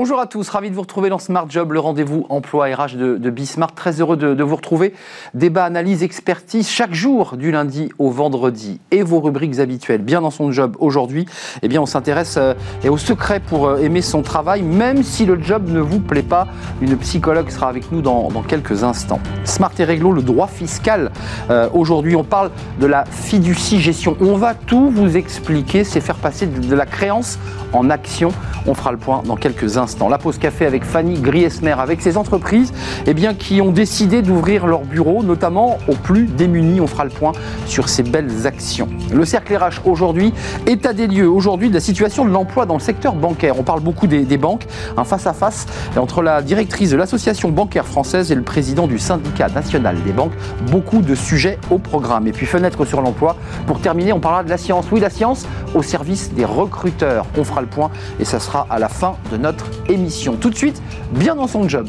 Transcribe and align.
Bonjour 0.00 0.20
à 0.20 0.26
tous, 0.26 0.48
ravi 0.48 0.70
de 0.70 0.76
vous 0.76 0.82
retrouver 0.82 1.10
dans 1.10 1.18
Smart 1.18 1.46
Job, 1.48 1.72
le 1.72 1.80
rendez-vous 1.80 2.24
emploi 2.28 2.66
RH 2.66 2.94
de, 2.94 3.16
de 3.16 3.30
Bismart. 3.30 3.74
Très 3.74 4.00
heureux 4.00 4.16
de, 4.16 4.44
vous 4.44 4.54
retrouver. 4.54 4.94
Débat, 5.34 5.64
analyse, 5.64 6.04
expertise 6.04 6.68
chaque 6.68 6.94
jour 6.94 7.36
du 7.36 7.50
lundi 7.50 7.90
au 7.98 8.08
vendredi 8.08 8.78
et 8.92 9.02
vos 9.02 9.18
rubriques 9.18 9.58
habituelles. 9.58 10.02
Bien 10.02 10.20
dans 10.20 10.30
son 10.30 10.52
job 10.52 10.76
aujourd'hui, 10.78 11.26
eh 11.62 11.68
bien 11.68 11.82
on 11.82 11.86
s'intéresse 11.86 12.36
euh, 12.36 12.54
au 12.88 12.96
secret 12.96 13.40
pour 13.40 13.66
euh, 13.66 13.78
aimer 13.78 14.00
son 14.00 14.22
travail, 14.22 14.62
même 14.62 15.02
si 15.02 15.26
le 15.26 15.42
job 15.42 15.68
ne 15.68 15.80
vous 15.80 15.98
plaît 15.98 16.22
pas. 16.22 16.46
Une 16.80 16.96
psychologue 16.98 17.50
sera 17.50 17.68
avec 17.68 17.90
nous 17.90 18.00
dans, 18.00 18.30
quelques 18.46 18.84
instants. 18.84 19.18
Smart 19.42 19.72
et 19.80 19.84
réglo, 19.84 20.12
le 20.12 20.22
droit 20.22 20.46
fiscal. 20.46 21.10
Euh, 21.50 21.68
aujourd'hui, 21.72 22.14
on 22.14 22.22
parle 22.22 22.52
de 22.78 22.86
la 22.86 23.04
fiducie 23.04 23.80
gestion. 23.80 24.16
On 24.20 24.36
va 24.36 24.54
tout 24.54 24.90
vous 24.90 25.16
expliquer, 25.16 25.82
c'est 25.82 26.00
faire 26.00 26.18
passer 26.18 26.46
de 26.46 26.76
la 26.76 26.86
créance 26.86 27.40
en 27.72 27.90
action. 27.90 28.30
On 28.68 28.74
fera 28.74 28.92
le 28.92 28.98
point 28.98 29.22
dans 29.24 29.34
quelques 29.34 29.76
instants. 29.76 29.87
La 30.08 30.18
pause 30.18 30.38
café 30.38 30.64
avec 30.64 30.84
Fanny 30.84 31.20
Griesmer, 31.20 31.74
avec 31.78 32.00
ces 32.00 32.16
entreprises 32.16 32.72
eh 33.06 33.14
bien, 33.14 33.34
qui 33.34 33.60
ont 33.60 33.72
décidé 33.72 34.22
d'ouvrir 34.22 34.66
leurs 34.66 34.82
bureaux, 34.82 35.22
notamment 35.22 35.78
aux 35.88 35.94
plus 35.94 36.26
démunis. 36.26 36.80
On 36.80 36.86
fera 36.86 37.04
le 37.04 37.10
point 37.10 37.32
sur 37.66 37.88
ces 37.88 38.02
belles 38.02 38.46
actions. 38.46 38.88
Le 39.12 39.24
cercle 39.24 39.56
RH 39.56 39.86
aujourd'hui, 39.86 40.32
état 40.66 40.92
des 40.92 41.06
lieux 41.06 41.28
aujourd'hui 41.28 41.68
de 41.68 41.74
la 41.74 41.80
situation 41.80 42.24
de 42.24 42.30
l'emploi 42.30 42.64
dans 42.64 42.74
le 42.74 42.80
secteur 42.80 43.14
bancaire. 43.14 43.58
On 43.58 43.62
parle 43.62 43.80
beaucoup 43.80 44.06
des, 44.06 44.38
banques, 44.38 44.66
un 44.96 45.04
face-à-face 45.04 45.66
entre 45.96 46.22
la 46.22 46.42
directrice 46.42 46.90
de 46.90 46.96
l'association 46.96 47.50
bancaire 47.50 47.86
française 47.86 48.30
et 48.30 48.34
le 48.34 48.42
président 48.42 48.86
du 48.86 48.98
syndicat 48.98 49.48
national 49.48 50.02
des 50.02 50.12
banques. 50.12 50.32
Beaucoup 50.70 51.00
de 51.00 51.14
sujets 51.14 51.58
au 51.70 51.78
programme. 51.78 52.26
Et 52.26 52.32
puis 52.32 52.46
fenêtre 52.46 52.84
sur 52.84 53.00
l'emploi. 53.00 53.36
Pour 53.66 53.80
terminer, 53.80 54.12
on 54.12 54.20
parlera 54.20 54.44
de 54.44 54.50
la 54.50 54.58
science. 54.58 54.86
Oui, 54.92 55.00
la 55.00 55.10
science 55.10 55.46
au 55.74 55.82
service 55.82 56.32
des 56.32 56.44
recruteurs. 56.44 57.26
On 57.36 57.44
fera 57.44 57.60
le 57.60 57.66
point 57.66 57.90
et 58.20 58.24
ça 58.24 58.40
sera 58.40 58.66
à 58.70 58.78
la 58.78 58.88
fin 58.88 59.16
de 59.30 59.36
notre 59.36 59.67
émission. 59.88 60.36
Tout 60.36 60.50
de 60.50 60.56
suite, 60.56 60.80
bien 61.12 61.34
dans 61.34 61.46
son 61.46 61.68
job. 61.68 61.88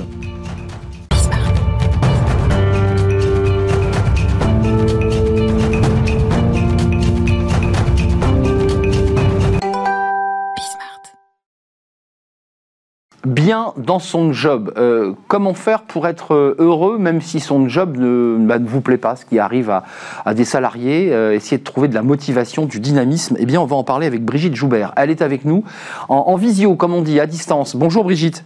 Bien 13.30 13.74
dans 13.78 14.00
son 14.00 14.34
job. 14.34 14.74
Euh, 14.78 15.14
comment 15.28 15.54
faire 15.54 15.84
pour 15.84 16.08
être 16.08 16.56
heureux 16.60 16.98
même 16.98 17.22
si 17.22 17.40
son 17.40 17.68
job 17.70 17.98
ne, 17.98 18.38
bah, 18.40 18.58
vous 18.60 18.82
plaît 18.82 18.98
pas, 18.98 19.16
ce 19.16 19.26
qui 19.26 19.40
arrive 19.40 19.70
à, 19.70 20.34
des 20.34 20.46
salariés, 20.46 21.14
euh, 21.14 21.34
essayer 21.34 21.58
de 21.58 21.64
trouver 21.64 21.88
de 21.88 21.96
la 21.96 22.02
motivation, 22.02 22.66
du 22.66 22.80
dynamisme 22.80 23.36
Eh 23.40 23.46
bien, 23.46 23.62
on 23.62 23.66
va 23.66 23.76
en 23.76 23.84
parler 23.84 24.08
avec 24.08 24.24
Brigitte 24.24 24.56
Joubert. 24.56 24.94
Elle 24.98 25.10
est 25.10 25.22
avec 25.22 25.46
nous 25.46 25.64
en 26.10 26.36
visio, 26.36 26.76
comme 26.76 26.94
on 26.94 27.02
dit, 27.02 27.20
à 27.20 27.28
distance. 27.28 27.76
Bonjour 27.76 28.04
Brigitte. 28.04 28.44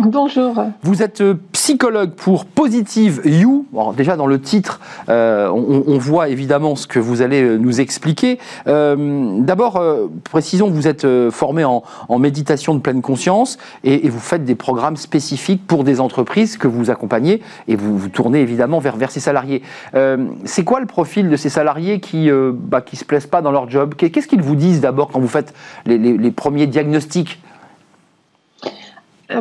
Bonjour. 0.00 0.54
Vous 0.82 1.02
êtes 1.02 1.22
euh, 1.22 1.34
psychologue 1.50 2.12
pour 2.12 2.44
Positive 2.44 3.20
You. 3.24 3.66
déjà 3.96 4.14
dans 4.14 4.28
le 4.28 4.40
titre, 4.40 4.80
euh, 5.08 5.48
on, 5.50 5.98
voit 5.98 6.28
évidemment 6.28 6.76
ce 6.76 6.86
que 6.86 7.00
vous 7.00 7.20
allez 7.20 7.42
euh, 7.42 7.56
nous 7.56 7.80
expliquer. 7.80 8.38
D'abord, 8.66 9.82
précisons 10.30 10.70
vous 10.70 10.86
êtes 10.86 11.06
formé 11.30 11.64
en, 11.64 11.82
méditation 12.18 12.74
de 12.74 12.80
pleine 12.80 13.02
conscience 13.02 13.58
et, 13.82 14.08
vous 14.08 14.20
faites 14.20 14.44
des 14.44 14.54
programmes 14.54 14.96
spécifiques 14.96 15.66
pour 15.66 15.82
des 15.82 16.00
entreprises 16.00 16.56
que 16.56 16.68
vous 16.68 16.90
accompagnez 16.90 17.42
et 17.66 17.74
vous, 17.74 17.98
vous 17.98 18.08
tournez 18.08 18.40
évidemment 18.40 18.78
vers, 18.78 19.10
ces 19.10 19.20
salariés. 19.20 19.62
C'est 20.44 20.64
quoi 20.64 20.80
le 20.80 20.86
profil 20.86 21.28
de 21.28 21.36
ces 21.36 21.48
salariés 21.48 21.98
qui 22.00 22.26
ne 22.26 22.50
bah, 22.52 22.80
qui 22.80 22.96
se 22.96 23.04
plaisent 23.04 23.26
pas 23.26 23.42
dans 23.42 23.50
leur 23.50 23.68
job? 23.68 23.94
Qu'est-ce 23.96 24.28
qu'ils 24.28 24.42
vous 24.42 24.56
disent 24.56 24.80
d'abord 24.80 25.08
quand 25.08 25.20
vous 25.20 25.28
faites 25.28 25.54
les 25.86 26.30
premiers 26.30 26.66
diagnostics? 26.66 27.40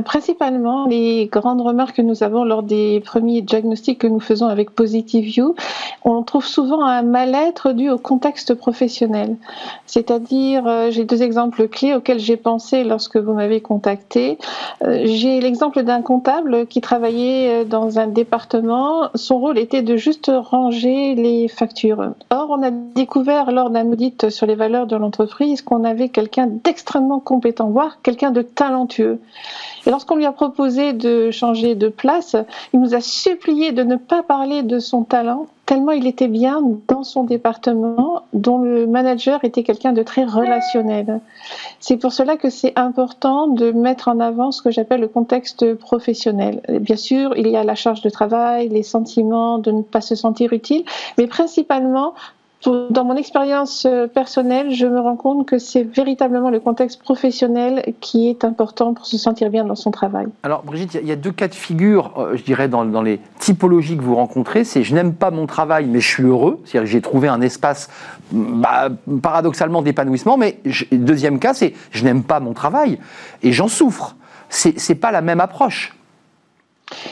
Principalement, 0.03 0.87
les 0.87 1.27
grandes 1.27 1.61
remarques 1.61 1.97
que 1.97 2.01
nous 2.01 2.23
avons 2.23 2.43
lors 2.43 2.63
des 2.63 3.01
premiers 3.05 3.41
diagnostics 3.41 3.99
que 3.99 4.07
nous 4.07 4.19
faisons 4.19 4.47
avec 4.47 4.71
Positive 4.71 5.23
View, 5.23 5.55
on 6.03 6.23
trouve 6.23 6.45
souvent 6.45 6.83
un 6.83 7.01
mal-être 7.03 7.71
dû 7.71 7.89
au 7.89 7.97
contexte 7.97 8.53
professionnel. 8.53 9.37
C'est-à-dire, 9.85 10.67
euh, 10.67 10.91
j'ai 10.91 11.05
deux 11.05 11.23
exemples 11.23 11.67
clés 11.67 11.95
auxquels 11.95 12.19
j'ai 12.19 12.37
pensé 12.37 12.83
lorsque 12.83 13.17
vous 13.17 13.33
m'avez 13.33 13.61
contacté. 13.61 14.37
Euh, 14.83 15.03
j'ai 15.05 15.39
l'exemple 15.39 15.83
d'un 15.83 16.01
comptable 16.01 16.67
qui 16.67 16.81
travaillait 16.81 17.65
dans 17.65 17.99
un 17.99 18.07
département. 18.07 19.09
Son 19.15 19.39
rôle 19.39 19.57
était 19.57 19.81
de 19.81 19.95
juste 19.95 20.31
ranger 20.35 21.15
les 21.15 21.47
factures. 21.47 22.11
Or, 22.29 22.47
on 22.49 22.61
a 22.63 22.71
découvert 22.71 23.51
lors 23.51 23.69
d'un 23.69 23.89
audit 23.91 24.29
sur 24.29 24.45
les 24.45 24.55
valeurs 24.55 24.87
de 24.87 24.95
l'entreprise 24.95 25.61
qu'on 25.61 25.83
avait 25.83 26.09
quelqu'un 26.09 26.47
d'extrêmement 26.47 27.19
compétent, 27.19 27.69
voire 27.69 28.01
quelqu'un 28.01 28.31
de 28.31 28.41
talentueux. 28.41 29.19
Et 29.87 29.89
lorsqu'on 29.89 30.17
lui 30.17 30.25
a 30.25 30.33
proposé 30.33 30.91
de 30.91 31.31
changer 31.31 31.73
de 31.73 31.87
place, 31.87 32.35
il 32.73 32.81
nous 32.81 32.93
a 32.93 32.99
supplié 32.99 33.71
de 33.71 33.83
ne 33.83 33.95
pas 33.95 34.21
parler 34.21 34.61
de 34.61 34.79
son 34.79 35.03
talent, 35.03 35.47
tellement 35.65 35.93
il 35.93 36.05
était 36.07 36.27
bien 36.27 36.61
dans 36.89 37.03
son 37.03 37.23
département, 37.23 38.23
dont 38.33 38.57
le 38.57 38.85
manager 38.85 39.45
était 39.45 39.63
quelqu'un 39.63 39.93
de 39.93 40.03
très 40.03 40.25
relationnel. 40.25 41.21
C'est 41.79 41.95
pour 41.95 42.11
cela 42.11 42.35
que 42.35 42.49
c'est 42.49 42.77
important 42.77 43.47
de 43.47 43.71
mettre 43.71 44.09
en 44.09 44.19
avant 44.19 44.51
ce 44.51 44.61
que 44.61 44.71
j'appelle 44.71 44.99
le 44.99 45.07
contexte 45.07 45.73
professionnel. 45.75 46.61
Bien 46.81 46.97
sûr, 46.97 47.37
il 47.37 47.47
y 47.47 47.55
a 47.55 47.63
la 47.63 47.75
charge 47.75 48.01
de 48.01 48.09
travail, 48.09 48.67
les 48.67 48.83
sentiments 48.83 49.57
de 49.57 49.71
ne 49.71 49.83
pas 49.83 50.01
se 50.01 50.15
sentir 50.15 50.51
utile, 50.51 50.83
mais 51.17 51.27
principalement 51.27 52.13
dans 52.65 53.03
mon 53.03 53.15
expérience 53.15 53.85
euh, 53.85 54.07
personnelle, 54.07 54.73
je 54.73 54.87
me 54.87 54.99
rends 54.99 55.15
compte 55.15 55.47
que 55.47 55.59
c'est 55.59 55.83
véritablement 55.83 56.49
le 56.49 56.59
contexte 56.59 57.01
professionnel 57.01 57.93
qui 58.01 58.29
est 58.29 58.43
important 58.43 58.93
pour 58.93 59.05
se 59.05 59.17
sentir 59.17 59.49
bien 59.49 59.63
dans 59.63 59.75
son 59.75 59.91
travail. 59.91 60.27
Alors 60.43 60.63
Brigitte, 60.63 60.97
il 61.01 61.07
y 61.07 61.11
a 61.11 61.15
deux 61.15 61.31
cas 61.31 61.47
de 61.47 61.53
figure, 61.53 62.13
euh, 62.17 62.35
je 62.35 62.43
dirais, 62.43 62.67
dans, 62.67 62.83
les 63.01 63.19
typologies 63.39 63.95
que 63.95 64.01
vous 64.01 64.15
rencontrez. 64.15 64.63
C'est 64.63 64.83
je 64.83 64.95
n'aime 64.95 65.13
pas 65.13 65.29
mon 65.29 65.45
travail, 65.45 65.85
mais 65.85 65.99
je 65.99 66.07
suis 66.07 66.23
heureux. 66.23 66.59
C'est-à-dire 66.65 66.89
j'ai 66.89 67.01
trouvé 67.01 67.27
un 67.27 67.41
espace 67.41 67.89
bah, 68.31 68.89
paradoxalement 69.21 69.83
d'épanouissement. 69.83 70.37
Mais 70.37 70.59
deuxième 70.91 71.39
cas, 71.39 71.53
c'est 71.53 71.73
je 71.91 72.03
n'aime 72.03 72.23
pas 72.23 72.39
mon 72.39 72.53
travail 72.53 72.99
et 73.43 73.51
j'en 73.51 73.67
souffre. 73.67 74.15
C'est 74.49 74.95
pas 74.95 75.11
la 75.11 75.21
même 75.21 75.41
approche. 75.41 75.96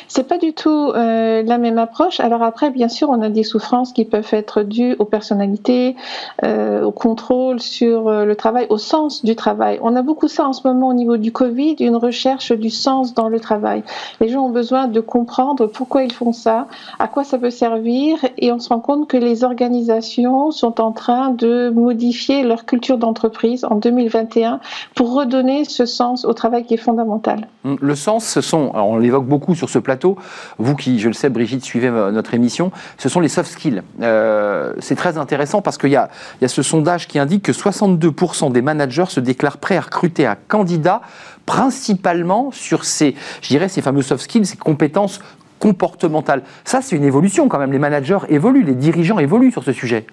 C'est 0.08 0.28
pas 0.28 0.38
du 0.38 0.54
tout 0.54 0.70
euh, 0.70 1.44
la 1.44 1.58
même 1.58 1.78
approche. 1.78 2.20
Alors 2.20 2.44
après, 2.44 2.70
bien 2.70 2.88
sûr, 2.88 3.10
on 3.10 3.22
a 3.22 3.30
des 3.30 3.44
souffrances 3.44 3.92
qui 3.92 4.06
peuvent 4.06 4.30
être 4.32 4.62
dues 4.62 4.96
aux 5.00 5.06
personnalités, 5.06 5.96
euh, 6.44 6.84
au 6.84 6.92
contrôle 6.92 7.60
sur 7.60 8.08
euh, 8.08 8.26
le 8.26 8.36
travail, 8.36 8.68
au 8.70 8.78
sens 8.78 9.26
du 9.26 9.36
travail. 9.36 9.80
On 9.82 9.96
a 9.96 10.02
beaucoup 10.02 10.28
ça 10.28 10.48
en 10.48 10.54
ce 10.54 10.66
moment 10.68 10.90
au 10.90 10.94
niveau 10.94 11.18
du 11.18 11.32
Covid, 11.32 11.76
une 11.80 11.96
recherche 11.98 12.52
du 12.52 12.70
sens 12.70 13.14
dans 13.14 13.28
le 13.28 13.40
travail. 13.40 13.84
Les 14.22 14.30
gens 14.30 14.46
ont 14.46 14.50
besoin 14.50 14.88
de 14.88 15.00
comprendre 15.00 15.68
pourquoi 15.68 16.04
ils 16.04 16.14
font 16.14 16.32
ça, 16.32 16.68
à 17.00 17.08
quoi 17.08 17.24
ça 17.24 17.38
peut 17.38 17.50
servir, 17.50 18.18
et 18.38 18.52
on 18.52 18.60
se 18.60 18.70
rend 18.70 18.80
compte 18.80 19.08
que 19.08 19.18
les 19.18 19.44
organisations 19.44 20.52
sont 20.52 20.80
en 20.80 20.92
train 20.92 21.32
de 21.32 21.70
modifier 21.70 22.44
leur 22.44 22.66
culture 22.66 22.98
d'entreprise 22.98 23.66
en 23.66 23.76
2021 23.76 24.60
pour 24.96 25.14
redonner 25.14 25.66
ce 25.66 25.86
sens 25.86 26.26
au 26.26 26.34
travail 26.34 26.66
qui 26.66 26.76
est 26.76 26.78
fondamental. 26.78 27.48
Le 27.64 27.96
sens, 27.96 28.26
ce 28.26 28.42
sont, 28.42 28.72
on 28.74 28.98
l'évoque 28.98 29.26
beaucoup 29.26 29.56
sur 29.56 29.65
ce 29.70 29.80
plateau, 29.80 30.18
vous 30.58 30.76
qui, 30.76 31.00
je 31.00 31.08
le 31.08 31.14
sais, 31.14 31.30
Brigitte, 31.30 31.64
suivez 31.64 31.90
notre 31.90 32.34
émission, 32.34 32.72
ce 32.98 33.10
sont 33.10 33.20
les 33.20 33.30
soft 33.30 33.52
skills. 33.52 33.82
Euh, 34.02 34.74
c'est 34.80 34.96
très 34.96 35.18
intéressant 35.18 35.62
parce 35.62 35.78
qu'il 35.78 35.90
y, 35.90 35.94
y 35.94 35.96
a, 35.98 36.10
ce 36.48 36.64
sondage 36.64 37.08
qui 37.08 37.20
indique 37.20 37.44
que 37.44 37.52
62% 37.52 38.52
des 38.52 38.62
managers 38.62 39.06
se 39.10 39.20
déclarent 39.20 39.58
prêts 39.58 39.78
à 39.78 39.82
recruter 39.82 40.26
un 40.26 40.36
candidat 40.48 41.02
principalement 41.46 42.52
sur 42.52 42.86
ces, 42.86 43.16
je 43.42 43.50
dirais, 43.50 43.70
ces 43.70 43.82
fameux 43.82 44.02
soft 44.02 44.24
skills, 44.24 44.46
ces 44.46 44.58
compétences 44.58 45.20
comportementales. 45.60 46.44
Ça, 46.64 46.82
c'est 46.82 46.96
une 46.96 47.04
évolution 47.04 47.48
quand 47.48 47.60
même. 47.60 47.72
Les 47.72 47.80
managers 47.80 48.20
évoluent, 48.30 48.64
les 48.64 48.76
dirigeants 48.76 49.20
évoluent 49.20 49.52
sur 49.52 49.64
ce 49.64 49.72
sujet 49.72 50.06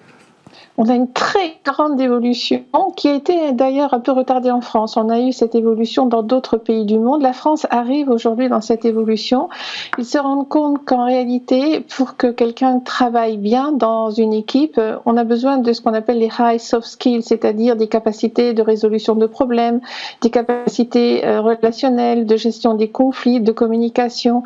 on 0.77 0.89
a 0.89 0.95
une 0.95 1.11
très 1.11 1.57
grande 1.63 1.99
évolution 2.01 2.63
qui 2.95 3.07
a 3.07 3.13
été 3.13 3.51
d'ailleurs 3.51 3.93
un 3.93 3.99
peu 3.99 4.11
retardée 4.11 4.49
en 4.49 4.61
France. 4.61 4.97
On 4.97 5.09
a 5.09 5.19
eu 5.19 5.31
cette 5.31 5.55
évolution 5.55 6.07
dans 6.07 6.23
d'autres 6.23 6.57
pays 6.57 6.85
du 6.85 6.97
monde. 6.97 7.21
La 7.21 7.33
France 7.33 7.67
arrive 7.69 8.09
aujourd'hui 8.09 8.49
dans 8.49 8.61
cette 8.61 8.83
évolution. 8.83 9.49
Ils 9.97 10.05
se 10.05 10.17
rendent 10.17 10.49
compte 10.49 10.83
qu'en 10.83 11.05
réalité, 11.05 11.81
pour 11.95 12.17
que 12.17 12.27
quelqu'un 12.27 12.79
travaille 12.79 13.37
bien 13.37 13.71
dans 13.71 14.09
une 14.09 14.33
équipe, 14.33 14.79
on 15.05 15.15
a 15.15 15.23
besoin 15.23 15.57
de 15.59 15.73
ce 15.73 15.81
qu'on 15.81 15.93
appelle 15.93 16.17
les 16.17 16.31
high 16.39 16.59
soft 16.59 16.87
skills, 16.87 17.23
c'est-à-dire 17.23 17.75
des 17.75 17.87
capacités 17.87 18.53
de 18.53 18.61
résolution 18.61 19.15
de 19.15 19.27
problèmes, 19.27 19.79
des 20.21 20.31
capacités 20.31 21.25
euh, 21.25 21.41
relationnelles, 21.41 22.25
de 22.25 22.35
gestion 22.35 22.73
des 22.73 22.89
conflits, 22.89 23.41
de 23.41 23.51
communication. 23.51 24.43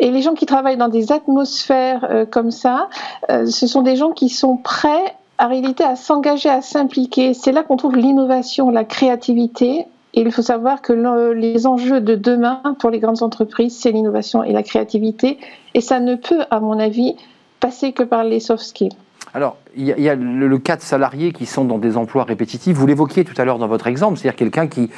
Et 0.00 0.10
les 0.10 0.22
gens 0.22 0.34
qui 0.34 0.46
travaillent 0.46 0.76
dans 0.76 0.88
des 0.88 1.12
atmosphères 1.12 2.06
euh, 2.10 2.26
comme 2.26 2.50
ça, 2.50 2.88
euh, 3.30 3.46
ce 3.46 3.66
sont 3.66 3.82
des 3.82 3.96
gens 3.96 4.10
qui 4.10 4.28
sont 4.28 4.56
prêts 4.56 5.14
en 5.38 5.48
réalité 5.48 5.84
à 5.84 5.96
s'engager, 5.96 6.48
à 6.48 6.62
s'impliquer. 6.62 7.34
C'est 7.34 7.52
là 7.52 7.62
qu'on 7.62 7.76
trouve 7.76 7.96
l'innovation, 7.96 8.70
la 8.70 8.84
créativité. 8.84 9.86
Et 10.16 10.20
il 10.20 10.30
faut 10.30 10.42
savoir 10.42 10.80
que 10.80 10.92
les 11.32 11.66
enjeux 11.66 12.00
de 12.00 12.14
demain 12.14 12.62
pour 12.78 12.90
les 12.90 13.00
grandes 13.00 13.22
entreprises, 13.22 13.76
c'est 13.76 13.90
l'innovation 13.90 14.44
et 14.44 14.52
la 14.52 14.62
créativité. 14.62 15.38
Et 15.74 15.80
ça 15.80 15.98
ne 15.98 16.14
peut, 16.14 16.44
à 16.50 16.60
mon 16.60 16.78
avis, 16.78 17.16
passer 17.58 17.92
que 17.92 18.04
par 18.04 18.22
les 18.22 18.38
soft 18.38 18.62
skills. 18.62 18.96
Alors, 19.36 19.56
il 19.76 19.86
y, 19.86 20.08
a, 20.08 20.14
le, 20.14 20.58
cas 20.58 20.76
de 20.76 20.80
salariés 20.80 21.32
qui 21.32 21.46
sont 21.46 21.64
dans 21.64 21.78
des 21.78 21.96
emplois 21.96 22.22
répétitifs. 22.22 22.76
Vous 22.76 22.86
l'évoquiez 22.86 23.24
tout 23.24 23.34
à 23.36 23.44
l'heure 23.44 23.58
dans 23.58 23.66
votre 23.66 23.88
exemple, 23.88 24.16
c'est-à-dire 24.16 24.36
quelqu'un 24.36 24.68
qui, 24.68 24.90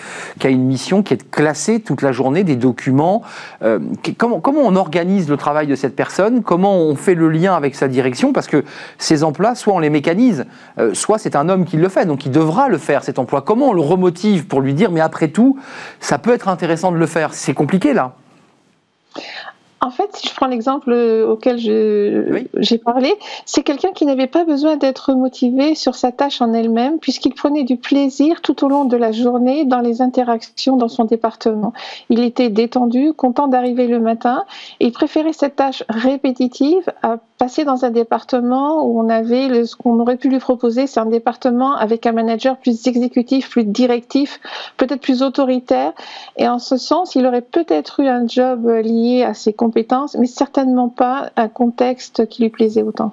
a 0.45 0.49
une 0.51 0.65
mission 0.65 1.03
qui 1.03 1.15
est 1.15 1.31
classée 1.31 1.81
toute 1.81 2.03
la 2.03 2.13
journée, 2.13 2.45
des 2.45 2.57
documents. 2.57 3.23
Euh, 3.63 3.79
comment, 4.19 4.43
on 4.45 4.77
organise 4.77 5.31
le 5.31 5.39
travail 5.39 5.67
de 5.67 5.75
cette 5.75 5.97
personne? 5.97 6.43
Comment 6.43 6.77
on 6.77 6.97
fait 6.97 7.15
le 7.15 7.31
lien 7.31 7.55
avec 7.55 7.75
sa 7.75 7.89
direction? 7.89 8.35
Parce 8.35 8.47
que 8.47 8.63
ces 8.99 9.25
emplois, 9.25 9.55
soit 9.55 9.73
on 9.73 9.79
les 9.79 9.89
mécanise, 9.89 10.45
euh, 10.79 10.93
soit 10.93 11.17
c'est 11.17 11.35
un 11.35 11.49
homme 11.49 11.65
qui 11.65 11.79
le 11.79 11.89
fait, 11.89 12.05
donc 12.05 12.27
il 12.27 12.31
devra 12.31 12.69
le 12.69 12.77
faire 12.77 13.05
cet 13.05 13.19
emploi. 13.19 13.41
Comment 13.41 13.71
on 13.71 13.73
le 13.73 13.81
remotive 13.81 14.47
pour 14.47 14.61
lui 14.61 14.75
dire, 14.75 14.91
mais 14.91 15.01
après 15.01 15.29
tout, 15.29 15.59
ça 15.99 16.19
peut 16.19 16.35
être 16.35 16.49
intéressant 16.49 16.93
de 16.93 16.99
le 16.99 17.07
faire? 17.07 17.33
C'est 17.33 17.55
compliqué 17.55 17.95
là. 17.95 18.13
En 19.87 19.91
fait, 19.91 20.17
si 20.17 20.27
je 20.27 20.35
prends 20.35 20.49
l'exemple 20.49 20.93
auquel 20.93 21.59
j'ai 21.61 22.79
parlé, 22.79 23.15
c'est 23.45 23.63
quelqu'un 23.63 23.93
qui 23.93 24.05
n'avait 24.05 24.27
pas 24.27 24.45
besoin 24.45 24.77
d'être 24.77 25.13
motivé 25.15 25.77
sur 25.77 25.95
sa 25.95 26.11
tâche 26.11 26.43
en 26.43 26.53
elle-même, 26.53 26.99
puisqu'il 26.99 27.35
prenait 27.35 27.63
du 27.63 27.77
plaisir 27.77 28.43
tout 28.43 28.65
au 28.65 28.69
long 28.69 28.85
de 28.85 28.97
la 28.97 29.13
journée 29.13 29.65
dans 29.65 29.79
les 29.79 30.03
interactions 30.03 30.77
dans 30.77 30.89
son 30.89 31.05
département. 31.05 31.73
Il 32.11 32.19
était 32.19 32.49
détendu, 32.49 33.13
content 33.13 33.47
d'arriver 33.47 33.87
le 33.87 34.01
matin, 34.01 34.43
et 34.81 34.87
il 34.87 34.93
préférait 34.93 35.33
cette 35.33 35.55
tâche 35.55 35.85
répétitive 35.89 36.93
à 37.05 37.19
passer 37.39 37.65
dans 37.65 37.85
un 37.85 37.91
département 37.91 38.85
où 38.85 39.01
on 39.01 39.09
avait 39.09 39.49
le, 39.49 39.67
ce 39.67 39.77
qu'on 39.77 39.99
aurait 40.01 40.17
pu 40.17 40.29
lui 40.29 40.39
proposer, 40.39 40.87
c'est 40.87 41.01
un 41.01 41.07
département 41.07 41.75
avec 41.77 42.07
un 42.07 42.13
manager 42.13 42.57
plus 42.57 42.87
exécutif, 42.87 43.51
plus 43.51 43.65
directif, 43.65 44.41
peut-être 44.77 45.01
plus 45.01 45.23
autoritaire. 45.23 45.93
Et 46.37 46.49
en 46.49 46.59
ce 46.59 46.77
sens, 46.77 47.15
il 47.15 47.27
aurait 47.27 47.43
peut-être 47.43 48.01
eu 48.01 48.09
un 48.09 48.27
job 48.27 48.67
lié 48.69 49.23
à 49.23 49.35
ses 49.35 49.53
compétences, 49.53 50.17
mais 50.17 50.27
certainement 50.27 50.89
pas 50.89 51.31
un 51.37 51.49
contexte 51.49 52.27
qui 52.29 52.43
lui 52.43 52.51
plaisait 52.51 52.83
autant. 52.83 53.13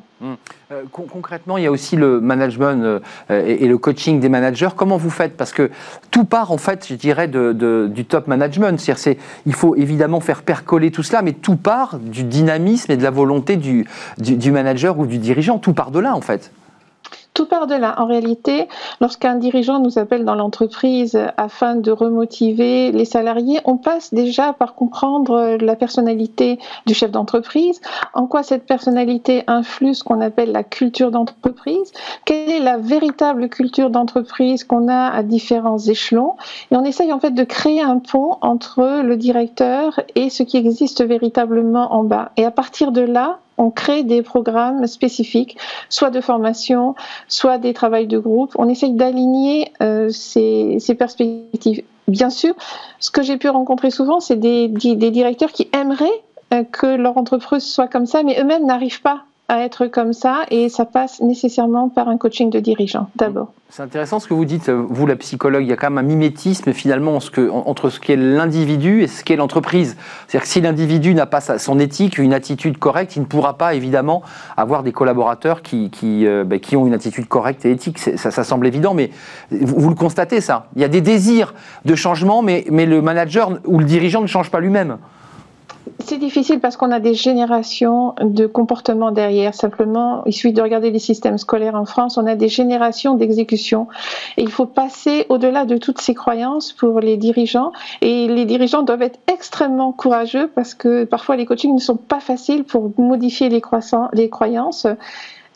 Euh, 0.72 0.84
concrètement, 0.92 1.58
il 1.58 1.64
y 1.64 1.68
a 1.68 1.72
aussi 1.72 1.96
le 1.96 2.22
management 2.22 2.82
euh, 2.84 3.00
et, 3.30 3.68
le 3.68 3.78
coaching 3.78 4.20
des 4.20 4.30
managers. 4.30 4.70
Comment 4.76 4.98
vous 4.98 5.10
faites? 5.10 5.36
Parce 5.36 5.52
que 5.52 5.70
tout 6.12 6.26
part, 6.26 6.52
en 6.52 6.58
fait, 6.58 6.86
je 6.88 6.96
dirais, 6.96 7.28
du 7.28 8.06
top 8.06 8.28
management. 8.28 8.80
C'est-à-dire, 8.80 9.22
il 9.46 9.54
faut 9.54 9.76
évidemment 9.76 10.20
faire 10.20 10.44
percoler 10.44 10.92
tout 10.92 11.04
cela, 11.04 11.22
mais 11.22 11.34
tout 11.34 11.56
part 11.56 12.00
du 12.00 12.24
dynamisme 12.24 12.92
et 12.92 12.98
de 12.98 13.04
la 13.04 13.12
volonté 13.12 13.58
du, 13.58 13.88
du 14.18 14.52
manager 14.52 14.98
ou 14.98 15.06
du 15.06 15.18
dirigeant. 15.18 15.60
Tout 15.60 15.74
part 15.74 15.92
de 15.92 16.00
là, 16.00 16.16
en 16.16 16.22
fait. 16.22 16.52
Tout 17.34 17.48
part 17.48 17.66
de 17.66 17.74
là. 17.74 17.96
En 17.98 18.06
réalité, 18.06 18.68
lorsqu'un 19.02 19.36
dirigeant 19.36 19.80
nous 19.80 19.98
appelle 19.98 20.24
dans 20.24 20.36
l'entreprise 20.36 21.20
afin 21.38 21.76
de 21.76 21.90
remotiver 21.90 22.92
les 22.92 23.06
salariés, 23.06 23.60
on 23.66 23.78
passe 23.78 24.14
déjà 24.14 24.54
par 24.54 24.76
comprendre 24.76 25.58
la 25.60 25.76
personnalité 25.76 26.60
du 26.86 26.94
chef 26.94 27.10
d'entreprise, 27.10 27.82
en 28.14 28.28
quoi 28.28 28.44
cette 28.44 28.68
personnalité 28.68 29.44
influe 29.48 29.96
ce 29.96 30.04
qu'on 30.04 30.22
appelle 30.22 30.52
la 30.52 30.64
culture 30.64 31.10
d'entreprise, 31.10 31.92
quelle 32.26 32.52
est 32.52 32.60
la 32.60 32.78
véritable 32.78 33.50
culture 33.50 33.90
d'entreprise 33.90 34.64
qu'on 34.64 34.88
a 34.88 35.10
à 35.10 35.24
différents 35.24 35.80
échelons. 35.80 36.36
Et 36.70 36.76
on 36.76 36.84
essaye 36.84 37.12
en 37.12 37.20
fait 37.20 37.32
de 37.32 37.44
créer 37.44 37.82
un 37.82 37.98
pont 37.98 38.38
entre 38.42 39.02
le 39.02 39.18
directeur 39.18 40.00
et 40.14 40.30
ce 40.30 40.44
qui 40.44 40.58
existe 40.58 41.04
véritablement 41.04 41.94
en 41.94 42.04
bas. 42.04 42.32
Et 42.38 42.46
à 42.46 42.52
partir 42.52 42.92
de 42.92 43.02
là, 43.02 43.40
on 43.58 43.70
crée 43.70 44.04
des 44.04 44.22
programmes 44.22 44.88
spécifiques, 44.88 45.58
soit 45.90 46.10
de 46.10 46.22
formation, 46.22 46.96
soit 47.28 47.58
des 47.58 47.74
travails 47.74 48.08
de 48.08 48.18
groupe. 48.18 48.54
On 48.58 48.70
essaye 48.70 48.94
d'aligner 48.94 49.72
euh, 49.82 50.10
ces, 50.10 50.80
perspectives. 50.98 51.84
Bien 52.08 52.30
sûr, 52.30 52.54
ce 53.00 53.12
que 53.12 53.22
j'ai 53.22 53.38
pu 53.38 53.50
rencontrer 53.50 53.92
souvent, 53.92 54.20
c'est 54.20 54.36
des, 54.36 54.68
directeurs 54.68 55.52
qui 55.52 55.70
aimeraient 55.74 56.24
euh, 56.54 56.64
que 56.64 56.88
leur 56.88 57.18
entreprise 57.18 57.64
soit 57.64 57.88
comme 57.88 58.06
ça, 58.06 58.24
mais 58.24 58.40
eux-mêmes 58.40 58.66
n'arrivent 58.66 59.02
pas 59.02 59.24
à 59.50 59.60
être 59.60 59.88
comme 59.88 60.14
ça 60.14 60.44
et 60.52 60.70
ça 60.70 60.86
passe 60.86 61.22
nécessairement 61.22 61.90
par 61.90 62.08
un 62.08 62.18
coaching 62.18 62.50
de 62.50 62.60
dirigeant 62.60 63.10
d'abord. 63.16 63.52
C'est 63.70 63.82
intéressant 63.82 64.20
ce 64.20 64.28
que 64.28 64.34
vous 64.34 64.46
dites, 64.46 64.70
vous 64.70 65.06
la 65.06 65.16
psychologue, 65.16 65.64
il 65.64 65.70
y 65.70 65.74
a 65.74 65.76
quand 65.76 65.90
même 65.90 65.98
un 65.98 66.08
mimétisme 66.08 66.74
finalement 66.74 67.18
entre 67.18 67.90
ce 67.90 68.00
qu'est 68.00 68.16
l'individu 68.16 69.02
et 69.02 69.08
ce 69.08 69.24
qu'est 69.24 69.36
l'entreprise. 69.36 69.98
C'est-à-dire 70.28 70.42
que 70.44 70.48
si 70.48 70.62
l'individu 70.62 71.14
n'a 71.16 71.26
pas 71.26 71.42
son 71.42 71.80
éthique, 71.80 72.20
une 72.20 72.34
attitude 72.34 72.78
correcte, 72.78 73.16
il 73.16 73.22
ne 73.22 73.26
pourra 73.26 73.58
pas 73.58 73.74
évidemment 73.74 74.22
avoir 74.56 74.84
des 74.84 74.92
collaborateurs 74.92 75.62
qui, 75.62 75.90
qui, 75.90 76.26
euh, 76.28 76.44
ben, 76.44 76.60
qui 76.60 76.76
ont 76.76 76.86
une 76.86 76.94
attitude 76.94 77.28
correcte 77.28 77.66
et 77.66 77.72
éthique. 77.72 77.98
Ça, 77.98 78.32
ça, 78.32 78.44
semble 78.44 78.68
évident, 78.68 78.94
mais 78.94 79.10
vous, 79.50 79.80
vous, 79.80 79.90
le 79.90 79.96
constatez 79.96 80.40
ça. 80.40 80.68
Il 80.76 80.82
y 80.82 80.86
a 80.86 80.88
des 80.88 81.02
désirs 81.02 81.54
de 81.84 81.96
changement, 81.96 82.44
mais, 82.44 82.66
mais 82.70 82.86
le 82.86 83.02
manager 83.02 83.52
ou 83.66 83.80
le 83.80 83.86
dirigeant 83.86 84.22
ne 84.22 84.28
change 84.28 84.52
pas 84.52 84.60
lui-même. 84.60 84.98
C'est 86.00 86.18
difficile 86.18 86.60
parce 86.60 86.78
qu'on 86.78 86.92
a 86.92 87.00
des 87.00 87.14
générations 87.14 88.16
de 88.22 88.46
comportements 88.46 89.12
derrière. 89.12 89.54
Simplement, 89.54 90.24
il 90.26 90.34
suffit 90.34 90.54
de 90.54 90.62
regarder 90.62 90.92
les 90.92 91.00
systèmes 91.00 91.38
scolaires 91.38 91.76
en 91.76 91.86
France, 91.86 92.18
on 92.18 92.26
a 92.26 92.36
des 92.36 92.48
générations 92.48 93.16
d'exécution. 93.16 93.88
Et 94.38 94.44
il 94.44 94.52
faut 94.52 94.66
passer 94.66 95.26
au-delà 95.30 95.66
de 95.66 95.78
toutes 95.78 96.00
ces 96.00 96.14
croyances 96.14 96.72
pour 96.72 97.00
les 97.00 97.18
dirigeants. 97.18 97.72
Et 98.02 98.28
les 98.28 98.46
dirigeants 98.46 98.84
doivent 98.84 99.02
être 99.02 99.20
extrêmement 99.32 99.92
courageux 99.92 100.50
parce 100.56 100.74
que 100.74 101.04
parfois 101.04 101.36
les 101.36 101.46
coachings 101.46 101.74
ne 101.74 101.80
sont 101.80 101.98
pas 101.98 102.20
faciles 102.20 102.64
pour 102.64 102.92
modifier 102.98 103.50
les, 103.50 103.62
les 104.14 104.30
croyances. 104.30 104.88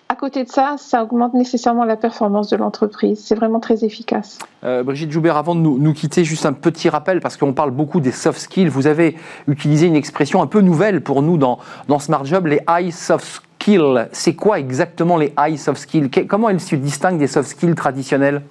À 0.10 0.16
côté 0.16 0.44
de 0.46 0.50
ça, 0.50 0.76
ça 0.78 1.04
augmente 1.04 1.34
nécessairement 1.34 1.84
la 1.84 1.98
performance 1.98 2.50
de 2.50 2.56
l'entreprise. 2.56 3.22
C'est 3.24 3.36
vraiment 3.36 3.60
très 3.60 3.84
efficace. 3.84 4.40
Euh, 4.64 4.82
Brigitte 4.82 5.12
Joubert, 5.12 5.36
avant 5.36 5.54
de 5.54 5.60
nous, 5.60 5.94
quitter, 5.94 6.24
juste 6.24 6.46
un 6.46 6.54
petit 6.54 6.88
rappel, 6.88 7.20
parce 7.20 7.36
qu'on 7.36 7.54
parle 7.54 7.72
beaucoup 7.72 8.00
des 8.00 8.14
soft 8.14 8.40
skills. 8.40 8.70
Vous 8.70 8.88
avez 8.88 9.18
utilisé 9.48 9.86
une 9.86 9.98
expression 9.98 10.42
un 10.42 10.48
peu 10.48 10.62
nouvelle 10.62 11.02
pour 11.02 11.22
nous 11.22 11.38
dans, 11.38 11.60
dans 11.90 12.00
Smart 12.00 12.24
Job, 12.24 12.48
les 12.48 12.62
high 12.70 12.92
soft 12.92 13.44
skills. 13.60 14.08
C'est 14.14 14.34
quoi 14.34 14.60
exactement 14.60 15.18
les 15.18 15.34
high 15.38 15.58
soft 15.58 15.82
skills? 15.82 16.10
Comment 16.28 16.50
elles 16.50 16.62
se 16.62 16.76
distinguent 16.76 17.20
des 17.20 17.28
soft 17.28 17.50
skills 17.50 17.76
traditionnels? 17.76 18.44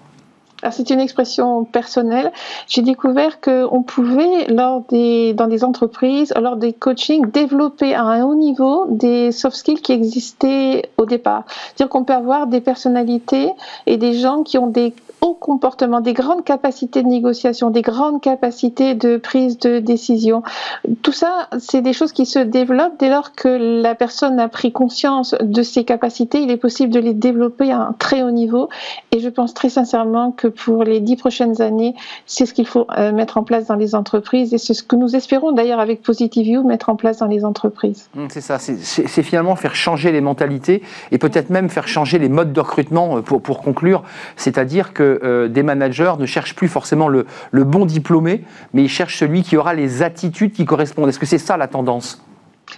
C'est 0.71 0.91
une 0.91 1.01
expression 1.01 1.65
personnelle. 1.65 2.33
J'ai 2.67 2.83
découvert 2.83 3.41
qu'on 3.41 3.83
pouvait, 3.83 4.47
lors 4.49 4.83
des, 4.89 5.35
dans 5.35 5.47
des 5.47 5.65
entreprises, 5.65 6.33
lors 6.41 6.57
des 6.57 6.73
coachings, 6.73 7.31
développer 7.31 7.95
à 7.95 8.03
un 8.03 8.25
haut 8.25 8.35
niveau 8.35 8.87
des 8.89 9.33
soft 9.33 9.57
skills 9.57 9.81
qui 9.81 9.93
existaient 9.93 10.91
au 10.99 11.07
départ. 11.07 11.45
C'est-à-dire 11.49 11.91
qu'on 11.91 12.05
peut 12.05 12.15
avoir 12.15 12.47
des 12.47 12.61
personnalités 12.61 13.51
et 13.87 13.97
des 13.97 14.15
gens 14.15 14.43
qui 14.43 14.59
ont 14.59 14.67
des 14.67 14.95
hauts 15.21 15.35
comportements, 15.35 16.01
des 16.01 16.13
grandes 16.13 16.45
capacités 16.45 17.03
de 17.03 17.09
négociation, 17.09 17.71
des 17.71 17.83
grandes 17.83 18.21
capacités 18.21 18.95
de 18.95 19.17
prise 19.17 19.59
de 19.59 19.79
décision. 19.79 20.43
Tout 21.03 21.13
ça, 21.13 21.49
c'est 21.59 21.81
des 21.81 21.93
choses 21.93 22.13
qui 22.13 22.27
se 22.27 22.39
développent 22.39 22.99
dès 22.99 23.09
lors 23.09 23.33
que 23.33 23.49
la 23.83 23.95
personne 23.95 24.39
a 24.41 24.49
pris 24.49 24.73
conscience 24.73 25.35
de 25.41 25.63
ses 25.63 25.85
capacités. 25.85 26.41
Il 26.41 26.51
est 26.51 26.57
possible 26.57 26.93
de 26.93 27.01
les 27.01 27.15
développer 27.15 27.71
à 27.73 27.81
un 27.81 27.95
très 27.99 28.23
haut 28.23 28.31
niveau. 28.31 28.69
Et 29.13 29.21
je 29.21 29.29
pense 29.29 29.55
très 29.55 29.69
sincèrement 29.69 30.33
que 30.33 30.49
pour 30.49 30.85
les 30.85 31.01
dix 31.01 31.17
prochaines 31.17 31.63
années, 31.63 31.95
c'est 32.27 32.47
ce 32.47 32.55
qu'il 32.55 32.67
faut 32.67 32.87
euh, 32.97 33.13
mettre 33.13 33.39
en 33.39 33.43
place 33.43 33.67
dans 33.67 33.77
les 33.77 33.95
entreprises 33.95 34.53
et 34.55 34.59
c'est 34.59 34.75
ce 34.75 34.83
que 34.83 34.97
nous 34.97 35.17
espérons 35.17 35.53
d'ailleurs 35.53 35.81
avec 35.81 36.03
Positive 36.03 36.45
View 36.45 36.63
mettre 36.63 36.89
en 36.89 36.97
place 36.97 37.19
dans 37.19 37.27
les 37.27 37.45
entreprises. 37.45 38.09
Mmh, 38.15 38.27
c'est 38.31 38.41
ça, 38.41 38.59
c'est 38.59 39.23
finalement 39.23 39.57
faire 39.57 39.75
changer 39.75 40.13
les 40.13 40.21
mentalités 40.21 40.83
et 41.13 41.19
peut-être 41.19 41.51
même 41.51 41.69
faire 41.69 41.89
changer 41.89 42.19
les 42.19 42.29
modes 42.29 42.53
de 42.53 42.61
recrutement 42.61 43.19
euh, 43.19 43.21
pour, 43.23 43.41
pour 43.41 43.63
conclure, 43.63 44.03
c'est-à-dire 44.37 44.93
que 44.93 45.06
euh, 45.07 45.49
des 45.49 45.63
managers 45.63 46.15
ne 46.19 46.27
cherchent 46.27 46.55
plus 46.55 46.69
forcément 46.69 47.09
le, 47.09 47.27
bon 47.53 47.87
diplômé, 47.87 48.45
mais 48.73 48.83
ils 48.83 48.89
cherchent 48.89 49.19
celui 49.19 49.43
qui 49.43 49.57
aura 49.57 49.75
les 49.75 50.03
attitudes 50.03 50.53
qui 50.53 50.65
correspondent. 50.65 51.09
Est-ce 51.09 51.19
que 51.19 51.27
c'est 51.27 51.39
ça 51.39 51.57
la 51.57 51.69
tendance? 51.69 52.23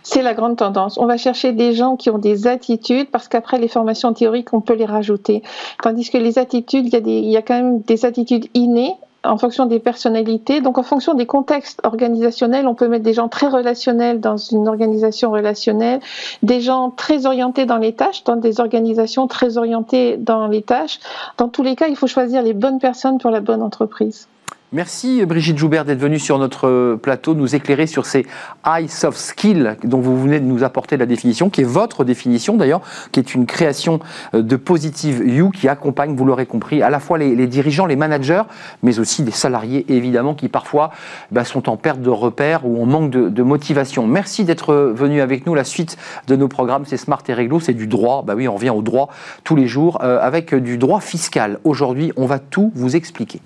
C'est 0.02 0.22
la 0.22 0.34
grande 0.34 0.56
tendance. 0.56 0.98
On 0.98 1.06
va 1.06 1.16
chercher 1.16 1.52
des 1.52 1.72
gens 1.72 1.96
qui 1.96 2.10
ont 2.10 2.18
des 2.18 2.46
attitudes 2.46 3.10
parce 3.10 3.26
qu'après 3.26 3.58
les 3.58 3.68
formations 3.68 4.12
théoriques, 4.12 4.52
on 4.52 4.60
peut 4.60 4.74
les 4.74 4.84
rajouter. 4.84 5.42
Tandis 5.82 6.10
que 6.10 6.18
les 6.18 6.38
attitudes, 6.38 6.92
il 6.92 7.30
y 7.30 7.36
a 7.36 7.42
quand 7.42 7.54
même 7.54 7.80
des 7.80 8.04
attitudes 8.04 8.48
innées 8.54 8.94
en 9.28 9.36
fonction 9.38 9.66
des 9.66 9.78
personnalités. 9.78 10.60
Donc, 10.60 10.78
en 10.78 10.82
fonction 10.82 11.14
des 11.14 11.26
contextes 11.26 11.80
organisationnels, 11.84 12.66
on 12.66 12.74
peut 12.74 12.88
mettre 12.88 13.04
des 13.04 13.12
gens 13.12 13.28
très 13.28 13.48
relationnels 13.48 14.20
dans 14.20 14.36
une 14.36 14.68
organisation 14.68 15.30
relationnelle, 15.30 16.00
des 16.42 16.60
gens 16.60 16.90
très 16.90 17.26
orientés 17.26 17.66
dans 17.66 17.76
les 17.76 17.92
tâches, 17.92 18.24
dans 18.24 18.36
des 18.36 18.60
organisations 18.60 19.26
très 19.26 19.58
orientées 19.58 20.16
dans 20.16 20.46
les 20.46 20.62
tâches. 20.62 20.98
Dans 21.36 21.48
tous 21.48 21.62
les 21.62 21.76
cas, 21.76 21.88
il 21.88 21.96
faut 21.96 22.06
choisir 22.06 22.42
les 22.42 22.54
bonnes 22.54 22.78
personnes 22.78 23.18
pour 23.18 23.30
la 23.30 23.40
bonne 23.40 23.62
entreprise. 23.62 24.28
Merci 24.70 25.24
Brigitte 25.24 25.56
Joubert 25.56 25.86
d'être 25.86 25.98
venue 25.98 26.18
sur 26.18 26.38
notre 26.38 26.96
plateau 26.96 27.34
nous 27.34 27.54
éclairer 27.54 27.86
sur 27.86 28.04
ces 28.04 28.26
high 28.66 28.86
soft 28.86 29.16
skills 29.16 29.76
dont 29.82 30.00
vous 30.00 30.20
venez 30.20 30.40
de 30.40 30.44
nous 30.44 30.62
apporter 30.62 30.98
la 30.98 31.06
définition, 31.06 31.48
qui 31.48 31.62
est 31.62 31.64
votre 31.64 32.04
définition 32.04 32.54
d'ailleurs, 32.54 32.82
qui 33.10 33.18
est 33.18 33.34
une 33.34 33.46
création 33.46 33.98
euh, 34.34 34.42
de 34.42 34.56
Positive 34.56 35.22
You 35.26 35.48
qui 35.48 35.68
accompagne, 35.68 36.14
vous 36.14 36.26
l'aurez 36.26 36.44
compris, 36.44 36.82
à 36.82 36.90
la 36.90 37.00
fois 37.00 37.16
les, 37.16 37.46
dirigeants, 37.46 37.86
les 37.86 37.96
managers, 37.96 38.42
mais 38.82 38.98
aussi 38.98 39.22
les 39.22 39.30
salariés 39.30 39.86
évidemment 39.88 40.34
qui 40.34 40.50
parfois 40.50 40.90
bah, 41.30 41.46
sont 41.46 41.70
en 41.70 41.78
perte 41.78 42.02
de 42.02 42.10
repères 42.10 42.66
ou 42.66 42.82
en 42.82 42.84
manque 42.84 43.10
de, 43.10 43.42
motivation. 43.42 44.06
Merci 44.06 44.44
d'être 44.44 44.74
venu 44.74 45.22
avec 45.22 45.46
nous. 45.46 45.54
La 45.54 45.64
suite 45.64 45.96
de 46.26 46.36
nos 46.36 46.48
programmes, 46.48 46.84
c'est 46.84 46.98
Smart 46.98 47.22
et 47.26 47.32
Réglo, 47.32 47.58
c'est 47.58 47.72
du 47.72 47.86
droit. 47.86 48.22
Bah 48.22 48.34
oui, 48.36 48.46
on 48.46 48.54
revient 48.56 48.68
au 48.68 48.82
droit 48.82 49.08
tous 49.44 49.56
les 49.56 49.66
jours 49.66 50.00
euh, 50.02 50.18
avec 50.20 50.54
du 50.54 50.76
droit 50.76 51.00
fiscal. 51.00 51.58
Aujourd'hui, 51.64 52.12
on 52.18 52.26
va 52.26 52.38
tout 52.38 52.70
vous 52.74 52.96
expliquer. 52.96 53.40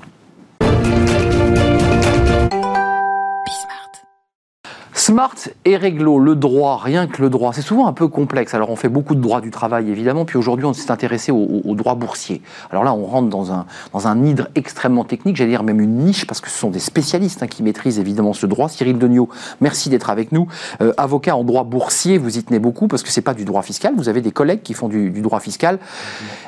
Smart 5.13 5.37
et 5.67 5.77
réglo, 5.77 6.19
le 6.19 6.35
droit, 6.35 6.81
rien 6.83 7.07
que 7.07 7.21
le 7.21 7.29
droit, 7.29 7.53
c'est 7.53 7.61
souvent 7.61 7.87
un 7.87 7.93
peu 7.93 8.09
complexe. 8.09 8.55
Alors 8.55 8.71
on 8.71 8.77
fait 8.77 8.89
beaucoup 8.89 9.15
de 9.15 9.21
droit 9.21 9.43
du 9.43 9.51
travail 9.51 9.91
évidemment, 9.91 10.25
puis 10.25 10.39
aujourd'hui 10.39 10.65
on 10.65 10.73
s'est 10.73 10.91
intéressé 10.91 11.31
au, 11.31 11.75
droit 11.75 11.97
boursier. 11.97 12.41
Alors 12.71 12.83
là 12.83 12.95
on 12.95 13.05
rentre 13.05 13.29
dans 13.29 13.53
un, 13.53 13.67
dans 13.93 14.09
un 14.09 14.25
hydre 14.25 14.49
extrêmement 14.55 15.05
technique, 15.05 15.37
j'allais 15.37 15.51
dire 15.51 15.65
même 15.65 15.83
une 15.83 15.99
niche, 15.99 16.27
parce 16.27 16.41
que 16.41 16.49
ce 16.49 16.59
sont 16.59 16.71
des 16.71 16.79
spécialistes 16.79 17.43
hein, 17.43 17.47
qui 17.47 17.63
maîtrisent 17.63 17.99
évidemment 17.99 18.33
ce 18.33 18.47
droit. 18.47 18.71
Cyril 18.71 18.97
Degnaud, 18.97 19.29
merci 19.61 19.91
d'être 19.91 20.09
avec 20.09 20.33
nous. 20.33 20.49
Euh, 20.81 20.95
avocat 20.97 21.37
en 21.37 21.45
droit 21.45 21.65
boursier, 21.65 22.17
vous 22.17 22.39
y 22.39 22.43
tenez 22.43 22.59
beaucoup 22.59 22.89
parce 22.89 23.03
que 23.03 23.11
c'est 23.11 23.21
pas 23.21 23.35
du 23.35 23.45
droit 23.45 23.61
fiscal, 23.61 23.93
vous 23.95 24.09
avez 24.09 24.23
des 24.23 24.33
collègues 24.33 24.63
qui 24.63 24.73
font 24.73 24.89
du, 24.89 25.11
du 25.11 25.21
droit 25.21 25.41
fiscal. 25.41 25.79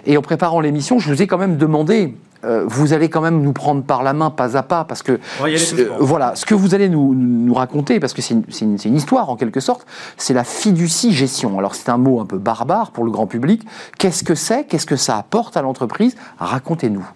Et 0.06 0.16
en 0.16 0.22
préparant 0.22 0.60
l'émission, 0.60 0.98
je 0.98 1.12
vous 1.12 1.20
ai 1.20 1.26
quand 1.26 1.36
même 1.36 1.58
demandé 1.58 2.14
euh, 2.44 2.64
vous 2.66 2.92
allez 2.92 3.08
quand 3.08 3.20
même 3.20 3.42
nous 3.42 3.52
prendre 3.52 3.82
par 3.82 4.02
la 4.02 4.12
main 4.12 4.30
pas 4.30 4.56
à 4.56 4.62
pas, 4.62 4.84
parce 4.84 5.02
que 5.02 5.12
euh, 5.42 5.88
voilà, 5.98 6.34
ce 6.34 6.44
que 6.46 6.54
vous 6.54 6.74
allez 6.74 6.88
nous, 6.88 7.54
raconter, 7.54 8.00
parce 8.00 8.12
que 8.12 8.22
c'est 8.22 8.34
une, 8.60 8.96
histoire 8.96 9.30
en 9.30 9.36
quelque 9.36 9.60
sorte, 9.60 9.86
c'est 10.16 10.34
la 10.34 10.44
fiducie 10.44 11.12
gestion. 11.12 11.58
Alors 11.58 11.74
c'est 11.74 11.88
un 11.88 11.98
mot 11.98 12.20
un 12.20 12.26
peu 12.26 12.38
barbare 12.38 12.90
pour 12.90 13.04
le 13.04 13.10
grand 13.10 13.26
public. 13.26 13.62
Qu'est-ce 13.98 14.24
que 14.24 14.34
c'est? 14.34 14.64
Qu'est-ce 14.64 14.86
que 14.86 14.96
ça 14.96 15.16
apporte 15.16 15.56
à 15.56 15.62
l'entreprise? 15.62 16.16
Racontez-nous. 16.38 17.06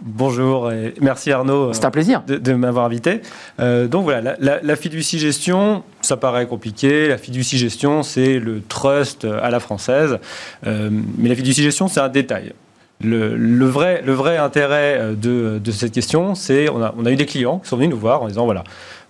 Bonjour 0.00 0.70
et 0.70 0.94
merci 1.00 1.32
Arnaud. 1.32 1.72
C'est 1.72 1.84
un 1.84 1.90
plaisir 1.90 2.22
de, 2.22 2.52
m'avoir 2.52 2.84
invité. 2.84 3.20
Euh, 3.58 3.88
donc 3.88 4.04
voilà, 4.04 4.36
la, 4.38 4.76
fiducie 4.76 5.18
gestion, 5.18 5.82
ça 6.02 6.16
paraît 6.16 6.46
compliqué. 6.46 7.08
La 7.08 7.18
fiducie 7.18 7.58
gestion, 7.58 8.04
c'est 8.04 8.38
le 8.38 8.62
trust 8.62 9.24
à 9.24 9.50
la 9.50 9.58
française, 9.58 10.18
mais 10.64 11.28
la 11.28 11.34
fiducie 11.34 11.64
gestion, 11.64 11.88
c'est 11.88 12.00
un 12.00 12.08
détail. 12.08 12.52
Le, 13.00 13.64
vrai, 13.66 14.02
le 14.04 14.12
vrai 14.12 14.38
intérêt 14.38 14.98
euh, 14.98 15.14
de, 15.14 15.58
de 15.58 15.70
cette 15.70 15.92
question, 15.92 16.34
c'est 16.34 16.68
on 16.68 16.82
a, 16.82 16.92
on 16.98 17.06
a 17.06 17.12
eu 17.12 17.16
des 17.16 17.26
clients 17.26 17.60
qui 17.60 17.68
sont 17.68 17.76
venus 17.76 17.90
nous 17.90 17.98
voir 17.98 18.22
en 18.22 18.26
disant 18.26 18.44
voilà, 18.44 18.64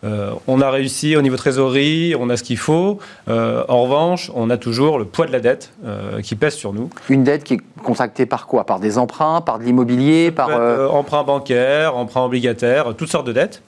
euh, 0.05 0.33
on 0.47 0.61
a 0.61 0.71
réussi 0.71 1.17
au 1.17 1.23
niveau 1.23 1.37
trésorerie, 1.37 2.15
on 2.19 2.29
a 2.29 2.37
ce 2.37 2.43
qu'il 2.43 2.59
faut. 2.59 2.99
Euh, 3.29 3.65
en 3.69 3.85
revanche, 3.85 4.31
on 4.35 4.51
a 4.51 4.59
toujours 4.59 4.99
le 4.99 5.07
poids 5.07 5.27
de 5.27 5.33
la 5.33 5.41
dette 5.41 5.73
qui 6.23 6.37
pèse 6.37 6.55
sur 6.55 6.75
nous. 6.75 6.91
Une 7.09 7.25
dette 7.25 7.45
qui 7.45 7.55
est 7.55 7.61
contractée 7.83 8.27
par 8.27 8.47
quoi? 8.47 8.65
Par 8.65 8.79
des 8.79 8.99
emprunts, 8.99 9.41
par 9.41 9.59
de 9.59 9.65
l'immobilier, 9.65 10.31
par 10.33 10.51
emprunt 10.93 11.25
bancaire, 11.25 11.97
emprunt 11.97 12.25
obligataire, 12.25 12.95
toutes 12.95 13.11
sortes 13.11 13.27
de 13.27 13.33
dettes. 13.33 13.63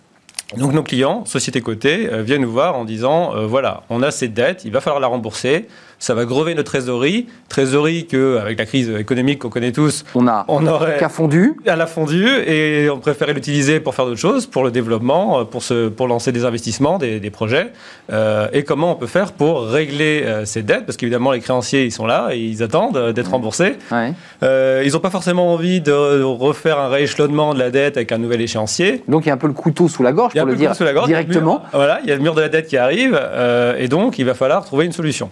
Donc 0.57 0.73
nos 0.73 0.83
clients, 0.83 1.25
sociétés 1.25 1.61
cotées, 1.61 2.11
viennent 2.23 2.43
nous 2.43 2.51
voir 2.51 2.77
en 2.77 2.85
disant 2.85 3.33
voilà, 3.47 3.85
on 3.89 4.03
a 4.03 4.11
cette 4.11 4.35
dette, 4.35 4.65
il 4.65 4.73
va 4.73 4.81
falloir 4.81 5.01
la 5.01 5.07
rembourser 5.07 5.67
ça 6.01 6.15
va 6.15 6.25
grever 6.25 6.55
notre 6.55 6.71
trésorerie. 6.73 7.27
Trésorerie 7.49 8.07
que, 8.07 8.39
avec 8.39 8.59
la 8.59 8.67
crise 8.67 8.91
économique 8.91 9.39
qu'on 9.39 9.51
connaît 9.51 9.71
tous, 9.71 10.05
on, 10.15 10.27
a 10.27 10.45
on 10.49 10.67
aurait. 10.67 10.97
Qu'à 10.99 11.11
fondu. 11.11 11.55
Elle 11.65 11.81
a 11.81 11.87
fondu 11.87 12.27
et 12.47 12.89
on 12.91 12.99
préférait 12.99 13.35
l'utiliser 13.35 13.81
pour 13.81 13.95
faire 13.95 14.07
d'autres 14.07 14.19
choses, 14.19 14.47
pour 14.47 14.65
le 14.65 14.71
développement, 14.71 15.45
pour, 15.45 15.63
se, 15.63 15.89
pour 15.89 16.09
lancer 16.09 16.33
des 16.33 16.45
investissements, 16.45 16.99
des, 16.99 17.21
des 17.21 17.31
projets. 17.31 17.73
Euh, 18.11 18.49
et 18.53 18.65
comment 18.65 18.93
on 18.93 18.95
peut 18.97 19.07
faire 19.07 19.33
pour 19.33 19.67
régler 19.67 20.23
euh, 20.25 20.45
ces 20.47 20.63
dettes? 20.63 20.87
Parce 20.87 20.97
qu'évidemment, 20.97 21.33
les 21.33 21.41
créanciers, 21.41 21.85
ils 21.85 21.93
sont 21.93 22.07
là 22.07 22.29
et 22.33 22.39
ils 22.39 22.63
attendent 22.63 22.97
euh, 22.97 23.13
d'être 23.13 23.31
remboursés. 23.31 23.77
Euh, 24.43 24.83
ils 24.85 24.93
n'ont 24.93 25.01
pas 25.01 25.11
forcément 25.11 25.53
envie 25.53 25.83
de 25.83 26.23
refaire 26.23 26.79
un 26.79 26.89
rééchelonnement 26.89 27.53
de 27.53 27.59
la 27.59 27.71
dette 27.71 27.99
avec 27.99 28.11
un 28.13 28.19
nouvel 28.19 28.41
échéancier. 28.41 29.03
Donc 29.07 29.27
il 29.27 29.29
y 29.29 29.31
a 29.31 29.35
un 29.35 29.39
peu 29.39 29.49
le 29.49 29.53
couteau 29.53 29.89
sous 29.89 30.03
la 30.03 30.13
gorge, 30.13 30.33
pour 30.33 30.47
le, 30.47 30.57
dire 30.57 30.73
directement. 31.07 31.63
voilà, 31.73 32.01
il 32.03 32.09
y 32.09 32.13
a 32.13 32.17
le 32.17 32.23
mur 32.23 32.35
de 32.35 32.41
la 32.41 32.49
dette 32.49 32.69
qui 32.69 32.79
arrive 32.79 33.21
et 33.79 33.89
donc 33.89 34.19
il 34.19 34.25
va 34.25 34.35
falloir 34.35 34.65
trouver 34.65 34.87
une 34.87 34.93
solution. 34.93 35.31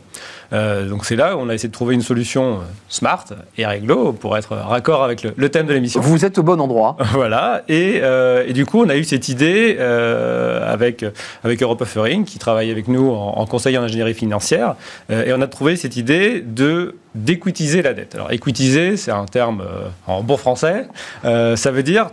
Euh, 0.53 0.89
donc 0.89 1.05
c'est 1.05 1.17
là 1.17 1.37
où 1.37 1.41
on 1.41 1.49
a 1.49 1.55
essayé 1.55 1.69
de 1.69 1.75
trouver 1.75 1.95
une 1.95 2.03
solution 2.03 2.55
euh, 2.55 2.63
smart 2.89 3.25
et 3.59 3.67
réglo 3.67 4.13
pour 4.13 4.37
être 4.37 4.57
raccord 4.57 5.05
avec 5.05 5.23
le, 5.23 5.49
thème 5.51 5.67
de 5.67 5.75
l'émission. 5.75 6.01
Vous 6.01 6.25
êtes 6.25 6.39
au 6.39 6.43
bon 6.43 6.61
endroit. 6.61 6.97
voilà. 7.13 7.63
Et, 7.69 8.01
euh, 8.03 8.45
et, 8.47 8.53
du 8.53 8.65
coup, 8.65 8.83
on 8.83 8.89
a 8.89 8.97
eu 8.97 9.05
cette 9.05 9.29
idée 9.29 9.79
avec, 9.79 11.05
avec 11.45 11.63
Europe 11.63 11.81
Offering, 11.81 12.25
qui 12.25 12.39
travaille 12.39 12.71
avec 12.71 12.89
nous 12.89 13.11
en, 13.11 13.47
conseil 13.47 13.77
en 13.79 13.83
ingénierie 13.83 14.15
financière. 14.15 14.75
et 15.11 15.33
on 15.33 15.41
a 15.41 15.47
trouvé 15.47 15.77
cette 15.77 15.97
idée 15.97 16.41
de 16.41 16.97
d'équitiser 17.15 17.83
la 17.83 17.95
dette. 17.95 18.15
Alors, 18.15 18.31
équitiser, 18.33 18.97
c'est 18.97 19.11
un 19.11 19.25
terme 19.25 19.65
en 20.07 20.23
bon 20.23 20.37
français. 20.37 20.87
ça 21.23 21.71
veut 21.71 21.83
dire 21.83 22.11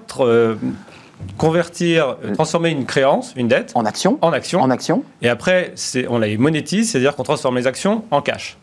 convertir, 1.38 2.18
euh, 2.24 2.34
transformer 2.34 2.70
une 2.70 2.86
créance, 2.86 3.34
une 3.36 3.48
dette, 3.48 3.72
en 3.76 3.86
action. 3.86 4.18
En 4.22 4.34
action. 4.34 4.62
En 4.62 4.70
action. 4.70 5.04
Et 5.22 5.30
après, 5.30 5.74
on 6.10 6.20
la 6.20 6.36
monétise, 6.38 6.92
c'est-à-dire 6.92 7.16
qu'on 7.16 7.24
transforme 7.24 7.58
les 7.58 7.68
actions 7.68 8.04
en 8.12 8.22
cash. 8.22 8.58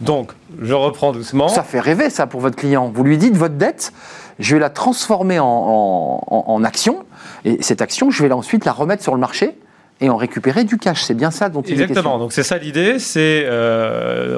Donc, 0.00 0.32
je 0.60 0.74
reprends 0.74 1.12
doucement. 1.12 1.48
Ça 1.48 1.62
fait 1.62 1.80
rêver, 1.80 2.08
ça, 2.08 2.26
pour 2.26 2.40
votre 2.40 2.56
client. 2.56 2.90
Vous 2.94 3.02
lui 3.02 3.18
dites, 3.18 3.36
votre 3.36 3.56
dette, 3.56 3.92
je 4.38 4.54
vais 4.54 4.60
la 4.60 4.70
transformer 4.70 5.40
en, 5.40 6.22
en 6.26 6.64
action, 6.64 7.04
et 7.44 7.62
cette 7.62 7.82
action, 7.82 8.10
je 8.10 8.24
vais 8.24 8.32
ensuite 8.32 8.64
la 8.64 8.72
remettre 8.72 9.02
sur 9.02 9.14
le 9.14 9.20
marché 9.20 9.58
et 10.00 10.08
en 10.08 10.16
récupérer 10.16 10.64
du 10.64 10.78
cash. 10.78 11.02
C'est 11.02 11.14
bien 11.14 11.30
ça 11.30 11.48
dont 11.48 11.62
il 11.62 11.72
Exactement. 11.72 12.18
Donc 12.18 12.32
c'est 12.32 12.42
ça 12.42 12.58
l'idée, 12.58 12.98
c'est 12.98 13.44
euh, 13.46 14.36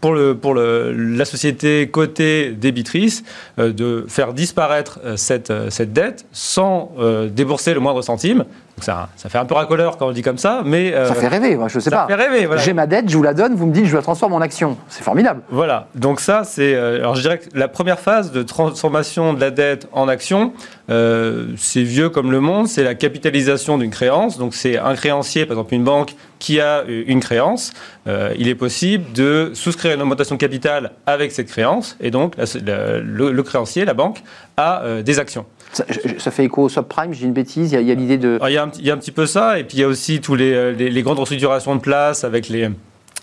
pour, 0.00 0.54
la 0.54 1.24
société 1.24 1.88
cotée 1.88 2.50
débitrice 2.50 3.22
euh, 3.58 3.72
de 3.72 4.04
faire 4.08 4.32
disparaître 4.32 5.00
euh, 5.04 5.16
cette 5.16 5.92
dette 5.92 6.26
sans 6.32 6.92
débourser 7.30 7.74
le 7.74 7.80
moindre 7.80 8.02
centime 8.02 8.44
ça, 8.84 9.08
ça, 9.16 9.28
fait 9.28 9.38
un 9.38 9.44
peu 9.44 9.54
racoleur 9.54 9.96
quand 9.96 10.08
on 10.08 10.12
dit 10.12 10.22
comme 10.22 10.38
ça, 10.38 10.62
mais... 10.64 10.94
Euh, 10.94 11.06
ça 11.06 11.14
fait 11.14 11.28
rêver, 11.28 11.56
moi, 11.56 11.68
je 11.68 11.78
sais 11.78 11.90
pas. 11.90 12.06
Ça 12.08 12.16
fait 12.16 12.28
rêver, 12.28 12.48
J'ai 12.58 12.72
ma 12.72 12.86
dette, 12.86 13.08
je 13.08 13.16
vous 13.16 13.22
la 13.22 13.34
donne, 13.34 13.54
vous 13.54 13.66
me 13.66 13.72
dites 13.72 13.86
je 13.86 13.96
la 13.96 14.02
transforme 14.02 14.32
en 14.32 14.40
action. 14.40 14.76
C'est 14.88 15.02
formidable. 15.02 15.42
Voilà, 15.50 15.88
donc 15.94 16.20
ça, 16.20 16.44
c'est... 16.44 16.74
Euh, 16.74 16.96
alors 16.96 17.14
je 17.14 17.22
dirais 17.22 17.38
que 17.38 17.46
la 17.54 17.68
première 17.68 17.98
phase 17.98 18.32
de 18.32 18.42
transformation 18.42 19.34
de 19.34 19.40
la 19.40 19.50
dette 19.50 19.88
en 19.92 20.08
action, 20.08 20.52
euh, 20.90 21.48
c'est 21.56 21.82
vieux 21.82 22.08
comme 22.08 22.32
le 22.32 22.40
monde, 22.40 22.68
c'est 22.68 22.84
la 22.84 22.94
capitalisation 22.94 23.78
d'une 23.78 23.90
créance. 23.90 24.38
Donc 24.38 24.54
c'est 24.54 24.78
un 24.78 24.94
créancier, 24.94 25.46
par 25.46 25.56
exemple 25.56 25.74
une 25.74 25.84
banque, 25.84 26.14
qui 26.38 26.58
a 26.58 26.84
une 26.86 27.20
créance. 27.20 27.72
il 28.06 28.48
est 28.48 28.54
possible 28.54 29.12
de 29.12 29.50
souscrire 29.52 29.94
une 29.94 30.00
augmentation 30.00 30.36
de 30.36 30.40
capital 30.40 30.92
avec 31.04 31.32
cette 31.32 31.48
créance, 31.48 31.98
et 32.00 32.10
donc 32.10 32.34
le, 32.38 33.42
créancier, 33.42 33.84
la 33.84 33.92
banque, 33.92 34.22
a 34.56 35.02
des 35.04 35.18
actions. 35.18 35.44
Ça, 35.72 36.30
fait 36.30 36.44
écho 36.44 36.62
au 36.62 36.68
subprime, 36.68 37.12
j'ai 37.12 37.26
une 37.26 37.32
bêtise, 37.32 37.72
il 37.72 37.80
y 37.80 37.90
a, 37.90 37.94
l'idée 37.94 38.18
de... 38.18 38.38
Ah, 38.40 38.50
il 38.50 38.54
y, 38.54 38.58
a 38.58 38.64
un, 38.64 38.96
petit 38.98 39.12
peu 39.12 39.26
ça, 39.26 39.58
et 39.58 39.64
puis 39.64 39.78
il 39.78 39.80
y 39.80 39.84
a 39.84 39.86
aussi 39.86 40.20
tous 40.20 40.34
les, 40.34 40.52
euh, 40.52 40.72
les 40.72 41.02
grandes 41.02 41.20
restructurations 41.20 41.76
de 41.76 41.80
place 41.80 42.24
avec 42.24 42.48
les 42.48 42.68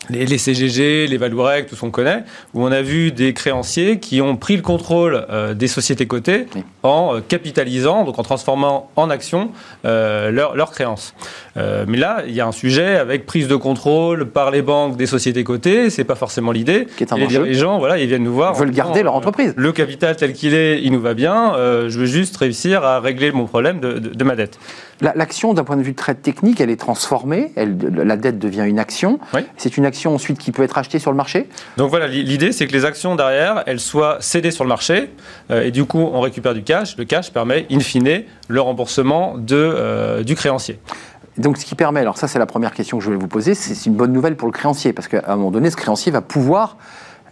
les, 0.09 0.37
CGG, 0.37 1.07
les 1.07 1.17
Valourex, 1.17 1.69
tout 1.69 1.75
ce 1.75 1.81
qu'on 1.81 1.91
connaît, 1.91 2.23
où 2.53 2.63
on 2.63 2.71
a 2.71 2.81
vu 2.81 3.11
des 3.11 3.33
créanciers 3.33 3.99
qui 3.99 4.21
ont 4.21 4.35
pris 4.35 4.55
le 4.55 4.61
contrôle 4.61 5.25
euh, 5.29 5.53
des 5.53 5.67
sociétés 5.67 6.05
cotées 6.07 6.45
en 6.83 7.15
euh, 7.15 7.19
capitalisant, 7.27 8.03
donc 8.03 8.17
en 8.19 8.23
transformant 8.23 8.89
en 8.95 9.09
action 9.09 9.51
euh, 9.85 10.31
leurs 10.31 10.71
créances. 10.71 11.13
mais 11.55 11.97
là, 11.97 12.23
il 12.27 12.33
y 12.33 12.41
a 12.41 12.47
un 12.47 12.51
sujet 12.51 12.97
avec 12.97 13.25
prise 13.25 13.47
de 13.47 13.55
contrôle 13.55 14.25
par 14.25 14.51
les 14.51 14.61
banques 14.61 14.97
des 14.97 15.05
sociétés 15.05 15.43
cotées, 15.43 15.89
c'est 15.89 16.03
pas 16.03 16.15
forcément 16.15 16.51
l'idée. 16.51 16.87
les, 17.15 17.53
gens, 17.53 17.79
voilà, 17.79 17.97
ils 17.97 18.07
viennent 18.07 18.23
nous 18.23 18.33
voir. 18.33 18.53
Ils 18.55 18.59
veulent 18.59 18.71
garder 18.71 19.03
leur 19.03 19.15
entreprise. 19.15 19.53
Le 19.57 19.71
capital 19.71 20.15
tel 20.15 20.33
qu'il 20.33 20.53
est, 20.53 20.81
il 20.81 20.91
nous 20.91 21.01
va 21.01 21.13
bien. 21.13 21.53
je 21.55 21.99
veux 21.99 22.05
juste 22.05 22.37
réussir 22.37 22.83
à 22.83 22.99
régler 22.99 23.31
mon 23.31 23.45
problème 23.45 23.79
de 23.79 24.23
ma 24.23 24.35
dette. 24.35 24.59
L'action, 25.01 25.53
d'un 25.53 25.63
point 25.63 25.77
de 25.77 25.83
vue 25.83 25.93
très 25.93 26.15
technique, 26.15 26.59
elle 26.59 26.69
est 26.69 26.79
transformée. 26.79 27.51
Elle, 27.55 27.77
la 27.77 28.17
dette 28.17 28.39
devient 28.39 28.65
une 28.65 28.79
action. 28.79 29.19
C'est 29.55 29.77
une 29.77 29.85
action 29.85 30.15
ensuite 30.15 30.39
qui 30.39 30.51
peut 30.51 30.63
être 30.63 30.77
achetée 30.77 30.99
sur 30.99 31.11
le 31.11 31.17
marché. 31.17 31.47
Donc 31.77 31.89
voilà, 31.89 32.07
l'idée, 32.07 32.51
c'est 32.51 32.67
que 32.67 32.73
les 32.73 32.85
actions 32.85 33.15
derrière, 33.15 33.63
elles 33.67 33.79
soient 33.79 34.17
cédées 34.19 34.51
sur 34.51 34.63
le 34.63 34.69
marché. 34.69 35.11
Euh, 35.51 35.63
et 35.63 35.71
du 35.71 35.85
coup, 35.85 35.99
on 35.99 36.19
récupère 36.21 36.53
du 36.53 36.63
cash. 36.63 36.97
Le 36.97 37.05
cash 37.05 37.31
permet, 37.31 37.67
in 37.71 37.79
fine, 37.79 38.23
le 38.47 38.61
remboursement 38.61 39.35
de, 39.37 39.55
euh, 39.55 40.23
du 40.23 40.35
créancier. 40.35 40.79
Donc, 41.37 41.57
ce 41.57 41.65
qui 41.65 41.75
permet, 41.75 41.99
alors 41.99 42.17
ça, 42.17 42.27
c'est 42.27 42.39
la 42.39 42.47
première 42.47 42.73
question 42.73 42.97
que 42.97 43.03
je 43.03 43.09
voulais 43.09 43.19
vous 43.19 43.27
poser, 43.27 43.53
c'est 43.53 43.85
une 43.85 43.95
bonne 43.95 44.11
nouvelle 44.11 44.35
pour 44.35 44.47
le 44.47 44.51
créancier, 44.51 44.91
parce 44.93 45.07
qu'à 45.07 45.23
un 45.27 45.35
moment 45.35 45.51
donné, 45.51 45.69
ce 45.69 45.75
créancier 45.75 46.11
va 46.11 46.21
pouvoir 46.21 46.77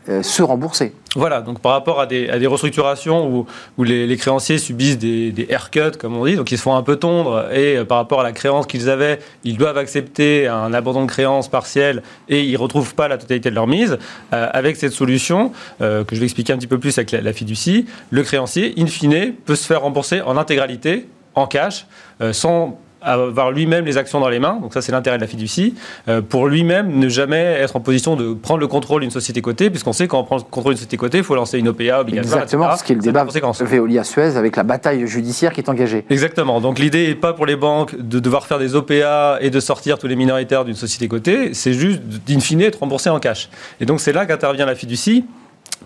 euh, 0.08 0.22
se 0.22 0.44
rembourser. 0.44 0.94
Voilà, 1.16 1.42
donc 1.42 1.60
par 1.62 1.72
rapport 1.72 2.00
à 2.00 2.06
des, 2.06 2.46
restructurations 2.46 3.48
où, 3.78 3.84
les, 3.84 4.18
créanciers 4.18 4.60
subissent 4.60 5.00
des, 5.00 5.48
haircuts, 5.50 5.98
comme 5.98 6.16
on 6.16 6.26
dit, 6.26 6.36
donc 6.36 6.52
ils 6.52 6.58
se 6.58 6.62
font 6.62 6.76
un 6.76 6.84
peu 6.84 6.98
tondre, 6.98 7.52
et 7.52 7.78
euh, 7.78 7.86
par 7.86 7.98
rapport 7.98 8.20
à 8.20 8.24
la 8.24 8.32
créance 8.32 8.68
qu'ils 8.68 8.90
avaient, 8.90 9.20
ils 9.44 9.58
doivent 9.58 9.80
accepter 9.80 10.48
un 10.48 10.74
abandon 10.74 11.06
de 11.06 11.10
créance 11.10 11.48
partiel 11.48 12.04
et 12.30 12.44
ils 12.44 12.54
ne 12.54 12.58
retrouvent 12.60 12.94
pas 12.94 13.08
la 13.08 13.18
totalité 13.18 13.50
de 13.50 13.56
leur 13.56 13.66
mise. 13.66 13.98
Euh, 14.34 14.48
avec 14.54 14.76
cette 14.76 14.92
solution, 14.94 15.52
que 15.80 16.06
je 16.12 16.20
vais 16.20 16.26
expliquer 16.26 16.54
un 16.54 16.58
petit 16.58 16.68
peu 16.68 16.80
plus 16.80 16.98
avec 17.00 17.12
la 17.12 17.34
fiducie, 17.34 17.88
le 18.12 18.22
créancier, 18.22 18.76
in 18.78 18.86
fine, 18.86 19.34
peut 19.46 19.56
se 19.56 19.66
faire 19.66 19.82
rembourser 19.82 20.22
en 20.22 20.38
intégralité, 20.38 21.08
en 21.34 21.48
cash, 21.48 21.88
sans 22.32 22.80
avoir 23.06 23.52
lui-même 23.52 23.86
les 23.86 23.98
actions 23.98 24.20
dans 24.20 24.30
les 24.30 24.40
mains, 24.40 24.60
donc 24.62 24.74
ça 24.74 24.82
c'est 24.82 24.92
l'intérêt 24.92 25.18
de 25.18 25.22
la 25.22 25.28
fiducie, 25.28 25.76
euh, 26.08 26.22
pour 26.22 26.48
lui-même 26.48 26.98
ne 26.98 27.08
jamais 27.08 27.38
être 27.38 27.76
en 27.76 27.80
position 27.80 28.16
de 28.16 28.34
prendre 28.34 28.60
le 28.60 28.68
contrôle 28.68 29.02
d'une 29.02 29.12
société 29.12 29.42
cotée, 29.42 29.70
puisqu'on 29.70 29.94
sait 29.94 30.08
quand 30.08 30.20
on 30.20 30.24
prend 30.24 30.38
le 30.38 30.44
contrôle 30.44 30.74
d'une 30.74 30.80
société 30.80 30.98
cotée, 30.98 31.20
il 31.20 31.24
faut 31.24 31.36
lancer 31.36 31.60
une 31.60 31.68
OPA 31.68 32.02
obligatoire. 32.02 32.44
Exactement, 32.44 32.76
ce 32.76 32.84
qui 32.84 32.94
est 32.94 32.96
le 32.96 33.02
débat 33.02 33.26
Veolia-Suez 33.26 34.38
avec 34.38 34.56
la 34.56 34.64
bataille 34.64 35.08
judiciaire 35.08 35.54
qui 35.54 35.62
est 35.62 35.70
engagée. 35.70 36.06
Exactement, 36.10 36.62
donc 36.62 36.80
l'idée 36.80 37.08
n'est 37.08 37.16
pas 37.16 37.34
pour 37.34 37.46
les 37.46 37.56
banques 37.56 37.96
de 37.96 38.20
devoir 38.20 38.46
faire 38.46 38.60
des 38.60 38.76
OPA 38.76 39.38
et 39.42 39.50
de 39.50 39.60
sortir 39.60 39.98
tous 39.98 40.08
les 40.08 40.16
minoritaires 40.16 40.66
d'une 40.66 40.76
société 40.76 41.08
cotée, 41.08 41.54
c'est 41.54 41.74
juste 41.74 42.02
d'in 42.28 42.40
fine 42.40 42.62
être 42.62 42.80
remboursé 42.80 43.10
en 43.10 43.20
cash. 43.20 43.50
Et 43.80 43.86
donc 43.86 44.00
c'est 44.00 44.14
là 44.14 44.26
qu'intervient 44.26 44.66
la 44.66 44.76
fiducie 44.76 45.26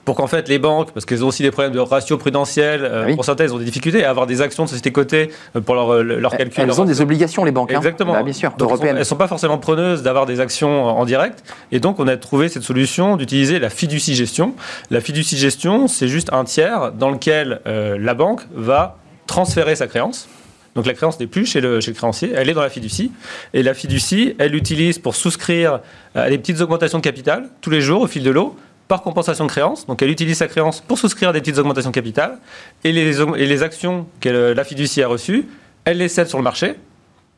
pour 0.05 0.15
qu'en 0.15 0.27
fait 0.27 0.47
les 0.47 0.59
banques, 0.59 0.91
parce 0.91 1.05
qu'elles 1.05 1.23
ont 1.23 1.27
aussi 1.27 1.43
des 1.43 1.51
problèmes 1.51 1.73
de 1.73 1.79
ratio 1.79 2.17
prudentiel, 2.17 2.83
euh, 2.83 3.01
Ah 3.03 3.07
oui. 3.07 3.15
pour 3.15 3.25
certaines, 3.25 3.47
elles 3.47 3.53
ont 3.53 3.57
des 3.59 3.65
difficultés 3.65 4.03
à 4.05 4.09
avoir 4.09 4.25
des 4.27 4.41
actions 4.41 4.63
de 4.63 4.69
société 4.69 4.91
cotée 4.91 5.29
euh, 5.55 5.61
pour 5.61 5.75
leur, 5.75 6.03
leur 6.03 6.31
calcul. 6.35 6.61
Elles 6.61 6.67
leur- 6.67 6.79
ont 6.79 6.85
des 6.85 7.01
obligations, 7.01 7.43
les 7.43 7.51
banques. 7.51 7.71
hein. 7.73 7.77
Exactement. 7.77 8.13
Bah, 8.13 8.23
bien 8.23 8.33
sûr, 8.33 8.51
Donc, 8.51 8.69
européennes. 8.69 8.95
Elles 8.95 8.99
ne 8.99 9.03
sont 9.03 9.15
pas 9.17 9.27
forcément 9.27 9.57
preneuses 9.57 10.01
d'avoir 10.01 10.25
des 10.25 10.39
actions 10.39 10.85
en 10.85 11.05
direct. 11.05 11.43
Et 11.71 11.79
donc, 11.79 11.99
on 11.99 12.07
a 12.07 12.17
trouvé 12.17 12.49
cette 12.49 12.63
solution 12.63 13.17
d'utiliser 13.17 13.59
la 13.59 13.69
fiducie 13.69 14.15
gestion. 14.15 14.53
La 14.89 15.01
fiducie 15.01 15.37
gestion, 15.37 15.87
c'est 15.87 16.07
juste 16.07 16.31
un 16.33 16.43
tiers 16.43 16.91
dans 16.91 17.09
lequel 17.11 17.61
euh, 17.67 17.97
la 17.99 18.13
banque 18.13 18.41
va 18.53 18.97
transférer 19.27 19.75
sa 19.75 19.87
créance. 19.87 20.27
Donc 20.75 20.85
la 20.85 20.93
créance 20.93 21.19
n'est 21.19 21.27
plus 21.27 21.45
chez 21.47 21.61
le, 21.61 21.81
chez 21.81 21.91
le 21.91 21.95
créancier, 21.97 22.31
elle 22.33 22.47
est 22.47 22.53
dans 22.53 22.61
la 22.61 22.69
fiducie. 22.69 23.11
Et 23.55 23.63
la 23.63 23.73
fiducie, 23.73 24.35
elle 24.37 24.51
l'utilise 24.51 24.99
pour 24.99 25.15
souscrire 25.15 25.79
à 26.15 26.29
des 26.29 26.37
petites 26.37 26.61
augmentations 26.61 26.99
de 26.99 27.03
capital 27.03 27.49
tous 27.59 27.69
les 27.71 27.81
jours 27.81 28.01
au 28.01 28.07
fil 28.07 28.23
de 28.23 28.29
l'eau 28.29 28.55
par 28.89 29.01
compensation 29.03 29.45
de 29.45 29.49
créance. 29.49 29.87
Donc 29.87 30.01
elle 30.01 30.09
utilise 30.09 30.37
sa 30.39 30.47
créance 30.47 30.81
pour 30.81 30.97
souscrire 30.97 31.31
des 31.31 31.39
petites 31.39 31.57
augmentations 31.59 31.91
de 31.91 31.95
capital. 31.95 32.39
Et 32.83 32.91
les, 32.91 33.63
actions 33.63 34.05
que 34.19 34.27
le- 34.27 34.53
la 34.53 34.65
fiducie 34.65 35.01
a 35.01 35.07
reçues, 35.07 35.45
elle 35.85 35.99
les 35.99 36.09
cède 36.09 36.27
sur 36.27 36.37
le 36.37 36.43
marché 36.43 36.75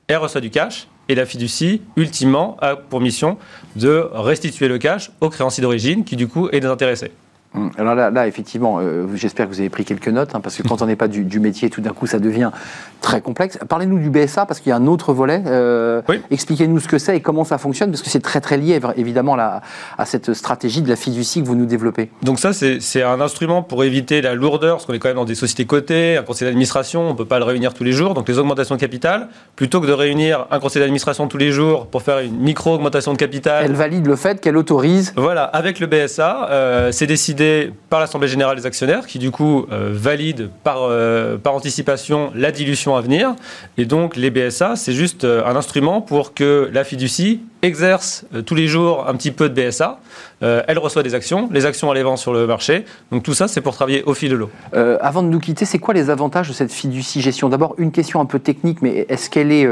elle 0.07 0.17
reçoit 0.17 0.41
du 0.41 0.49
cash 0.49 0.87
et 1.07 1.15
la 1.15 1.25
fiducie, 1.25 1.81
ultimement, 1.95 2.57
a 2.59 2.75
pour 2.75 2.99
mission 2.99 3.37
de 3.77 4.09
restituer 4.11 4.67
le 4.67 4.77
cash 4.77 5.09
au 5.21 5.29
créancier 5.29 5.61
d'origine 5.61 6.03
qui, 6.03 6.17
du 6.17 6.27
coup, 6.27 6.49
est 6.51 6.59
désintéressé. 6.59 7.11
Hum, 7.53 7.71
Alors 7.77 7.95
là, 7.95 8.11
là 8.11 8.27
effectivement, 8.27 8.79
euh, 8.81 9.07
j'espère 9.15 9.47
que 9.47 9.53
vous 9.53 9.59
avez 9.61 9.69
pris 9.69 9.85
quelques 9.85 10.09
notes, 10.09 10.35
hein, 10.35 10.41
parce 10.41 10.57
que 10.57 10.63
quand 10.67 10.81
on 10.81 10.85
n'est 10.85 10.97
pas 10.97 11.07
du 11.07 11.39
métier, 11.39 11.69
tout 11.69 11.79
d'un 11.79 11.91
coup, 11.93 12.07
ça 12.07 12.19
devient 12.19 12.51
très 13.01 13.21
complexe. 13.21 13.57
Parlez-nous 13.67 13.99
du 13.99 14.09
BSA, 14.09 14.45
parce 14.45 14.59
qu'il 14.59 14.69
y 14.69 14.73
a 14.73 14.77
un 14.77 14.87
autre 14.87 15.13
volet. 15.13 15.41
Euh, 15.45 16.01
Oui. 16.07 16.21
Expliquez-nous 16.31 16.79
ce 16.79 16.87
que 16.87 16.97
c'est 16.97 17.17
et 17.17 17.19
comment 17.19 17.43
ça 17.43 17.57
fonctionne, 17.57 17.89
parce 17.91 18.01
que 18.01 18.09
c'est 18.09 18.21
très 18.21 18.39
très 18.39 18.57
lié, 18.57 18.79
évidemment, 18.95 19.35
à 19.37 20.05
cette 20.05 20.33
stratégie 20.33 20.81
de 20.81 20.89
la 20.89 20.95
fiducie 20.95 21.41
que 21.41 21.47
vous 21.47 21.55
nous 21.55 21.65
développez. 21.65 22.09
Donc 22.21 22.39
ça, 22.39 22.51
c'est 22.53 23.03
un 23.03 23.19
instrument 23.19 23.63
pour 23.63 23.83
éviter 23.83 24.21
la 24.21 24.35
lourdeur, 24.35 24.77
parce 24.77 24.85
qu'on 24.85 24.93
est 24.93 24.99
quand 24.99 25.09
même 25.09 25.17
dans 25.17 25.25
des 25.25 25.35
sociétés 25.35 25.65
cotées, 25.65 26.17
un 26.17 26.23
conseil 26.23 26.47
d'administration, 26.47 27.01
on 27.01 27.13
ne 27.13 27.17
peut 27.17 27.25
pas 27.25 27.39
le 27.39 27.45
réunir 27.45 27.73
tous 27.73 27.83
les 27.83 27.91
jours. 27.91 28.13
Donc 28.13 28.29
les 28.29 28.37
augmentations 28.37 28.75
de 28.75 28.79
capital, 28.79 29.27
plutôt 29.55 29.81
que 29.81 29.87
de 29.87 29.93
réunir 29.93 30.45
un 30.51 30.59
conseil 30.59 30.81
d'administration 30.81 31.27
tous 31.27 31.37
les 31.37 31.51
jours 31.51 31.87
pour 31.87 32.03
faire 32.03 32.19
une 32.19 32.37
micro-augmentation 32.37 33.13
de 33.13 33.17
capital, 33.17 33.65
Elle 33.65 33.73
valide 33.73 34.05
le 34.05 34.15
fait 34.15 34.39
qu'elle 34.39 34.57
autorise. 34.57 35.13
Voilà, 35.15 35.43
avec 35.43 35.79
le 35.79 35.87
BSA, 35.87 36.47
euh, 36.49 36.91
c'est 36.91 37.07
décidé 37.07 37.73
par 37.89 37.99
l'Assemblée 37.99 38.27
générale 38.27 38.57
des 38.57 38.65
actionnaires 38.65 39.07
qui 39.07 39.19
du 39.19 39.31
coup 39.31 39.65
euh, 39.71 39.89
valide 39.91 40.49
par, 40.63 40.89
par 41.43 41.53
anticipation 41.55 42.31
la 42.35 42.51
dilution 42.51 42.90
à 42.95 43.01
venir. 43.01 43.35
Et 43.77 43.85
donc 43.85 44.15
les 44.15 44.29
BSA, 44.29 44.75
c'est 44.75 44.93
juste 44.93 45.23
euh, 45.23 45.45
un 45.45 45.55
instrument 45.55 46.01
pour 46.01 46.33
que 46.33 46.69
la 46.73 46.83
fiducie 46.83 47.41
exerce 47.61 48.25
euh, 48.33 48.41
tous 48.41 48.55
les 48.55 48.67
jours 48.67 49.07
un 49.07 49.15
petit 49.15 49.31
peu 49.31 49.49
de 49.49 49.69
BSA. 49.69 49.99
Euh, 50.43 50.63
elle 50.67 50.79
reçoit 50.79 51.03
des 51.03 51.13
actions, 51.13 51.49
les 51.51 51.65
actions 51.65 51.91
elle 51.91 51.97
les 51.97 52.03
vend 52.03 52.17
sur 52.17 52.33
le 52.33 52.47
marché. 52.47 52.85
Donc 53.11 53.23
tout 53.23 53.33
ça, 53.33 53.47
c'est 53.47 53.61
pour 53.61 53.75
travailler 53.75 54.03
au 54.03 54.13
fil 54.13 54.29
de 54.29 54.35
l'eau. 54.35 54.49
Euh, 54.73 54.97
avant 55.01 55.21
de 55.21 55.27
nous 55.27 55.39
quitter, 55.39 55.65
c'est 55.65 55.79
quoi 55.79 55.93
les 55.93 56.09
avantages 56.09 56.47
de 56.47 56.53
cette 56.53 56.71
fiducie 56.71 57.21
gestion 57.21 57.49
D'abord, 57.49 57.75
une 57.77 57.91
question 57.91 58.19
un 58.19 58.25
peu 58.25 58.39
technique, 58.39 58.81
mais 58.81 59.05
est-ce 59.09 59.29
qu'elle 59.29 59.51
est 59.51 59.67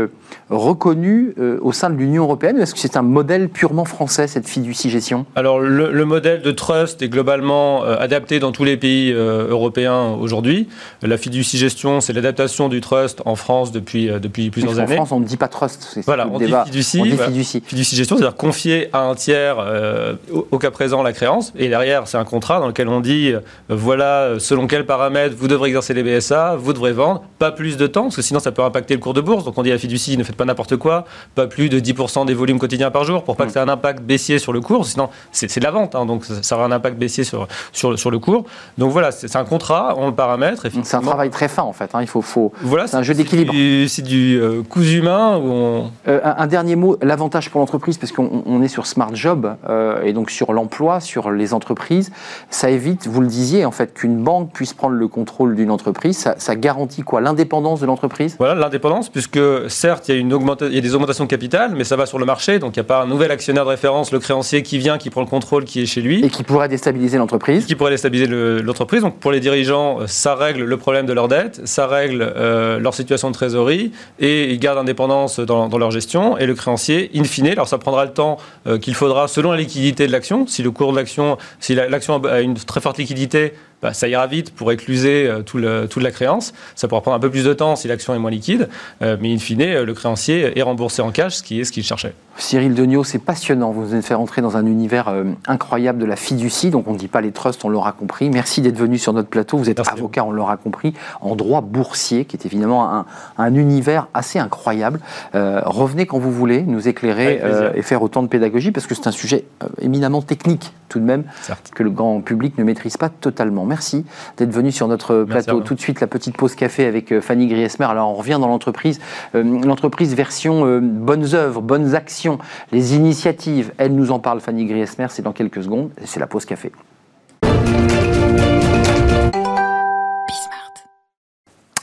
reconnue 0.49 1.33
au 1.61 1.71
sein 1.71 1.89
de 1.89 1.95
l'Union 1.95 2.23
européenne 2.23 2.57
ou 2.57 2.61
est-ce 2.61 2.73
que 2.73 2.79
c'est 2.79 2.97
un 2.97 3.01
modèle 3.01 3.49
purement 3.49 3.85
français, 3.85 4.27
cette 4.27 4.47
fiducie 4.47 4.89
gestion 4.89 5.25
Alors 5.35 5.59
le, 5.59 5.91
le 5.91 6.05
modèle 6.05 6.41
de 6.41 6.51
trust 6.51 7.01
est 7.01 7.09
globalement 7.09 7.83
adapté 7.83 8.39
dans 8.39 8.51
tous 8.51 8.63
les 8.63 8.77
pays 8.77 9.11
européens 9.11 10.15
aujourd'hui. 10.19 10.67
La 11.01 11.17
fiducie 11.17 11.57
gestion, 11.57 12.01
c'est 12.01 12.13
l'adaptation 12.13 12.69
du 12.69 12.81
trust 12.81 13.21
en 13.25 13.35
France 13.35 13.71
depuis, 13.71 14.07
depuis 14.07 14.51
plusieurs 14.51 14.79
années. 14.79 14.95
France, 14.95 15.11
on 15.11 15.19
ne 15.19 15.25
dit 15.25 15.37
pas 15.37 15.47
trust. 15.47 15.99
Voilà, 16.05 16.27
on 16.31 16.37
dit 16.37 16.53
fiducie, 16.65 16.99
On 17.01 17.05
dit 17.05 17.11
voilà. 17.11 17.31
fiducie. 17.31 17.61
Fiducie 17.79 17.95
gestion, 17.95 18.17
c'est-à-dire 18.17 18.35
confier 18.35 18.89
à 18.91 19.03
un 19.03 19.15
tiers, 19.15 19.55
euh, 19.59 20.15
au, 20.33 20.45
au 20.51 20.57
cas 20.59 20.69
présent, 20.69 21.01
la 21.01 21.13
créance. 21.13 21.53
Et 21.57 21.69
derrière, 21.69 22.07
c'est 22.09 22.17
un 22.17 22.25
contrat 22.25 22.59
dans 22.59 22.67
lequel 22.67 22.89
on 22.89 22.99
dit, 22.99 23.31
euh, 23.31 23.39
voilà, 23.69 24.23
euh, 24.23 24.39
selon 24.39 24.67
quels 24.67 24.85
paramètres 24.85 25.33
vous 25.37 25.47
devrez 25.47 25.69
exercer 25.69 25.93
les 25.93 26.03
BSA, 26.03 26.55
vous 26.57 26.73
devrez 26.73 26.91
vendre, 26.91 27.23
pas 27.37 27.51
plus 27.53 27.77
de 27.77 27.87
temps, 27.87 28.03
parce 28.03 28.17
que 28.17 28.21
sinon 28.21 28.41
ça 28.41 28.51
peut 28.51 28.63
impacter 28.63 28.95
le 28.95 28.99
cours 28.99 29.13
de 29.13 29.21
bourse. 29.21 29.45
Donc 29.45 29.57
on 29.57 29.63
dit 29.63 29.69
à 29.69 29.75
la 29.75 29.79
fiducie, 29.79 30.17
ne 30.17 30.23
faites 30.25 30.35
pas 30.35 30.43
n'importe 30.43 30.75
quoi, 30.75 31.05
pas 31.35 31.47
plus 31.47 31.69
de 31.69 31.79
10% 31.79 32.25
des 32.25 32.33
volumes 32.33 32.59
quotidiens 32.59 32.91
par 32.91 33.05
jour, 33.05 33.23
pour 33.23 33.37
pas 33.37 33.45
que 33.45 33.53
ça 33.53 33.61
ait 33.61 33.63
un 33.63 33.69
impact 33.69 34.01
baissier 34.03 34.39
sur 34.39 34.51
le 34.51 34.59
cours. 34.59 34.85
Sinon, 34.85 35.07
c'est 35.31 35.57
de 35.57 35.63
la 35.63 35.71
vente, 35.71 35.95
hein, 35.95 36.05
donc 36.05 36.25
ça, 36.25 36.43
ça 36.43 36.55
aura 36.57 36.65
un 36.65 36.71
impact 36.73 36.97
baissier 36.97 37.23
sur, 37.23 37.47
sur, 37.71 37.97
sur 37.97 38.11
le 38.11 38.19
cours. 38.19 38.43
Donc 38.77 38.91
voilà, 38.91 39.11
c'est 39.11 39.33
un 39.37 39.45
contrat, 39.45 39.93
on 39.97 40.07
le 40.07 40.15
paramètre. 40.15 40.65
C'est 40.83 40.95
un 40.97 41.01
travail 41.01 41.29
très 41.29 41.47
fin, 41.47 41.63
en 41.63 41.71
fait. 41.73 41.89
hein. 41.93 42.01
Il 42.01 42.07
faut, 42.07 42.21
faut... 42.21 42.51
Voilà, 42.61 42.87
c'est 42.87 42.97
un 42.97 43.03
jeu 43.03 43.13
d'équilibre. 43.13 43.53
du- 43.53 43.87
C'est 43.87 44.01
du 44.01 44.37
euh, 44.41 44.63
cousu 44.63 44.97
humain 44.97 45.37
où 45.37 45.49
on, 45.49 45.91
Euh, 46.07 46.19
un, 46.23 46.35
un 46.43 46.47
dernier 46.47 46.75
mot, 46.75 46.97
l'avantage 47.01 47.49
pour 47.49 47.59
l'entreprise, 47.59 47.68
parce 47.77 48.11
qu'on 48.11 48.43
on 48.45 48.61
est 48.61 48.67
sur 48.67 48.85
Smart 48.85 49.13
Job 49.13 49.55
euh, 49.69 50.01
et 50.03 50.13
donc 50.13 50.31
sur 50.31 50.53
l'emploi, 50.53 50.99
sur 50.99 51.31
les 51.31 51.53
entreprises, 51.53 52.11
ça 52.49 52.69
évite, 52.69 53.07
vous 53.07 53.21
le 53.21 53.27
disiez, 53.27 53.65
en 53.65 53.71
fait, 53.71 53.93
qu'une 53.93 54.17
banque 54.23 54.51
puisse 54.53 54.73
prendre 54.73 54.95
le 54.95 55.07
contrôle 55.07 55.55
d'une 55.55 55.71
entreprise. 55.71 56.17
Ça, 56.17 56.35
ça 56.37 56.55
garantit 56.55 57.01
quoi? 57.01 57.21
L'indépendance 57.21 57.79
de 57.79 57.85
l'entreprise? 57.85 58.35
Voilà, 58.39 58.55
l'indépendance, 58.55 59.09
puisque 59.09 59.39
certes, 59.69 60.09
il 60.09 60.15
y, 60.15 60.17
a 60.17 60.19
une 60.19 60.37
il 60.61 60.73
y 60.75 60.77
a 60.77 60.81
des 60.81 60.95
augmentations 60.95 61.25
de 61.25 61.29
capital, 61.29 61.73
mais 61.75 61.83
ça 61.83 61.95
va 61.95 62.05
sur 62.05 62.19
le 62.19 62.25
marché, 62.25 62.59
donc 62.59 62.75
il 62.75 62.79
n'y 62.79 62.85
a 62.85 62.87
pas 62.87 63.01
un 63.03 63.07
nouvel 63.07 63.31
actionnaire 63.31 63.65
de 63.65 63.69
référence, 63.69 64.11
le 64.11 64.19
créancier 64.19 64.63
qui 64.63 64.77
vient, 64.77 64.97
qui 64.97 65.09
prend 65.09 65.21
le 65.21 65.27
contrôle, 65.27 65.63
qui 65.65 65.81
est 65.81 65.85
chez 65.85 66.01
lui, 66.01 66.23
et 66.23 66.29
qui 66.29 66.43
pourrait 66.43 66.67
déstabiliser 66.69 67.17
l'entreprise. 67.17 67.65
qui 67.65 67.75
pourrait 67.75 67.91
déstabiliser 67.91 68.27
le- 68.27 68.61
l'entreprise. 68.61 69.01
Donc 69.01 69.17
pour 69.17 69.31
les 69.31 69.39
dirigeants, 69.39 70.01
euh, 70.01 70.07
ça 70.07 70.35
règle 70.35 70.63
le 70.63 70.77
problème 70.77 71.05
de 71.05 71.13
leur 71.13 71.27
dette, 71.27 71.61
ça 71.65 71.87
règle 71.87 72.21
euh, 72.35 72.79
leur 72.79 72.93
situation 72.93 73.29
de 73.29 73.35
trésorerie, 73.35 73.91
et 74.19 74.51
ils 74.51 74.59
gardent 74.59 74.79
indépendance 74.79 75.39
dans, 75.39 75.67
dans 75.67 75.77
leur 75.77 75.91
gestion. 75.91 76.37
Et 76.37 76.45
le 76.45 76.53
créancier, 76.55 77.09
in 77.15 77.23
fine, 77.23 77.53
alors 77.59 77.67
ça 77.67 77.77
prendra 77.77 78.05
le 78.05 78.11
temps 78.13 78.37
euh, 78.67 78.77
qu'il 78.79 78.95
faudra 78.95 79.27
selon 79.27 79.51
la 79.51 79.57
liquidité 79.57 80.07
de 80.07 80.11
l'action. 80.11 80.47
Si 80.47 80.63
le 80.63 80.71
cours 80.71 80.93
l'action, 80.93 81.37
si 81.59 81.75
la- 81.75 81.89
l'action 81.89 82.23
a 82.23 82.39
une 82.39 82.55
très 82.55 82.79
forte 82.81 82.97
liquidité, 82.97 83.53
bah, 83.81 83.93
ça 83.93 84.07
ira 84.07 84.27
vite 84.27 84.53
pour 84.55 84.71
écluser 84.71 85.27
euh, 85.27 85.41
tout 85.41 85.57
le- 85.57 85.87
toute 85.89 86.01
la 86.03 86.11
créance. 86.11 86.53
Ça 86.75 86.87
pourra 86.87 87.01
prendre 87.01 87.17
un 87.17 87.19
peu 87.19 87.29
plus 87.29 87.43
de 87.43 87.53
temps 87.53 87.75
si 87.75 87.87
l'action 87.89 88.15
est 88.15 88.19
moins 88.19 88.31
liquide, 88.31 88.69
euh, 89.01 89.17
mais 89.19 89.33
in 89.33 89.37
fine, 89.37 89.81
le 89.83 89.93
créancier 89.93 90.57
est 90.57 90.61
remboursé 90.61 91.01
en 91.01 91.11
cash, 91.11 91.35
ce 91.35 91.43
qui 91.43 91.59
est 91.59 91.63
ce 91.65 91.71
qu'il 91.73 91.83
cherchait. 91.83 92.13
Cyril 92.39 92.73
Degnaud, 92.73 93.03
c'est 93.03 93.19
passionnant. 93.19 93.71
Vous 93.71 93.81
nous 93.81 93.93
avez 93.93 94.01
fait 94.01 94.13
rentrer 94.13 94.41
dans 94.41 94.57
un 94.57 94.65
univers 94.65 95.09
euh, 95.09 95.25
incroyable 95.47 95.99
de 95.99 96.05
la 96.05 96.15
fiducie. 96.15 96.69
Donc, 96.69 96.87
on 96.87 96.93
ne 96.93 96.97
dit 96.97 97.07
pas 97.07 97.21
les 97.21 97.31
trusts, 97.31 97.63
on 97.65 97.69
l'aura 97.69 97.91
compris. 97.91 98.29
Merci 98.29 98.61
d'être 98.61 98.77
venu 98.77 98.97
sur 98.97 99.13
notre 99.13 99.27
plateau. 99.29 99.57
Vous 99.57 99.69
êtes 99.69 99.77
Merci. 99.77 99.91
avocat, 99.93 100.23
on 100.23 100.31
l'aura 100.31 100.57
compris, 100.57 100.93
en 101.21 101.35
droit 101.35 101.61
boursier, 101.61 102.25
qui 102.25 102.37
est 102.37 102.45
évidemment 102.45 102.91
un, 102.93 103.05
un 103.37 103.53
univers 103.55 104.07
assez 104.13 104.39
incroyable. 104.39 104.99
Euh, 105.35 105.61
revenez 105.65 106.05
quand 106.05 106.19
vous 106.19 106.31
voulez, 106.31 106.61
nous 106.63 106.87
éclairer 106.87 107.41
euh, 107.43 107.71
et 107.75 107.81
faire 107.81 108.01
autant 108.01 108.23
de 108.23 108.27
pédagogie, 108.27 108.71
parce 108.71 108.87
que 108.87 108.95
c'est 108.95 109.07
un 109.07 109.11
sujet 109.11 109.45
éminemment 109.81 110.21
technique, 110.21 110.73
tout 110.87 110.99
de 110.99 111.05
même, 111.05 111.23
Certes. 111.41 111.71
que 111.75 111.83
le 111.83 111.89
grand 111.89 112.21
public 112.21 112.57
ne 112.57 112.63
maîtrise 112.63 112.97
pas 112.97 113.09
totalement. 113.09 113.65
Merci 113.65 114.05
d'être 114.37 114.51
venu 114.51 114.71
sur 114.71 114.87
notre 114.87 115.23
plateau. 115.23 115.59
Tout 115.61 115.75
de 115.75 115.81
suite, 115.81 115.99
la 115.99 116.07
petite 116.07 116.37
pause 116.37 116.55
café 116.55 116.85
avec 116.85 117.19
Fanny 117.19 117.47
Griesmer. 117.47 117.85
Alors, 117.85 118.09
on 118.09 118.13
revient 118.13 118.37
dans 118.39 118.47
l'entreprise. 118.47 118.99
L'entreprise 119.33 120.15
version 120.15 120.79
bonnes 120.81 121.35
œuvres, 121.35 121.61
bonnes 121.61 121.95
actions, 121.95 122.28
les 122.71 122.95
initiatives. 122.95 123.71
Elle 123.77 123.95
nous 123.95 124.11
en 124.11 124.19
parle, 124.19 124.41
Fanny 124.41 124.65
Griesmer. 124.65 125.07
C'est 125.09 125.23
dans 125.23 125.33
quelques 125.33 125.63
secondes. 125.63 125.89
C'est 126.05 126.19
la 126.19 126.27
pause 126.27 126.45
café. 126.45 126.71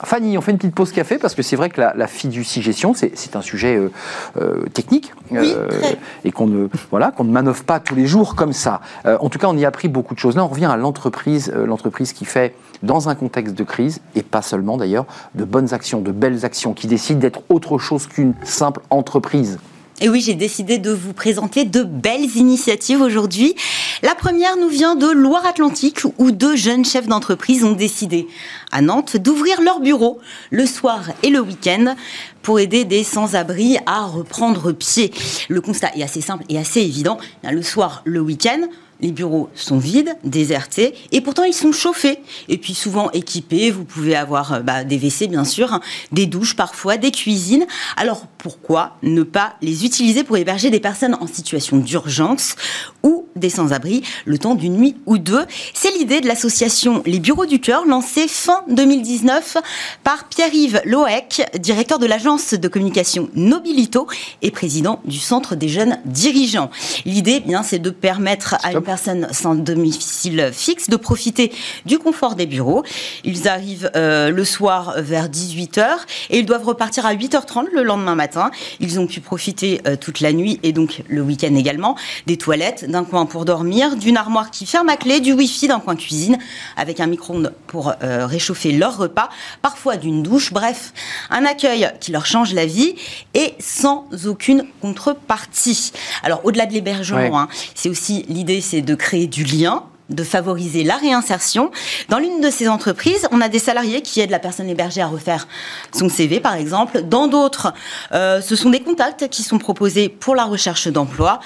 Fanny, 0.05 0.37
on 0.37 0.43
fait 0.43 0.53
une 0.53 0.59
petite 0.59 0.75
pause 0.75 0.93
café 0.93 1.17
parce 1.17 1.35
que 1.35 1.43
c'est 1.43 1.57
vrai 1.57 1.71
que 1.71 1.81
la, 1.81 1.95
la 1.97 2.07
fiducie 2.07 2.61
gestion, 2.61 2.93
c'est 2.95 3.35
un 3.35 3.41
sujet 3.41 3.77
euh, 3.77 3.91
euh, 4.39 4.67
technique 4.67 5.13
Oui, 5.31 5.55
très. 5.69 5.99
et 6.25 6.33
qu'on 6.33 6.47
ne 6.47 6.69
voilà 6.91 7.11
qu'on 7.11 7.25
ne 7.25 7.33
manœuvre 7.33 7.65
pas 7.65 7.81
tous 7.81 7.95
les 7.95 8.07
jours 8.07 8.35
comme 8.35 8.53
ça. 8.53 8.83
Euh, 9.07 9.17
en 9.21 9.31
tout 9.31 9.39
cas, 9.39 9.49
on 9.49 9.57
y 9.57 9.65
a 9.65 9.69
appris 9.69 9.89
beaucoup 9.89 10.15
de 10.15 10.19
choses. 10.19 10.37
Là, 10.37 10.45
on 10.45 10.49
revient 10.49 10.67
à 10.67 10.77
l'entreprise, 10.77 11.51
euh, 11.57 11.67
l'entreprise 11.67 12.13
qui 12.13 12.27
fait 12.27 12.55
dans 12.83 13.09
un 13.09 13.15
contexte 13.15 13.55
de 13.55 13.65
crise 13.65 14.01
et 14.15 14.23
pas 14.23 14.43
seulement 14.43 14.77
d'ailleurs 14.77 15.07
de 15.35 15.45
bonnes 15.45 15.73
actions, 15.73 16.03
de 16.03 16.13
belles 16.13 16.45
actions, 16.45 16.75
qui 16.75 16.89
décide 16.89 17.19
d'être 17.19 17.41
autre 17.49 17.79
chose 17.79 18.07
qu'une 18.07 18.35
simple 18.45 18.83
entreprise. 18.91 19.59
Et 20.03 20.11
oui, 20.11 20.21
j'ai 20.21 20.35
décidé 20.35 20.77
de 20.77 20.91
vous 20.91 21.15
présenter 21.15 21.65
de 21.65 21.83
belles 21.83 22.37
initiatives 22.37 23.01
aujourd'hui. 23.01 23.55
La 24.03 24.15
première 24.15 24.59
nous 24.59 24.69
vient 24.69 24.95
de 24.95 25.07
Loire-Atlantique 25.07 26.01
où 26.19 26.33
deux 26.33 26.55
jeunes 26.55 26.85
chefs 26.85 27.07
d'entreprise 27.07 27.65
ont 27.65 27.73
décidé 27.73 28.27
à 28.73 28.83
Nantes 28.83 29.17
d'ouvrir 29.17 29.63
leur 29.63 29.81
bureau 29.81 30.21
le 30.51 30.67
soir 30.67 31.13
et 31.23 31.31
le 31.31 31.41
week-end 31.41 31.97
pour 32.43 32.61
aider 32.61 32.85
des 32.85 33.05
sans-abri 33.05 33.79
à 33.87 34.05
reprendre 34.05 34.71
pied. 34.73 35.15
Le 35.49 35.63
constat 35.63 35.97
est 35.97 36.03
assez 36.03 36.21
simple 36.21 36.45
et 36.51 36.59
assez 36.59 36.83
évident. 36.83 37.17
Le 37.43 37.63
soir, 37.63 38.03
le 38.05 38.21
week-end, 38.21 38.69
les 39.01 39.13
bureaux 39.13 39.51
sont 39.55 39.79
vides, 39.79 40.17
désertés, 40.25 40.95
et 41.13 41.21
pourtant 41.21 41.45
ils 41.45 41.53
sont 41.53 41.73
chauffés. 41.73 42.19
Et 42.49 42.59
puis 42.59 42.75
souvent 42.75 43.11
équipés, 43.11 43.71
vous 43.71 43.85
pouvez 43.85 44.17
avoir 44.17 44.55
euh, 44.55 44.61
bah, 44.61 44.85
des 44.85 44.97
WC 44.97 45.29
bien 45.29 45.45
sûr, 45.45 45.73
hein, 45.73 45.81
des 46.13 46.27
douches 46.27 46.57
parfois, 46.57 46.97
des 46.97 47.11
cuisines. 47.11 47.67
Alors 47.97 48.27
pourquoi 48.39 48.97
ne 49.03 49.23
pas 49.23 49.55
les 49.63 49.85
utiliser 49.85 50.25
pour 50.25 50.37
héberger 50.37 50.71
des 50.71 50.81
personnes 50.81 51.17
en 51.21 51.27
situation 51.27 51.77
d'urgence 51.77 52.57
ou 53.03 53.26
des 53.37 53.51
sans-abri 53.51 54.03
le 54.25 54.39
temps 54.39 54.55
d'une 54.55 54.77
nuit 54.77 54.97
ou 55.07 55.19
deux. 55.19 55.45
C'est 55.75 55.93
l'idée 55.93 56.21
de 56.21 56.27
l'association 56.27 57.03
Les 57.07 57.21
Bureaux 57.21 57.47
du 57.47 57.61
Cœur, 57.61 57.87
lancée 57.87 58.29
fin 58.29 58.63
2019 58.69 59.59
par 60.03 60.29
Pierre-Yves 60.29 60.81
Loec, 60.85 61.43
directeur 61.59 61.99
de 61.99 62.07
l'agence 62.07 62.55
de 62.55 62.69
communication 62.69 63.29
Nobilito 63.35 64.07
et 64.43 64.51
président 64.51 65.01
du 65.05 65.19
Centre 65.19 65.55
des 65.55 65.69
jeunes 65.69 65.99
dirigeants. 66.05 66.71
L'idée, 67.05 67.37
eh 67.37 67.41
bien, 67.41 67.63
c'est 67.63 67.79
de 67.79 67.91
permettre 67.91 68.57
à 68.63 68.73
une 68.73 68.83
personne 68.83 69.29
sans 69.33 69.55
domicile 69.55 70.51
fixe 70.53 70.89
de 70.89 70.97
profiter 70.97 71.53
du 71.85 71.99
confort 71.99 72.35
des 72.35 72.47
bureaux. 72.47 72.83
Ils 73.25 73.49
arrivent 73.49 73.91
euh, 73.97 74.31
le 74.31 74.45
soir 74.45 74.95
vers 74.99 75.29
18h 75.29 75.85
et 76.31 76.39
ils 76.39 76.47
doivent 76.47 76.65
repartir 76.65 77.07
à 77.07 77.15
8h30 77.15 77.67
le 77.73 77.83
lendemain 77.83 78.15
matin. 78.15 78.51
Ils 78.81 78.99
ont 78.99 79.07
pu 79.07 79.21
profiter 79.21 79.81
euh, 79.87 79.97
toute 79.97 80.21
la 80.21 80.33
nuit 80.33 80.59
et 80.63 80.73
donc 80.73 81.03
le 81.09 81.21
week-end 81.23 81.55
également 81.55 81.97
des 82.27 82.37
toilettes, 82.37 82.89
d'un 82.89 83.05
coin 83.05 83.26
pour 83.27 83.45
dormir, 83.45 83.97
d'une 83.97 84.17
armoire 84.17 84.51
qui 84.51 84.67
ferme 84.67 84.89
à 84.89 84.97
clé, 84.97 85.21
du 85.21 85.33
wifi 85.33 85.69
d'un 85.69 85.81
coin 85.81 85.97
cuisine 85.97 86.39
avec 86.77 87.01
un 87.01 87.07
micro-ondes 87.07 87.53
pour 87.67 87.93
euh, 88.03 88.27
réchauffer 88.27 88.73
leur 88.73 88.97
repas, 88.97 89.29
parfois 89.63 89.97
d'une 89.97 90.23
douche, 90.23 90.53
bref, 90.53 90.93
un 91.31 91.45
accueil 91.45 91.91
qui 92.01 92.13
leur 92.13 92.27
change 92.27 92.55
la 92.55 92.67
vie 92.67 92.95
et 93.35 93.55
sans 93.59 94.07
aucune 94.27 94.65
contrepartie. 94.81 95.93
Alors 96.23 96.41
au-delà 96.45 96.67
de 96.67 96.73
l'hébergement, 96.73 97.41
hein, 97.41 97.49
c'est 97.75 97.89
aussi 97.89 98.25
l'idée, 98.29 98.61
c'est 98.61 98.83
de 98.83 98.95
créer 98.95 99.27
du 99.27 99.45
lien 99.45 99.85
de 100.11 100.23
favoriser 100.23 100.85
la 100.85 100.97
réinsertion. 100.97 101.71
Dans 102.09 102.19
l'une 102.19 102.41
de 102.41 102.51
ces 102.51 102.69
entreprises, 102.69 103.27
on 103.33 103.41
a 103.41 103.49
des 103.49 103.59
salariés 103.59 104.03
qui 104.03 104.21
aident 104.21 104.31
la 104.31 104.39
personne 104.39 104.69
hébergée 104.69 105.01
à 105.01 105.07
refaire 105.07 105.49
son 105.93 106.09
CV, 106.09 106.41
par 106.41 106.55
exemple. 106.55 107.03
Dans 107.03 107.27
d'autres, 107.27 107.73
euh, 108.13 108.41
ce 108.41 108.57
sont 108.57 108.71
des 108.71 108.81
contacts 108.81 109.29
qui 109.29 109.43
sont 109.43 109.59
proposés 109.59 110.09
pour 110.09 110.35
la 110.35 110.45
recherche 110.45 110.89
d'emploi. 110.89 111.41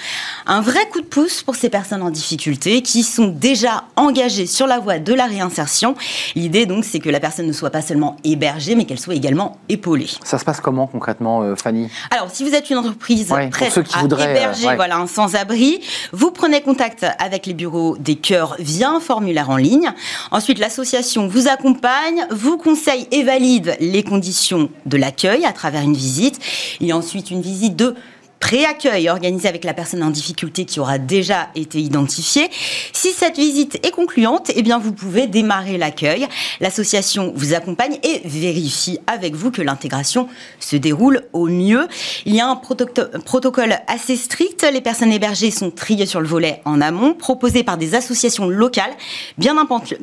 Un 0.45 0.61
vrai 0.61 0.87
coup 0.91 1.01
de 1.01 1.05
pouce 1.05 1.41
pour 1.41 1.55
ces 1.55 1.69
personnes 1.69 2.01
en 2.03 2.09
difficulté 2.09 2.81
qui 2.81 3.03
sont 3.03 3.27
déjà 3.27 3.85
engagées 3.95 4.45
sur 4.45 4.67
la 4.67 4.79
voie 4.79 4.99
de 4.99 5.13
la 5.13 5.25
réinsertion. 5.25 5.95
L'idée, 6.35 6.65
donc, 6.65 6.85
c'est 6.85 6.99
que 6.99 7.09
la 7.09 7.19
personne 7.19 7.47
ne 7.47 7.53
soit 7.53 7.71
pas 7.71 7.81
seulement 7.81 8.17
hébergée, 8.23 8.75
mais 8.75 8.85
qu'elle 8.85 8.99
soit 8.99 9.15
également 9.15 9.57
épaulée. 9.69 10.09
Ça 10.23 10.37
se 10.37 10.45
passe 10.45 10.61
comment 10.61 10.87
concrètement, 10.87 11.41
euh, 11.41 11.55
Fanny? 11.55 11.89
Alors, 12.11 12.29
si 12.31 12.43
vous 12.43 12.53
êtes 12.53 12.69
une 12.69 12.77
entreprise 12.77 13.33
prête 13.51 13.77
à 13.93 14.01
héberger 14.03 14.69
euh, 14.69 14.75
voilà, 14.75 14.97
un 14.97 15.07
sans-abri, 15.07 15.81
vous 16.11 16.31
prenez 16.31 16.61
contact 16.61 17.05
avec 17.19 17.45
les 17.45 17.53
bureaux 17.53 17.97
des 17.97 18.15
cœurs 18.15 18.50
via 18.59 18.89
un 18.89 18.99
formulaire 18.99 19.49
en 19.49 19.57
ligne. 19.57 19.91
Ensuite, 20.31 20.59
l'association 20.59 21.27
vous 21.27 21.47
accompagne, 21.47 22.25
vous 22.31 22.57
conseille 22.57 23.07
et 23.11 23.23
valide 23.23 23.77
les 23.79 24.03
conditions 24.03 24.69
de 24.85 24.97
l'accueil 24.97 25.45
à 25.45 25.53
travers 25.53 25.81
une 25.81 25.95
visite. 25.95 26.39
Il 26.79 26.87
y 26.87 26.91
a 26.91 26.97
ensuite 26.97 27.31
une 27.31 27.41
visite 27.41 27.75
de 27.75 27.95
pré-accueil 28.41 29.07
organisé 29.07 29.47
avec 29.47 29.63
la 29.63 29.73
personne 29.73 30.03
en 30.03 30.09
difficulté 30.09 30.65
qui 30.65 30.81
aura 30.81 30.97
déjà 30.97 31.47
été 31.55 31.79
identifiée. 31.79 32.49
Si 32.91 33.11
cette 33.11 33.37
visite 33.37 33.79
est 33.85 33.91
concluante, 33.91 34.51
eh 34.53 34.63
bien 34.63 34.79
vous 34.79 34.91
pouvez 34.91 35.27
démarrer 35.27 35.77
l'accueil. 35.77 36.27
L'association 36.59 37.31
vous 37.35 37.53
accompagne 37.53 37.97
et 38.03 38.21
vérifie 38.25 38.99
avec 39.07 39.35
vous 39.35 39.51
que 39.51 39.61
l'intégration 39.61 40.27
se 40.59 40.75
déroule 40.75 41.21
au 41.31 41.45
mieux. 41.45 41.87
Il 42.25 42.35
y 42.35 42.41
a 42.41 42.47
un 42.47 42.55
protocole 42.55 43.77
assez 43.87 44.17
strict. 44.17 44.65
Les 44.73 44.81
personnes 44.81 45.13
hébergées 45.13 45.51
sont 45.51 45.71
triées 45.71 46.05
sur 46.05 46.19
le 46.19 46.27
volet 46.27 46.61
en 46.65 46.81
amont, 46.81 47.13
proposées 47.13 47.63
par 47.63 47.77
des 47.77 47.95
associations 47.95 48.49
locales 48.49 48.91
bien 49.37 49.55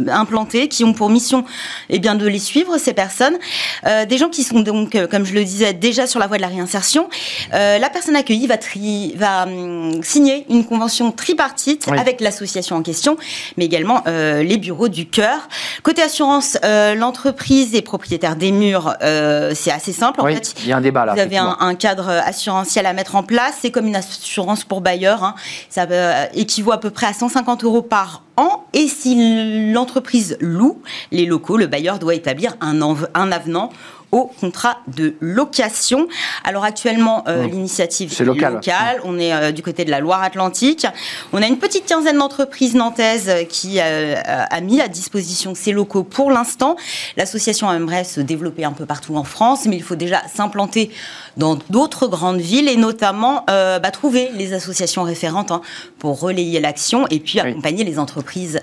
implantées 0.09 0.68
qui 0.68 0.85
ont 0.85 0.92
pour 0.92 1.11
mission 1.11 1.44
eh 1.90 1.98
bien, 1.98 2.14
de 2.14 2.27
les 2.27 2.38
suivre, 2.38 2.79
ces 2.79 2.92
personnes. 2.92 3.37
Euh, 3.87 4.07
des 4.07 4.16
gens 4.16 4.29
qui 4.29 4.44
sont 4.44 4.61
donc, 4.61 4.94
euh, 4.94 5.07
comme 5.07 5.24
je 5.24 5.35
le 5.35 5.44
disais, 5.44 5.72
déjà 5.72 6.07
sur 6.07 6.20
la 6.20 6.29
voie 6.29 6.37
de 6.37 6.42
la 6.42 6.48
réinsertion. 6.48 7.09
Euh, 7.53 7.79
la 7.79 7.90
personne 7.90 8.16
va, 8.47 8.57
va 9.17 9.43
hum, 9.45 10.03
signer 10.03 10.47
une 10.51 10.64
convention 10.64 11.12
tripartite 11.12 11.88
avec 11.88 12.21
l'association 12.21 12.77
en 12.77 12.83
question, 12.83 13.17
mais 13.57 13.64
également 13.64 14.03
euh, 14.07 14.43
les 14.43 14.59
bureaux 14.59 14.88
du 14.88 15.07
cœur. 15.07 15.49
Côté 15.83 16.03
assurance, 16.03 16.59
euh, 16.64 16.95
l'entreprise 16.95 17.75
est 17.75 17.83
propriétaire 17.83 18.37
des 18.37 18.53
murs, 18.53 18.95
euh, 19.03 19.53
c'est 19.55 19.71
assez 19.71 19.93
simple. 19.93 20.21
En 20.21 20.27
fait, 20.27 20.55
il 20.62 20.69
y 20.69 20.73
a 20.73 20.77
un 20.77 20.81
débat 20.81 21.05
là. 21.05 21.14
Vous 21.14 21.21
avez 21.21 21.38
un, 21.38 21.75
cadre 21.75 22.09
assurantiel 22.09 22.87
à 22.87 22.93
mettre 22.93 23.14
en 23.14 23.23
place. 23.23 23.59
C'est 23.61 23.71
comme 23.71 23.87
une 23.87 23.97
assurance 23.97 24.64
pour 24.64 24.81
bailleur. 24.81 25.23
Hein. 25.23 25.35
Ça 25.71 25.87
équivaut 26.35 26.73
à 26.73 26.81
peu 26.81 26.91
près 26.91 27.07
à 27.07 27.12
150 27.12 27.64
euros 27.64 27.83
par 27.83 28.23
an. 28.37 28.64
Et 28.73 28.88
si 28.88 29.73
l'entreprise 29.73 30.37
loue 30.41 30.83
les 31.12 31.27
locaux, 31.27 31.57
le 31.57 31.67
bailleur 31.67 31.99
doit 31.99 32.14
établir 32.14 32.57
un, 32.61 32.81
un 33.14 33.33
avenant 33.33 33.71
au 34.12 34.31
contrat 34.40 34.79
de 34.88 35.14
location. 35.21 36.09
Alors 36.44 36.64
actuellement, 36.64 37.25
euh, 37.29 37.44
mmh. 37.44 37.51
l'initiative 37.51 38.16
est 38.18 38.25
locale. 38.25 38.55
Local. 38.55 39.01
On 39.05 39.18
est 39.18 39.33
euh, 39.33 39.53
du 39.53 39.62
côté 39.62 39.85
de 39.85 39.90
la 39.90 40.01
Loire-Atlantique. 40.01 40.87
On 41.33 41.42
a 41.42 41.47
une 41.47 41.59
petite 41.59 41.87
quinzaine 41.87 42.18
d'entreprises 42.18 42.75
nantaises 42.75 43.31
qui 43.49 43.81
euh, 43.81 44.14
a 44.25 44.61
mis 44.61 44.81
à 44.81 44.88
disposition 44.88 45.55
ces 45.55 45.73
locaux 45.73 46.05
pour 46.05 46.31
l'instant. 46.31 46.77
L'association 47.16 47.71
aimerait 47.73 48.05
se 48.05 48.21
développer 48.21 48.64
un 48.64 48.73
peu 48.73 48.87
partout 48.87 49.16
en 49.16 49.25
France, 49.25 49.66
mais 49.66 49.77
il 49.77 49.83
faut 49.83 49.97
déjà 49.97 50.23
s'implanter 50.35 50.90
dans 51.37 51.59
d'autres 51.71 52.09
grandes 52.09 52.40
villes 52.40 52.68
et 52.68 52.77
notamment 52.77 53.44
bah, 53.47 53.90
trouver 53.92 54.31
les 54.35 54.53
associations 54.53 55.03
référentes 55.03 55.51
hein, 55.51 55.62
pour 55.99 56.21
relayer 56.21 56.61
l'action 56.61 57.07
et 57.09 57.21
puis 57.21 57.40
accompagner 57.40 57.85
les 57.85 57.99
entreprises 57.99 58.61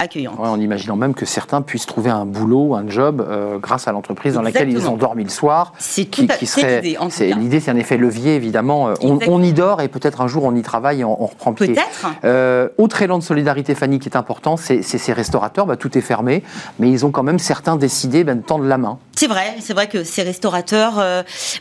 accueillante. 0.00 0.38
en 0.38 0.58
imaginant 0.58 0.96
même 0.96 1.14
que 1.14 1.26
certains 1.26 1.62
puissent 1.62 1.86
trouver 1.86 2.10
un 2.10 2.24
boulot, 2.24 2.74
un 2.74 2.88
job, 2.88 3.20
euh, 3.20 3.58
grâce 3.58 3.86
à 3.86 3.92
l'entreprise 3.92 4.34
dans 4.34 4.42
laquelle 4.42 4.70
ils 4.70 4.88
ont 4.88 4.96
dormi 4.96 5.24
le 5.24 5.30
soir. 5.30 5.72
C'est 5.78 6.06
qui, 6.06 6.26
qui 6.26 6.46
serait, 6.46 6.80
l'idée. 6.80 7.60
c'est 7.60 7.70
un 7.70 7.76
effet 7.76 7.96
levier, 7.96 8.34
évidemment. 8.34 8.88
Euh, 8.88 8.94
on, 9.02 9.42
y 9.42 9.52
dort 9.52 9.80
et 9.80 9.88
peut-être 9.88 10.20
un 10.20 10.26
jour 10.26 10.44
on 10.44 10.54
y 10.54 10.62
travaille 10.62 11.00
et 11.00 11.04
on, 11.04 11.14
reprend 11.14 11.52
pied. 11.52 11.68
Peut-être. 11.68 12.06
Euh, 12.24 12.68
autre 12.78 13.02
élan 13.02 13.18
de 13.18 13.22
solidarité, 13.22 13.74
Fanny, 13.74 13.98
qui 13.98 14.08
est 14.08 14.16
important, 14.16 14.56
c'est 14.56 14.82
ces 14.82 15.12
restaurateurs. 15.12 15.66
Bah, 15.66 15.76
tout 15.76 15.96
est 15.96 16.02
fermé, 16.02 16.42
mais 16.78 16.90
ils 16.90 17.04
ont 17.04 17.10
quand 17.10 17.22
même 17.22 17.38
certains 17.38 17.76
décidé 17.76 18.24
ben, 18.24 18.38
de 18.38 18.42
tendre 18.42 18.64
la 18.64 18.78
main. 18.78 18.98
C'est 19.16 19.26
vrai, 19.26 19.56
c'est 19.60 19.74
vrai 19.74 19.86
que 19.86 20.02
ces 20.02 20.22
restaurateurs, 20.22 20.94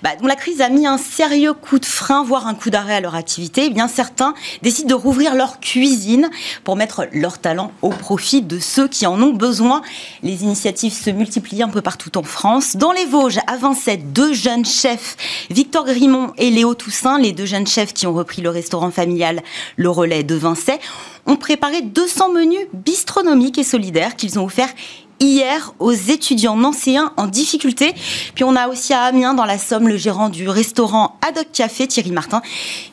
bah, 0.01 0.11
dont 0.19 0.27
la 0.27 0.35
crise 0.35 0.61
a 0.61 0.69
mis 0.69 0.87
un 0.87 0.97
sérieux 0.97 1.53
coup 1.53 1.79
de 1.79 1.85
frein, 1.85 2.23
voire 2.23 2.47
un 2.47 2.53
coup 2.53 2.69
d'arrêt 2.69 2.95
à 2.95 3.01
leur 3.01 3.15
activité, 3.15 3.65
eh 3.65 3.69
bien 3.69 3.89
certains 3.89 4.33
décident 4.61 4.87
de 4.87 4.93
rouvrir 4.93 5.35
leur 5.35 5.59
cuisine 5.59 6.29
pour 6.63 6.77
mettre 6.77 7.07
leur 7.11 7.39
talent 7.39 7.71
au 7.81 7.89
profit 7.89 8.28
de 8.37 8.59
ceux 8.59 8.87
qui 8.87 9.07
en 9.07 9.21
ont 9.21 9.33
besoin. 9.33 9.81
Les 10.23 10.43
initiatives 10.43 10.93
se 10.93 11.09
multiplient 11.09 11.63
un 11.63 11.69
peu 11.69 11.81
partout 11.81 12.17
en 12.17 12.23
France. 12.23 12.75
Dans 12.75 12.91
les 12.91 13.05
Vosges, 13.05 13.39
à 13.47 13.57
Vincennes, 13.57 14.11
deux 14.13 14.33
jeunes 14.33 14.65
chefs, 14.65 15.17
Victor 15.49 15.85
Grimont 15.85 16.33
et 16.37 16.51
Léo 16.51 16.75
Toussaint, 16.75 17.17
les 17.17 17.31
deux 17.31 17.45
jeunes 17.45 17.67
chefs 17.67 17.93
qui 17.93 18.05
ont 18.07 18.13
repris 18.13 18.41
le 18.41 18.49
restaurant 18.49 18.91
familial 18.91 19.41
Le 19.77 19.89
Relais 19.89 20.23
de 20.23 20.35
Vincennes, 20.35 20.79
ont 21.25 21.35
préparé 21.35 21.81
200 21.81 22.31
menus 22.31 22.67
bistronomiques 22.73 23.57
et 23.57 23.63
solidaires 23.63 24.15
qu'ils 24.15 24.39
ont 24.39 24.45
offerts 24.45 24.73
hier 25.19 25.73
aux 25.79 25.91
étudiants 25.91 26.55
nancéens 26.55 27.11
en 27.17 27.27
difficulté. 27.27 27.93
Puis 28.35 28.43
on 28.43 28.55
a 28.55 28.67
aussi 28.67 28.93
à 28.93 29.01
Amiens, 29.01 29.33
dans 29.33 29.45
la 29.45 29.57
Somme, 29.57 29.87
le 29.87 29.97
gérant 29.97 30.29
du 30.29 30.47
restaurant 30.47 31.17
Adoc 31.27 31.47
Café, 31.51 31.87
Thierry 31.87 32.11
Martin, 32.11 32.41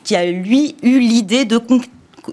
qui 0.03 0.15
a 0.15 0.25
lui 0.25 0.75
eu 0.83 0.99
l'idée 0.99 1.45
de 1.45 1.57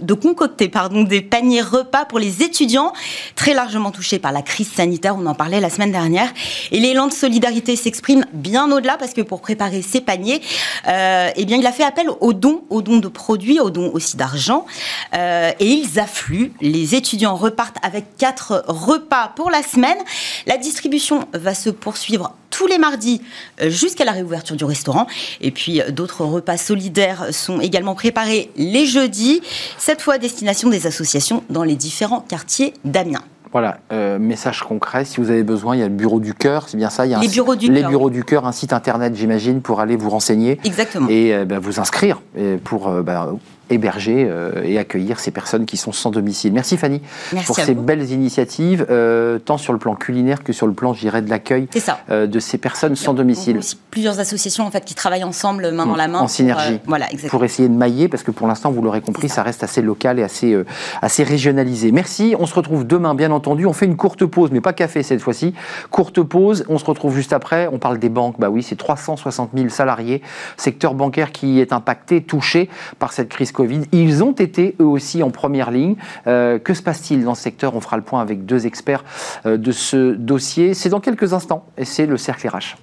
de 0.00 0.14
concocter 0.14 0.68
pardon, 0.68 1.02
des 1.02 1.22
paniers 1.22 1.62
repas 1.62 2.04
pour 2.04 2.18
les 2.18 2.42
étudiants 2.42 2.92
très 3.36 3.54
largement 3.54 3.90
touchés 3.90 4.18
par 4.18 4.32
la 4.32 4.42
crise 4.42 4.70
sanitaire. 4.70 5.16
On 5.18 5.26
en 5.26 5.34
parlait 5.34 5.60
la 5.60 5.70
semaine 5.70 5.92
dernière. 5.92 6.32
Et 6.70 6.80
l'élan 6.80 7.06
de 7.06 7.12
solidarité 7.12 7.76
s'exprime 7.76 8.24
bien 8.32 8.70
au-delà 8.70 8.96
parce 8.96 9.12
que 9.12 9.20
pour 9.20 9.40
préparer 9.40 9.82
ces 9.82 10.00
paniers, 10.00 10.40
euh, 10.88 11.30
eh 11.36 11.44
bien, 11.44 11.56
il 11.56 11.66
a 11.66 11.72
fait 11.72 11.84
appel 11.84 12.08
aux 12.20 12.32
dons, 12.32 12.64
aux 12.70 12.82
dons 12.82 12.98
de 12.98 13.08
produits, 13.08 13.60
aux 13.60 13.70
dons 13.70 13.90
aussi 13.92 14.16
d'argent. 14.16 14.66
Euh, 15.14 15.52
et 15.60 15.66
ils 15.66 15.98
affluent. 15.98 16.52
Les 16.60 16.94
étudiants 16.94 17.36
repartent 17.36 17.78
avec 17.82 18.16
quatre 18.16 18.64
repas 18.68 19.32
pour 19.36 19.50
la 19.50 19.62
semaine. 19.62 19.98
La 20.46 20.56
distribution 20.56 21.26
va 21.32 21.54
se 21.54 21.70
poursuivre 21.70 22.34
tous 22.54 22.66
les 22.68 22.78
mardis 22.78 23.20
euh, 23.60 23.68
jusqu'à 23.68 24.04
la 24.04 24.12
réouverture 24.12 24.54
du 24.54 24.64
restaurant. 24.64 25.06
Et 25.40 25.50
puis 25.50 25.80
euh, 25.80 25.90
d'autres 25.90 26.24
repas 26.24 26.56
solidaires 26.56 27.26
sont 27.32 27.60
également 27.60 27.94
préparés 27.94 28.50
les 28.56 28.86
jeudis, 28.86 29.42
cette 29.84 30.00
fois 30.00 30.14
à 30.14 30.18
destination 30.18 30.70
des 30.70 30.86
associations 30.86 31.44
dans 31.50 31.62
les 31.62 31.74
différents 31.74 32.20
quartiers 32.20 32.72
d'Amiens. 32.86 33.20
Voilà, 33.52 33.80
euh, 33.92 34.18
message 34.18 34.62
concret. 34.62 35.04
Si 35.04 35.20
vous 35.20 35.30
avez 35.30 35.42
besoin, 35.42 35.76
il 35.76 35.80
y 35.80 35.82
a 35.82 35.88
le 35.88 35.94
bureau 35.94 36.20
du 36.20 36.32
cœur, 36.32 36.70
c'est 36.70 36.78
bien 36.78 36.88
ça. 36.88 37.04
Il 37.04 37.12
y 37.12 37.14
a 37.14 37.20
les 37.20 37.28
bureaux 37.28 37.54
du 37.54 37.70
les 37.70 37.84
bureaux 37.84 38.08
du 38.08 38.24
cœur, 38.24 38.46
un 38.46 38.52
site 38.52 38.72
internet, 38.72 39.14
j'imagine, 39.14 39.60
pour 39.60 39.80
aller 39.80 39.96
vous 39.96 40.08
renseigner. 40.08 40.58
Exactement. 40.64 41.06
Et 41.10 41.44
ben, 41.44 41.58
vous 41.58 41.80
inscrire 41.80 42.22
pour 42.64 42.90
bah, 43.02 43.34
héberger 43.70 44.26
euh, 44.28 44.62
et 44.62 44.78
accueillir 44.78 45.18
ces 45.18 45.30
personnes 45.30 45.66
qui 45.66 45.76
sont 45.76 45.92
sans 45.92 46.10
domicile. 46.10 46.52
Merci 46.52 46.76
Fanny 46.76 47.00
pour 47.46 47.56
ces 47.56 47.74
belles 47.74 48.10
initiatives, 48.10 48.86
euh, 48.90 49.38
tant 49.38 49.58
sur 49.58 49.72
le 49.72 49.78
plan 49.78 49.94
culinaire 49.94 50.42
que 50.42 50.52
sur 50.52 50.66
le 50.66 50.72
plan, 50.72 50.92
je 50.92 51.04
de 51.14 51.30
l'accueil 51.30 51.68
euh, 52.10 52.26
de 52.26 52.40
ces 52.40 52.58
personnes 52.58 52.96
sans 52.96 53.14
domicile. 53.14 53.58
Aussi 53.58 53.78
plusieurs 53.90 54.20
associations 54.20 54.66
en 54.66 54.70
fait 54.70 54.84
qui 54.84 54.94
travaillent 54.94 55.24
ensemble, 55.24 55.70
main 55.70 55.86
dans 55.86 55.96
la 55.96 56.08
main. 56.08 56.20
En 56.20 56.28
synergie. 56.28 56.80
voilà, 56.86 57.06
Pour 57.28 57.44
essayer 57.44 57.68
de 57.68 57.74
mailler, 57.74 58.08
parce 58.08 58.22
que 58.22 58.30
pour 58.30 58.46
l'instant, 58.46 58.70
vous 58.70 58.82
l'aurez 58.82 59.00
compris, 59.00 59.28
ça. 59.28 59.42
reste 59.42 59.62
assez 59.62 59.82
local 59.82 60.18
et 60.18 60.22
assez, 60.22 60.56
assez 61.02 61.22
régionalisé. 61.22 61.92
Merci. 61.92 62.34
On 62.38 62.46
se 62.46 62.54
retrouve 62.54 62.86
demain, 62.86 63.14
bien 63.14 63.30
entendu. 63.30 63.66
On 63.66 63.72
fait 63.72 63.86
une 63.86 63.96
courte 63.96 64.24
pause, 64.26 64.50
mais 64.50 64.60
pas 64.60 64.72
café 64.72 65.02
cette 65.02 65.20
fois-ci. 65.20 65.54
Courte 65.90 66.22
pause. 66.22 66.64
On 66.68 66.78
se 66.78 66.84
retrouve 66.84 67.14
juste 67.14 67.32
après. 67.32 67.68
On 67.70 67.78
parle 67.78 67.98
des 67.98 68.08
banques. 68.08 68.38
Bah 68.38 68.50
oui, 68.50 68.62
c'est 68.62 68.76
360 68.76 69.50
000 69.54 69.68
salariés. 69.68 70.22
Secteur 70.56 70.94
bancaire 70.94 71.32
qui 71.32 71.60
est 71.60 71.72
impacté, 71.72 72.22
touché 72.22 72.68
par 72.98 73.12
cette 73.12 73.28
crise 73.28 73.52
Covid. 73.54 73.82
Ils 73.92 74.22
ont 74.22 74.32
été 74.32 74.76
eux 74.80 74.84
aussi 74.84 75.22
en 75.22 75.30
première 75.30 75.70
ligne. 75.70 75.96
que 76.24 76.74
se 76.74 76.82
passe-t-il 76.82 77.24
dans 77.24 77.34
ce 77.34 77.42
secteur? 77.42 77.74
On 77.74 77.80
fera 77.80 77.96
le 77.96 78.02
point 78.02 78.20
avec 78.20 78.44
deux 78.44 78.66
experts 78.66 79.04
de 79.44 79.72
ce 79.72 80.12
dossier. 80.12 80.74
C'est 80.74 80.90
dans 80.90 81.00
quelques 81.00 81.32
instants 81.32 81.64
et 81.78 81.84
c'est 81.84 82.06
le 82.06 82.16
cercle 82.16 82.48
RH. 82.48 82.76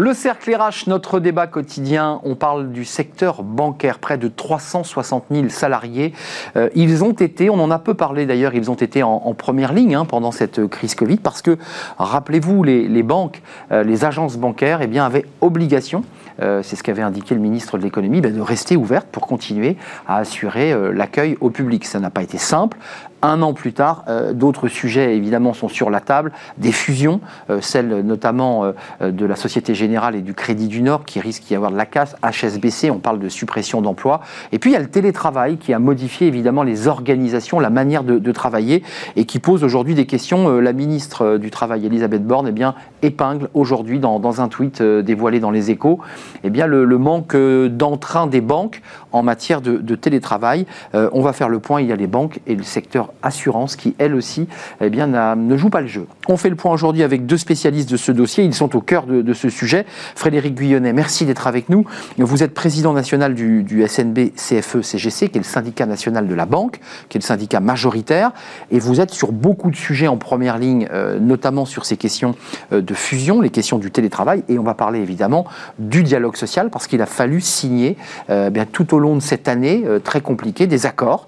Le 0.00 0.14
cercle 0.14 0.54
RH, 0.54 0.86
notre 0.86 1.18
débat 1.18 1.48
quotidien, 1.48 2.20
on 2.22 2.36
parle 2.36 2.70
du 2.70 2.84
secteur 2.84 3.42
bancaire, 3.42 3.98
près 3.98 4.16
de 4.16 4.28
360 4.28 5.24
000 5.28 5.48
salariés. 5.48 6.12
Euh, 6.56 6.68
ils 6.76 7.02
ont 7.02 7.10
été, 7.10 7.50
on 7.50 7.58
en 7.58 7.68
a 7.72 7.80
peu 7.80 7.94
parlé 7.94 8.24
d'ailleurs, 8.24 8.54
ils 8.54 8.70
ont 8.70 8.76
été 8.76 9.02
en, 9.02 9.34
première 9.34 9.72
ligne 9.72 9.96
hein, 9.96 10.04
pendant 10.04 10.30
cette 10.30 10.68
crise 10.68 10.94
Covid 10.94 11.16
parce 11.16 11.42
que, 11.42 11.58
rappelez-vous, 11.98 12.62
les, 12.62 13.02
banques, 13.02 13.42
euh, 13.72 13.82
les 13.82 14.04
agences 14.04 14.36
bancaires 14.36 14.82
eh 14.82 14.98
avaient 15.00 15.26
obligation 15.40 16.04
euh, 16.40 16.62
c'est 16.62 16.76
ce 16.76 16.84
qu'avait 16.84 17.02
indiqué 17.02 17.34
le 17.34 17.40
ministre 17.40 17.76
de 17.78 17.82
l'économie, 17.82 18.20
ben, 18.20 18.32
de 18.32 18.40
rester 18.40 18.76
ouverte 18.76 19.08
pour 19.10 19.26
continuer 19.26 19.76
à 20.06 20.18
assurer 20.18 20.72
l'accueil 20.92 21.36
au 21.40 21.50
public. 21.50 21.84
Ça 21.84 21.98
n'a 21.98 22.10
pas 22.10 22.22
été 22.22 22.38
simple. 22.38 22.78
Un 23.20 23.42
an 23.42 23.52
plus 23.52 23.72
tard, 23.72 24.04
euh, 24.08 24.32
d'autres 24.32 24.68
sujets 24.68 25.16
évidemment 25.16 25.52
sont 25.52 25.68
sur 25.68 25.90
la 25.90 26.00
table, 26.00 26.30
des 26.56 26.70
fusions, 26.70 27.20
euh, 27.50 27.60
celle 27.60 27.88
notamment 28.02 28.64
euh, 29.00 29.10
de 29.10 29.26
la 29.26 29.34
Société 29.34 29.74
Générale 29.74 30.14
et 30.14 30.20
du 30.20 30.34
Crédit 30.34 30.68
du 30.68 30.82
Nord 30.82 31.04
qui 31.04 31.18
risque 31.18 31.42
d'y 31.44 31.56
avoir 31.56 31.72
de 31.72 31.76
la 31.76 31.86
casse, 31.86 32.14
HSBC, 32.22 32.90
on 32.90 32.98
parle 32.98 33.18
de 33.18 33.28
suppression 33.28 33.82
d'emplois, 33.82 34.20
et 34.52 34.60
puis 34.60 34.70
il 34.70 34.74
y 34.74 34.76
a 34.76 34.80
le 34.80 34.88
télétravail 34.88 35.56
qui 35.56 35.72
a 35.72 35.80
modifié 35.80 36.28
évidemment 36.28 36.62
les 36.62 36.86
organisations, 36.86 37.58
la 37.58 37.70
manière 37.70 38.04
de, 38.04 38.28
travailler 38.32 38.84
et 39.16 39.24
qui 39.24 39.38
pose 39.38 39.64
aujourd'hui 39.64 39.94
des 39.94 40.04
questions. 40.04 40.60
la 40.60 40.74
ministre 40.74 41.38
du 41.38 41.50
Travail, 41.50 41.86
Elisabeth 41.86 42.24
Borne, 42.24 42.52
eh 42.54 43.06
épingle 43.06 43.48
aujourd'hui 43.54 43.98
dans, 43.98 44.40
un 44.40 44.48
tweet 44.48 44.82
dévoilé 44.82 45.40
dans 45.40 45.50
les 45.50 45.70
échos 45.70 45.98
eh 46.44 46.50
bien, 46.50 46.66
le, 46.66 46.86
manque 46.98 47.34
d'entrain 47.34 48.26
des 48.26 48.42
banques 48.42 48.82
en 49.12 49.22
matière 49.22 49.62
de 49.62 49.94
télétravail. 49.94 50.66
on 50.92 51.22
va 51.22 51.32
faire 51.32 51.48
le 51.48 51.58
point, 51.58 51.80
il 51.80 51.88
y 51.88 51.92
a 51.92 51.96
les 51.96 52.06
banques 52.06 52.40
et 52.46 52.54
le 52.54 52.62
secteur 52.62 53.07
Assurance 53.22 53.76
qui, 53.76 53.94
elle 53.98 54.14
aussi, 54.14 54.48
eh 54.80 54.90
bien, 54.90 55.06
ne 55.06 55.56
joue 55.56 55.70
pas 55.70 55.80
le 55.80 55.86
jeu. 55.86 56.06
On 56.28 56.36
fait 56.36 56.50
le 56.50 56.56
point 56.56 56.72
aujourd'hui 56.72 57.02
avec 57.02 57.26
deux 57.26 57.36
spécialistes 57.36 57.90
de 57.90 57.96
ce 57.96 58.12
dossier. 58.12 58.44
Ils 58.44 58.54
sont 58.54 58.76
au 58.76 58.80
cœur 58.80 59.06
de, 59.06 59.32
ce 59.32 59.48
sujet. 59.48 59.86
Frédéric 60.14 60.54
Guyonnet, 60.54 60.92
merci 60.92 61.24
d'être 61.24 61.46
avec 61.46 61.68
nous. 61.68 61.84
Vous 62.18 62.42
êtes 62.42 62.54
président 62.54 62.92
national 62.92 63.34
du, 63.34 63.84
SNB 63.86 64.32
CFE 64.36 64.82
CGC, 64.82 65.28
qui 65.28 65.38
est 65.38 65.40
le 65.40 65.44
syndicat 65.44 65.86
national 65.86 66.28
de 66.28 66.34
la 66.34 66.46
banque, 66.46 66.80
qui 67.08 67.18
est 67.18 67.20
le 67.20 67.26
syndicat 67.26 67.60
majoritaire. 67.60 68.32
Et 68.70 68.78
vous 68.78 69.00
êtes 69.00 69.10
sur 69.10 69.32
beaucoup 69.32 69.70
de 69.70 69.76
sujets 69.76 70.08
en 70.08 70.16
première 70.16 70.58
ligne, 70.58 70.88
euh, 70.92 71.18
notamment 71.18 71.64
sur 71.64 71.84
ces 71.84 71.96
questions 71.96 72.34
euh, 72.72 72.80
de 72.80 72.94
fusion, 72.94 73.40
les 73.40 73.50
questions 73.50 73.78
du 73.78 73.90
télétravail. 73.90 74.44
Et 74.48 74.58
on 74.58 74.64
va 74.64 74.74
parler 74.74 75.00
évidemment 75.00 75.46
du 75.78 76.02
dialogue 76.02 76.36
social, 76.36 76.70
parce 76.70 76.86
qu'il 76.86 77.02
a 77.02 77.06
fallu 77.06 77.40
signer 77.40 77.96
euh, 78.30 78.50
bien, 78.50 78.66
tout 78.66 78.94
au 78.94 78.98
long 78.98 79.16
de 79.16 79.20
cette 79.20 79.48
année 79.48 79.84
très 80.04 80.20
compliquée 80.20 80.66
des 80.66 80.86
accords 80.86 81.26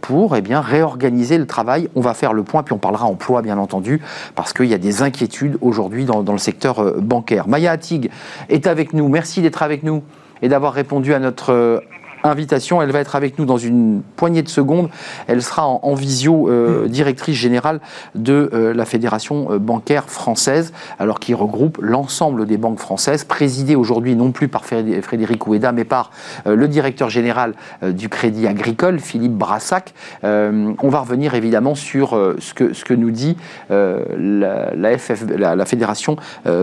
pour 0.00 0.36
eh 0.36 0.40
bien, 0.40 0.60
réorganiser 0.60 1.17
le 1.18 1.46
travail. 1.46 1.88
On 1.94 2.00
va 2.00 2.14
faire 2.14 2.32
le 2.32 2.42
point, 2.42 2.62
puis 2.62 2.72
on 2.72 2.78
parlera 2.78 3.06
emploi, 3.06 3.42
bien 3.42 3.58
entendu, 3.58 4.00
parce 4.34 4.52
qu'il 4.52 4.66
y 4.66 4.74
a 4.74 4.78
des 4.78 5.02
inquiétudes 5.02 5.58
aujourd'hui 5.60 6.04
dans, 6.04 6.22
le 6.22 6.38
secteur 6.38 6.80
euh, 6.80 6.98
bancaire. 7.00 7.48
Maya 7.48 7.72
Attig 7.72 8.10
est 8.48 8.66
avec 8.66 8.92
nous. 8.92 9.08
Merci 9.08 9.42
d'être 9.42 9.62
avec 9.62 9.82
nous 9.82 10.02
et 10.42 10.48
d'avoir 10.48 10.72
répondu 10.72 11.14
à 11.14 11.18
notre 11.18 11.52
euh, 11.52 11.80
invitation. 12.24 12.82
Elle 12.82 12.90
va 12.90 13.00
être 13.00 13.16
avec 13.16 13.38
nous 13.38 13.44
dans 13.44 13.56
une 13.56 14.02
poignée 14.16 14.42
de 14.42 14.48
secondes. 14.48 14.88
Elle 15.26 15.42
sera 15.42 15.66
en, 15.66 15.94
visio 15.94 16.48
euh, 16.48 16.86
directrice 16.88 17.36
générale 17.36 17.80
de 18.14 18.50
euh, 18.52 18.74
la 18.74 18.84
Fédération 18.84 19.52
euh, 19.52 19.58
bancaire 19.58 20.08
française, 20.08 20.72
alors 20.98 21.18
qui 21.20 21.34
regroupe 21.34 21.78
l'ensemble 21.80 22.46
des 22.46 22.56
banques 22.56 22.78
françaises, 22.78 23.24
présidée 23.24 23.76
aujourd'hui 23.76 24.14
non 24.16 24.32
plus 24.32 24.48
par 24.48 24.64
Frédéric 24.64 25.46
Oueda, 25.46 25.72
mais 25.72 25.84
par 25.84 26.10
le 26.46 26.68
directeur 26.68 27.10
général 27.10 27.54
du 27.82 28.08
Crédit 28.08 28.46
Agricole, 28.46 29.00
Philippe 29.00 29.32
Brassac. 29.32 29.94
on 30.22 30.88
va 30.88 31.00
revenir 31.00 31.34
évidemment 31.34 31.74
sur 31.74 32.10
ce, 32.38 32.54
que, 32.54 32.72
ce 32.72 32.84
que 32.84 32.94
nous 32.94 33.10
dit 33.10 33.36
la, 33.70 34.74
la, 34.74 35.64
Fédération 35.66 36.16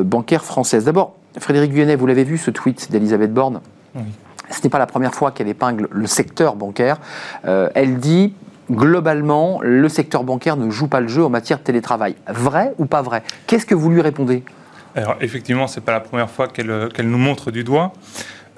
bancaire 0.03 0.43
française. 0.43 0.85
D'abord, 0.85 1.15
Frédéric 1.39 1.71
Guyonnet, 1.71 1.95
vous 1.95 2.07
l'avez 2.07 2.23
vu 2.23 2.37
ce 2.37 2.51
tweet 2.51 2.91
d'Elisabeth 2.91 3.33
Borne? 3.33 3.61
Oui. 3.95 4.03
Ce 4.49 4.62
n'est 4.63 4.69
pas 4.69 4.79
la 4.79 4.86
première 4.86 5.13
fois 5.13 5.31
qu'elle 5.31 5.47
épingle 5.47 5.88
le 5.91 6.08
secteur 6.08 6.55
bancaire. 6.55 6.97
Euh, 7.45 7.69
elle 7.75 7.97
dit 7.97 8.34
globalement, 8.71 9.60
le 9.62 9.88
secteur 9.89 10.23
bancaire 10.23 10.58
ne 10.58 10.69
joue 10.69 10.88
pas 10.88 10.99
le 10.99 11.08
jeu 11.08 11.23
en 11.23 11.29
matière 11.29 11.60
de 11.60 11.63
télétravail. 11.63 12.15
Vrai 12.27 12.73
ou 12.77 12.86
pas 12.86 13.01
vrai? 13.01 13.23
Qu'est-ce 13.47 13.65
que 13.65 13.75
vous 13.75 13.89
lui 13.89 14.01
répondez? 14.01 14.43
Alors, 14.95 15.17
effectivement, 15.21 15.67
ce 15.67 15.79
n'est 15.79 15.86
pas 15.86 15.91
la 15.91 15.99
première 15.99 16.29
fois 16.29 16.47
qu'elle 16.47 17.10
nous 17.10 17.17
montre 17.17 17.51
du 17.51 17.63
doigt. 17.63 17.93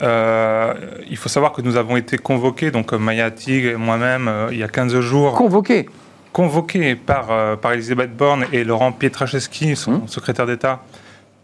Euh, 0.03 0.73
il 1.09 1.17
faut 1.17 1.29
savoir 1.29 1.51
que 1.51 1.61
nous 1.61 1.75
avons 1.75 1.97
été 1.97 2.17
convoqués, 2.17 2.69
donc 2.69 2.93
Maya 2.93 3.31
Tig 3.31 3.65
et 3.65 3.75
moi-même, 3.75 4.27
euh, 4.27 4.49
il 4.51 4.59
y 4.59 4.63
a 4.63 4.67
15 4.67 4.99
jours. 4.99 5.33
Convoqués? 5.33 5.89
Convoqués 6.31 6.95
par, 6.95 7.57
par 7.57 7.73
Elisabeth 7.73 8.15
Borne 8.15 8.45
et 8.53 8.63
Laurent 8.63 8.91
Pietraszewski, 8.91 9.75
son 9.75 9.93
hum. 9.93 10.07
secrétaire 10.07 10.45
d'État, 10.45 10.83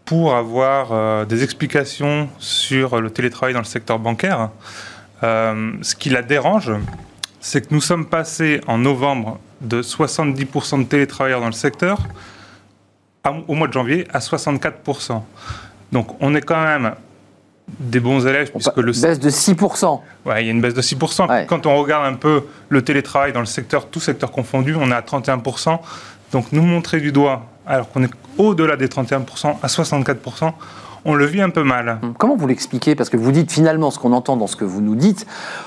pour 0.04 0.34
avoir 0.34 0.92
euh, 0.92 1.24
des 1.24 1.42
explications 1.42 2.28
sur 2.38 3.00
le 3.00 3.10
télétravail 3.10 3.54
dans 3.54 3.60
le 3.60 3.64
secteur 3.64 3.98
bancaire. 3.98 4.50
Euh, 5.22 5.72
ce 5.82 5.94
qui 5.94 6.10
la 6.10 6.22
dérange, 6.22 6.72
c'est 7.40 7.66
que 7.66 7.74
nous 7.74 7.80
sommes 7.80 8.06
passés 8.06 8.60
en 8.66 8.78
novembre 8.78 9.38
de 9.60 9.82
70% 9.82 10.80
de 10.80 10.84
télétravailleurs 10.84 11.40
dans 11.40 11.46
le 11.46 11.52
secteur 11.52 11.98
au 13.48 13.54
mois 13.54 13.68
de 13.68 13.72
janvier 13.72 14.06
à 14.12 14.18
64%. 14.18 15.22
Donc 15.92 16.16
on 16.20 16.34
est 16.34 16.42
quand 16.42 16.62
même 16.62 16.94
des 17.68 18.00
bons 18.00 18.26
élèves 18.26 18.50
puisque 18.50 18.76
le 18.76 18.92
baisse 18.92 19.18
de 19.18 19.30
6%. 19.30 20.00
Ouais, 20.26 20.42
il 20.42 20.46
y 20.46 20.48
a 20.48 20.52
une 20.52 20.60
baisse 20.60 20.74
de 20.74 20.82
6%. 20.82 21.46
Quand 21.46 21.66
on 21.66 21.76
regarde 21.76 22.04
un 22.04 22.16
peu 22.16 22.44
le 22.68 22.82
télétravail 22.82 23.32
dans 23.32 23.40
le 23.40 23.46
secteur, 23.46 23.86
tout 23.86 24.00
secteur 24.00 24.30
confondu, 24.30 24.74
on 24.74 24.90
est 24.90 24.94
à 24.94 25.00
31%. 25.00 25.78
Donc 26.32 26.52
nous 26.52 26.62
montrer 26.62 27.00
du 27.00 27.12
doigt 27.12 27.46
alors 27.66 27.90
qu'on 27.90 28.02
est 28.02 28.10
au-delà 28.38 28.76
des 28.76 28.88
31% 28.88 29.56
à 29.62 29.66
64%, 29.66 30.52
on 31.04 31.14
le 31.14 31.26
vit 31.26 31.40
un 31.40 31.50
peu 31.50 31.62
mal. 31.62 32.00
Comment 32.18 32.36
vous 32.36 32.46
l'expliquez? 32.46 32.94
Parce 32.94 33.10
que 33.10 33.16
vous 33.16 33.32
dites 33.32 33.52
finalement, 33.52 33.90
ce 33.90 33.98
qu'on 33.98 34.12
entend 34.12 34.36
dans 34.36 34.46
ce 34.46 34.56
que 34.56 34.64
vous 34.64 34.80
nous 34.80 34.94
dites, 34.94 35.26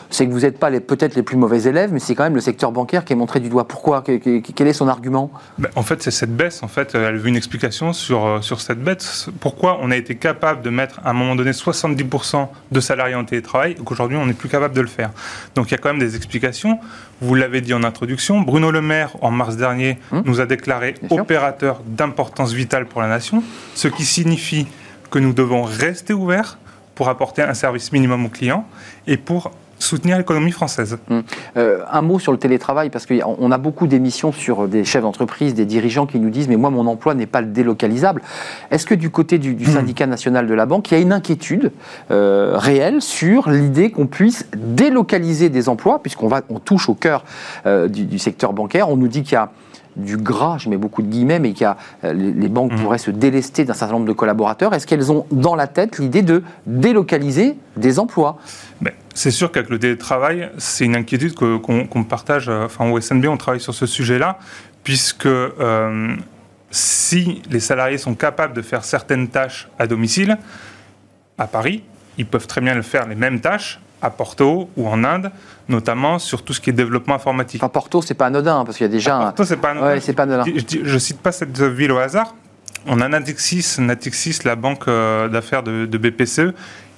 c'est 0.09 0.25
que 0.25 0.31
vous 0.31 0.41
n'êtes 0.41 0.57
pas 0.57 0.71
peut-être 0.71 1.15
les 1.15 1.23
plus 1.23 1.37
mauvais 1.37 1.63
élèves, 1.63 1.91
mais 1.93 1.99
c'est 1.99 2.15
quand 2.15 2.23
même 2.23 2.35
le 2.35 2.41
secteur 2.41 2.71
bancaire 2.71 3.05
qui 3.05 3.13
est 3.13 3.15
montré 3.15 3.39
du 3.39 3.49
doigt. 3.49 3.67
Pourquoi? 3.67 4.03
Quel 4.03 4.67
est 4.67 4.73
son 4.73 4.87
argument? 4.87 5.31
Ben, 5.57 5.69
En 5.75 5.83
fait, 5.83 6.01
c'est 6.01 6.11
cette 6.11 6.35
baisse. 6.35 6.63
En 6.63 6.67
fait, 6.67 6.95
elle 6.95 7.17
veut 7.17 7.29
une 7.29 7.35
explication 7.35 7.93
sur, 7.93 8.25
euh, 8.25 8.41
sur 8.41 8.61
cette 8.61 8.83
baisse. 8.83 9.29
Pourquoi 9.39 9.79
on 9.81 9.91
a 9.91 9.95
été 9.95 10.15
capable 10.15 10.61
de 10.61 10.69
mettre 10.69 10.99
à 11.03 11.11
un 11.11 11.13
moment 11.13 11.35
donné 11.35 11.51
70% 11.51 12.47
de 12.71 12.79
salariés 12.79 13.15
en 13.15 13.25
télétravail 13.25 13.73
et 13.73 13.83
qu'aujourd'hui 13.83 14.17
on 14.17 14.25
n'est 14.25 14.33
plus 14.33 14.49
capable 14.49 14.75
de 14.75 14.81
le 14.81 14.87
faire? 14.87 15.11
Donc 15.55 15.67
il 15.67 15.71
y 15.71 15.75
a 15.75 15.77
quand 15.77 15.89
même 15.89 15.99
des 15.99 16.15
explications. 16.15 16.79
Vous 17.21 17.35
l'avez 17.35 17.61
dit 17.61 17.73
en 17.73 17.83
introduction, 17.83 18.41
Bruno 18.41 18.71
Le 18.71 18.81
Maire, 18.81 19.11
en 19.21 19.31
mars 19.31 19.57
dernier, 19.57 19.97
hum. 20.11 20.23
nous 20.25 20.39
a 20.39 20.45
déclaré 20.45 20.95
opérateur 21.09 21.81
d'importance 21.85 22.53
vitale 22.53 22.85
pour 22.85 23.01
la 23.01 23.07
nation, 23.07 23.43
ce 23.75 23.87
qui 23.87 24.05
signifie 24.05 24.67
que 25.09 25.19
nous 25.19 25.33
devons 25.33 25.63
rester 25.63 26.13
ouverts 26.13 26.57
pour 26.95 27.09
apporter 27.09 27.41
un 27.41 27.53
service 27.53 27.91
minimum 27.91 28.25
aux 28.25 28.29
clients 28.29 28.65
et 29.05 29.17
pour 29.17 29.51
soutenir 29.79 30.17
l'économie 30.17 30.51
française. 30.51 30.97
Hum. 31.09 31.23
Euh, 31.55 31.79
un 31.91 32.01
mot 32.01 32.19
sur 32.19 32.31
le 32.31 32.37
télétravail, 32.37 32.89
parce 32.89 33.05
qu'on 33.05 33.51
a 33.51 33.57
beaucoup 33.57 33.87
d'émissions 33.87 34.31
sur 34.31 34.67
des 34.67 34.83
chefs 34.83 35.03
d'entreprise, 35.03 35.53
des 35.53 35.65
dirigeants 35.65 36.05
qui 36.05 36.19
nous 36.19 36.29
disent, 36.29 36.47
mais 36.47 36.55
moi, 36.55 36.69
mon 36.69 36.87
emploi 36.87 37.13
n'est 37.13 37.27
pas 37.27 37.41
délocalisable. 37.41 38.21
Est-ce 38.71 38.85
que 38.85 38.95
du 38.95 39.09
côté 39.09 39.37
du, 39.37 39.51
hum. 39.51 39.73
syndicat 39.73 40.07
national 40.07 40.47
de 40.47 40.53
la 40.53 40.65
banque, 40.65 40.89
il 40.91 40.95
y 40.95 40.97
a 40.97 40.99
une 40.99 41.13
inquiétude 41.13 41.71
euh, 42.11 42.53
réelle 42.57 43.01
sur 43.01 43.49
l'idée 43.49 43.91
qu'on 43.91 44.07
puisse 44.07 44.47
délocaliser 44.55 45.49
des 45.49 45.69
emplois, 45.69 46.01
puisqu'on 46.01 46.29
on 46.49 46.59
touche 46.59 46.89
au 46.89 46.95
cœur 46.95 47.23
euh, 47.65 47.87
du, 47.87 48.05
du 48.05 48.19
secteur 48.19 48.53
bancaire, 48.53 48.89
on 48.89 48.97
nous 48.97 49.07
dit 49.07 49.23
qu'il 49.23 49.33
y 49.33 49.35
a 49.35 49.51
du 49.97 50.17
gras, 50.17 50.57
je 50.59 50.69
mets 50.69 50.77
beaucoup 50.77 51.01
de 51.01 51.07
guillemets, 51.07 51.39
mais 51.39 51.53
qu'il 51.53 51.67
euh, 52.03 52.13
les 52.13 52.47
banques 52.47 52.73
mmh. 52.73 52.81
pourraient 52.81 52.97
se 52.97 53.11
délester 53.11 53.65
d'un 53.65 53.73
certain 53.73 53.95
nombre 53.95 54.05
de 54.05 54.13
collaborateurs. 54.13 54.73
Est-ce 54.73 54.87
qu'elles 54.87 55.11
ont 55.11 55.25
dans 55.31 55.55
la 55.55 55.67
tête 55.67 55.97
l'idée 55.97 56.21
de 56.21 56.43
délocaliser 56.65 57.57
des 57.75 57.99
emplois? 57.99 58.37
Ben, 58.81 58.93
C'est 59.13 59.31
sûr 59.31 59.51
qu'avec 59.51 59.69
le 59.69 59.79
télétravail, 59.79 60.51
c'est 60.57 60.85
une 60.85 60.95
inquiétude 60.95 61.33
qu'on 61.33 62.03
partage. 62.03 62.47
Euh, 62.47 62.65
enfin, 62.65 62.89
au 62.89 62.99
SNB, 62.99 63.25
on 63.27 63.37
travaille 63.37 63.59
sur 63.59 63.73
ce 63.73 63.85
sujet-là, 63.85 64.39
puisque 64.83 65.25
euh, 65.25 66.15
si 66.69 67.41
les 67.49 67.59
salariés 67.59 67.97
sont 67.97 68.15
capables 68.15 68.53
de 68.53 68.61
faire 68.61 68.83
certaines 68.83 69.27
tâches 69.27 69.67
à 69.79 69.87
domicile, 69.87 70.37
à 71.37 71.47
Paris, 71.47 71.83
ils 72.17 72.25
peuvent 72.25 72.47
très 72.47 72.61
bien 72.61 72.75
le 72.75 72.81
faire 72.81 73.07
les 73.07 73.15
mêmes 73.15 73.39
tâches 73.39 73.79
à 74.01 74.09
Porto 74.09 74.69
ou 74.77 74.87
en 74.87 75.03
Inde, 75.03 75.31
notamment 75.69 76.19
sur 76.19 76.43
tout 76.43 76.53
ce 76.53 76.61
qui 76.61 76.69
est 76.69 76.73
développement 76.73 77.15
informatique. 77.15 77.63
À 77.63 77.69
Porto, 77.69 78.01
c'est 78.01 78.13
pas 78.13 78.27
anodin, 78.27 78.63
parce 78.65 78.77
qu'il 78.77 78.85
y 78.85 78.89
a 78.89 78.91
déjà. 78.91 79.17
Porto, 79.17 79.43
c'est 79.43 79.57
pas 79.57 79.71
anodin. 79.71 79.99
c'est 79.99 80.13
pas 80.13 80.23
anodin. 80.23 80.43
Je, 80.45 80.93
ne 80.93 80.99
cite 80.99 81.19
pas 81.19 81.31
cette 81.31 81.59
ville 81.59 81.91
au 81.91 81.97
hasard. 81.97 82.35
On 82.85 83.01
a 83.01 83.07
Natixis, 83.07 83.79
Natixis, 83.79 84.39
la 84.45 84.55
banque 84.55 84.87
euh, 84.87 85.27
d'affaires 85.27 85.63
de, 85.63 85.85
BPCE, 85.97 86.53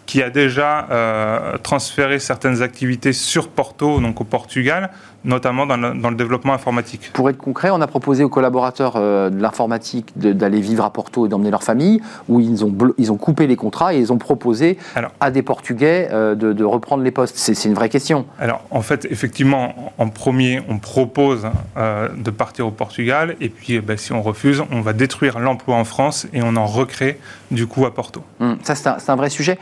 qui 0.05 0.21
a 0.21 0.29
déjà 0.29 0.87
euh, 0.91 1.57
transféré 1.57 2.19
certaines 2.19 2.61
activités 2.61 3.13
sur 3.13 3.49
Porto, 3.49 3.99
donc 3.99 4.21
au 4.21 4.23
Portugal, 4.23 4.91
notamment 5.23 5.65
dans 5.65 5.77
le, 5.77 6.15
développement 6.15 6.53
informatique. 6.53 7.11
Pour 7.13 7.29
être 7.29 7.37
concret, 7.37 7.69
on 7.69 7.81
a 7.81 7.87
proposé 7.87 8.23
aux 8.23 8.29
collaborateurs 8.29 8.93
euh, 8.95 9.29
de 9.29 9.41
l'informatique 9.41 10.11
d'aller 10.15 10.59
vivre 10.59 10.83
à 10.83 10.91
Porto 10.91 11.25
et 11.25 11.29
d'emmener 11.29 11.51
leur 11.51 11.63
famille, 11.63 12.01
où 12.27 12.39
ils 12.39 12.65
ont, 12.65 12.75
ils 12.97 13.11
ont 13.11 13.17
coupé 13.17 13.47
les 13.47 13.55
contrats 13.55 13.93
et 13.93 13.99
ils 13.99 14.11
ont 14.11 14.17
proposé 14.17 14.77
à 15.19 15.31
des 15.31 15.41
Portugais 15.41 16.09
euh, 16.11 16.35
de, 16.35 16.63
reprendre 16.63 17.03
les 17.03 17.11
postes. 17.11 17.35
C'est 17.37 17.67
une 17.67 17.73
vraie 17.73 17.89
question. 17.89 18.25
Alors, 18.39 18.61
en 18.69 18.81
fait, 18.81 19.07
effectivement, 19.09 19.93
en 19.97 20.09
premier, 20.09 20.61
on 20.69 20.77
propose 20.77 21.47
euh, 21.77 22.09
de 22.15 22.31
partir 22.31 22.67
au 22.67 22.71
Portugal, 22.71 23.35
et 23.41 23.49
puis 23.49 23.79
ben, 23.79 23.97
si 23.97 24.13
on 24.13 24.21
refuse, 24.21 24.63
on 24.71 24.81
va 24.81 24.93
détruire 24.93 25.39
l'emploi 25.39 25.75
en 25.75 25.85
France 25.85 26.27
et 26.33 26.41
on 26.43 26.55
en 26.55 26.65
recrée 26.65 27.19
du 27.51 27.65
coup 27.67 27.85
à 27.85 27.93
Porto. 27.93 28.23
Hum, 28.39 28.57
ça, 28.63 28.75
c'est 28.75 28.89
un, 28.89 28.97
un, 29.07 29.15
vrai 29.15 29.29
sujet. 29.29 29.57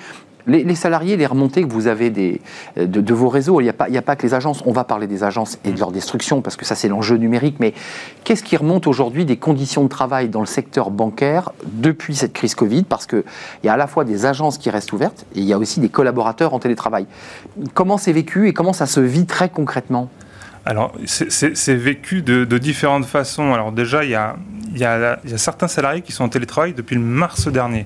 Les, 0.47 0.75
salariés, 0.75 1.17
les 1.17 1.25
remontées 1.25 1.63
que 1.63 1.71
vous 1.71 1.87
avez 1.87 2.09
des, 2.09 2.41
de, 2.77 3.13
vos 3.13 3.29
réseaux, 3.29 3.59
il 3.59 3.65
n'y 3.65 3.69
a, 3.69 3.73
pas, 3.73 3.87
a 3.93 4.01
pas 4.01 4.15
que 4.15 4.23
les 4.23 4.33
agences. 4.33 4.63
On 4.65 4.71
va 4.71 4.83
parler 4.83 5.07
des 5.07 5.23
agences 5.23 5.59
et 5.65 5.71
de 5.71 5.79
leur 5.79 5.91
destruction 5.91 6.41
parce 6.41 6.55
que 6.55 6.65
ça, 6.65 6.75
c'est 6.75 6.87
l'enjeu 6.87 7.17
numérique. 7.17 7.57
Mais 7.59 7.73
qu'est-ce 8.23 8.43
qui 8.43 8.55
remonte 8.55 8.87
aujourd'hui 8.87 9.25
des 9.25 9.37
conditions 9.37 9.83
de 9.83 9.89
travail 9.89 10.29
dans 10.29 10.39
le 10.39 10.45
secteur 10.45 10.89
bancaire 10.89 11.51
depuis 11.65 12.15
cette 12.15 12.33
crise 12.33 12.55
Covid? 12.55 12.83
Parce 12.83 13.05
qu'il 13.05 13.23
y 13.63 13.67
a 13.67 13.73
à 13.73 13.77
la 13.77 13.87
fois 13.87 14.05
des 14.05 14.25
agences 14.25 14.57
qui 14.57 14.69
restent 14.69 14.93
ouvertes 14.93 15.25
et 15.35 15.39
il 15.39 15.45
y 15.45 15.53
a 15.53 15.57
aussi 15.57 15.79
des 15.79 15.89
collaborateurs 15.89 16.53
en 16.53 16.59
télétravail. 16.59 17.07
Comment 17.73 17.97
c'est 17.97 18.13
vécu 18.13 18.47
et 18.47 18.53
comment 18.53 18.73
ça 18.73 18.85
se 18.85 18.99
vit 18.99 19.25
très 19.25 19.49
concrètement? 19.49 20.09
Alors, 20.67 20.91
c'est 21.05 21.75
vécu 21.75 22.21
de, 22.21 22.57
différentes 22.57 23.05
façons. 23.05 23.53
Alors 23.53 23.71
déjà, 23.71 24.03
il, 24.03 24.09
y 24.09 24.15
a, 24.15 24.35
il 24.73 24.79
y 24.79 24.83
a 24.83 25.17
certains 25.37 25.69
salariés 25.69 26.01
qui 26.01 26.11
sont 26.11 26.25
en 26.25 26.29
télétravail 26.29 26.73
depuis 26.73 26.95
le 26.95 27.01
mars 27.01 27.47
dernier. 27.47 27.85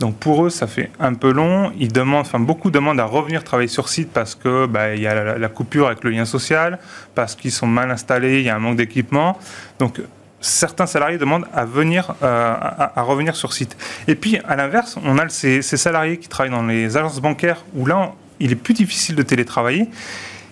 Donc 0.00 0.16
pour 0.16 0.44
eux, 0.44 0.50
ça 0.50 0.66
fait 0.66 0.90
un 0.98 1.14
peu 1.14 1.32
long. 1.32 1.72
Ils 1.78 1.92
demandent, 1.92 2.22
enfin 2.22 2.40
beaucoup 2.40 2.70
demandent 2.70 3.00
à 3.00 3.04
revenir 3.04 3.44
travailler 3.44 3.68
sur 3.68 3.88
site 3.88 4.10
parce 4.12 4.34
que 4.34 4.66
bah, 4.66 4.94
y 4.94 5.06
a 5.06 5.38
la, 5.38 5.48
coupure 5.48 5.86
avec 5.86 6.02
le 6.04 6.10
lien 6.10 6.24
social, 6.24 6.78
parce 7.14 7.34
qu'ils 7.34 7.52
sont 7.52 7.66
mal 7.66 7.90
installés, 7.90 8.40
il 8.40 8.44
y 8.44 8.50
a 8.50 8.56
un 8.56 8.58
manque 8.58 8.76
d'équipement. 8.76 9.38
Donc 9.78 10.00
certains 10.40 10.86
salariés 10.86 11.16
demandent 11.16 11.46
à 11.54 11.64
venir 11.64 12.14
euh, 12.22 12.54
à, 12.58 13.02
revenir 13.02 13.36
sur 13.36 13.52
site. 13.52 13.76
Et 14.08 14.14
puis 14.14 14.38
à 14.46 14.56
l'inverse, 14.56 14.98
on 15.04 15.18
a 15.18 15.28
ces, 15.28 15.62
ces, 15.62 15.76
salariés 15.76 16.18
qui 16.18 16.28
travaillent 16.28 16.52
dans 16.52 16.66
les 16.66 16.96
agences 16.96 17.20
bancaires 17.20 17.64
où 17.74 17.86
là, 17.86 18.12
il 18.40 18.50
est 18.50 18.56
plus 18.56 18.74
difficile 18.74 19.14
de 19.14 19.22
télétravailler, 19.22 19.88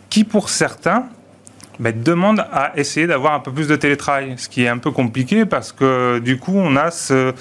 qui 0.08 0.24
pour 0.24 0.48
certains 0.50 1.06
demande 1.78 2.40
à 2.52 2.72
essayer 2.76 3.06
d'avoir 3.06 3.34
un 3.34 3.40
peu 3.40 3.52
plus 3.52 3.68
de 3.68 3.76
télétravail, 3.76 4.34
ce 4.36 4.48
qui 4.48 4.64
est 4.64 4.68
un 4.68 4.78
peu 4.78 4.90
compliqué 4.90 5.46
parce 5.46 5.72
que 5.72 6.18
du 6.18 6.38
coup 6.38 6.54
on 6.54 6.76
a 6.76 6.90
ce, 6.90 7.32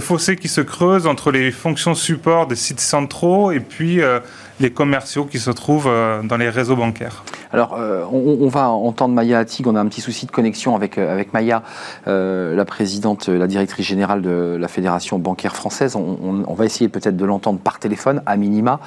fossé 0.00 0.36
qui 0.36 0.48
se 0.48 0.60
creuse 0.60 1.06
entre 1.06 1.30
les 1.30 1.50
fonctions 1.50 1.94
support 1.94 2.46
des 2.46 2.56
sites 2.56 2.80
centraux 2.80 3.52
et 3.52 3.60
puis 3.60 4.00
euh, 4.00 4.20
les 4.60 4.70
commerciaux 4.70 5.24
qui 5.24 5.38
se 5.38 5.50
trouvent 5.50 5.88
euh, 5.88 6.22
dans 6.22 6.36
les 6.36 6.48
réseaux 6.48 6.76
bancaires. 6.76 7.24
Alors, 7.52 7.74
euh, 7.78 8.04
on, 8.10 8.48
va 8.48 8.68
entendre 8.68 9.14
Maya 9.14 9.38
Attig. 9.38 9.66
On 9.66 9.76
a 9.76 9.80
un 9.80 9.86
petit 9.86 10.00
souci 10.00 10.26
de 10.26 10.30
connexion 10.30 10.74
avec, 10.74 10.98
euh, 10.98 11.22
Maya, 11.32 11.62
la 12.06 12.64
présidente, 12.64 13.28
la 13.28 13.46
directrice 13.46 13.86
générale 13.86 14.22
de 14.22 14.56
la 14.58 14.68
Fédération 14.68 15.18
bancaire 15.18 15.56
française. 15.56 15.96
On, 15.96 16.54
va 16.54 16.64
essayer 16.64 16.88
peut-être 16.88 17.16
de 17.16 17.24
l'entendre 17.24 17.58
par 17.58 17.78
téléphone, 17.78 18.22
à 18.26 18.36
minima. 18.36 18.80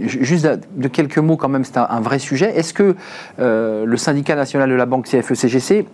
juste 0.00 0.46
de, 0.76 0.88
quelques 0.88 1.18
mots, 1.18 1.36
quand 1.36 1.48
même, 1.48 1.64
c'est 1.64 1.76
un, 1.76 2.00
vrai 2.00 2.18
sujet. 2.18 2.56
Est-ce 2.56 2.74
que 2.74 2.96
le 3.38 3.96
syndicat 3.96 4.34
national 4.34 4.68
de 4.70 4.74
la 4.74 4.86
banque 4.86 5.06
CFE-CGC 5.06 5.86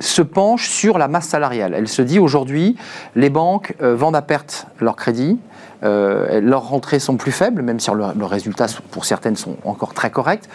se 0.00 0.22
penche 0.22 0.68
sur 0.68 0.98
la 0.98 1.08
masse 1.08 1.26
salariale? 1.28 1.74
Elle 1.76 1.88
se 1.88 2.02
dit 2.02 2.18
aujourd'hui, 2.18 2.76
les 3.14 3.30
banques 3.30 3.74
vendent 3.80 4.16
à 4.16 4.22
perte 4.22 4.66
leurs 4.80 4.96
crédits, 4.96 5.38
euh, 5.84 6.40
leurs 6.40 6.68
rentrées 6.68 6.98
sont 6.98 7.16
plus 7.16 7.32
faibles, 7.32 7.62
même 7.62 7.80
si 7.80 7.90
leurs 7.90 8.30
résultats, 8.30 8.66
pour 8.90 9.04
certaines, 9.04 9.36
sont 9.36 9.56
encore 9.64 9.94
très 9.94 10.10
corrects. 10.10 10.48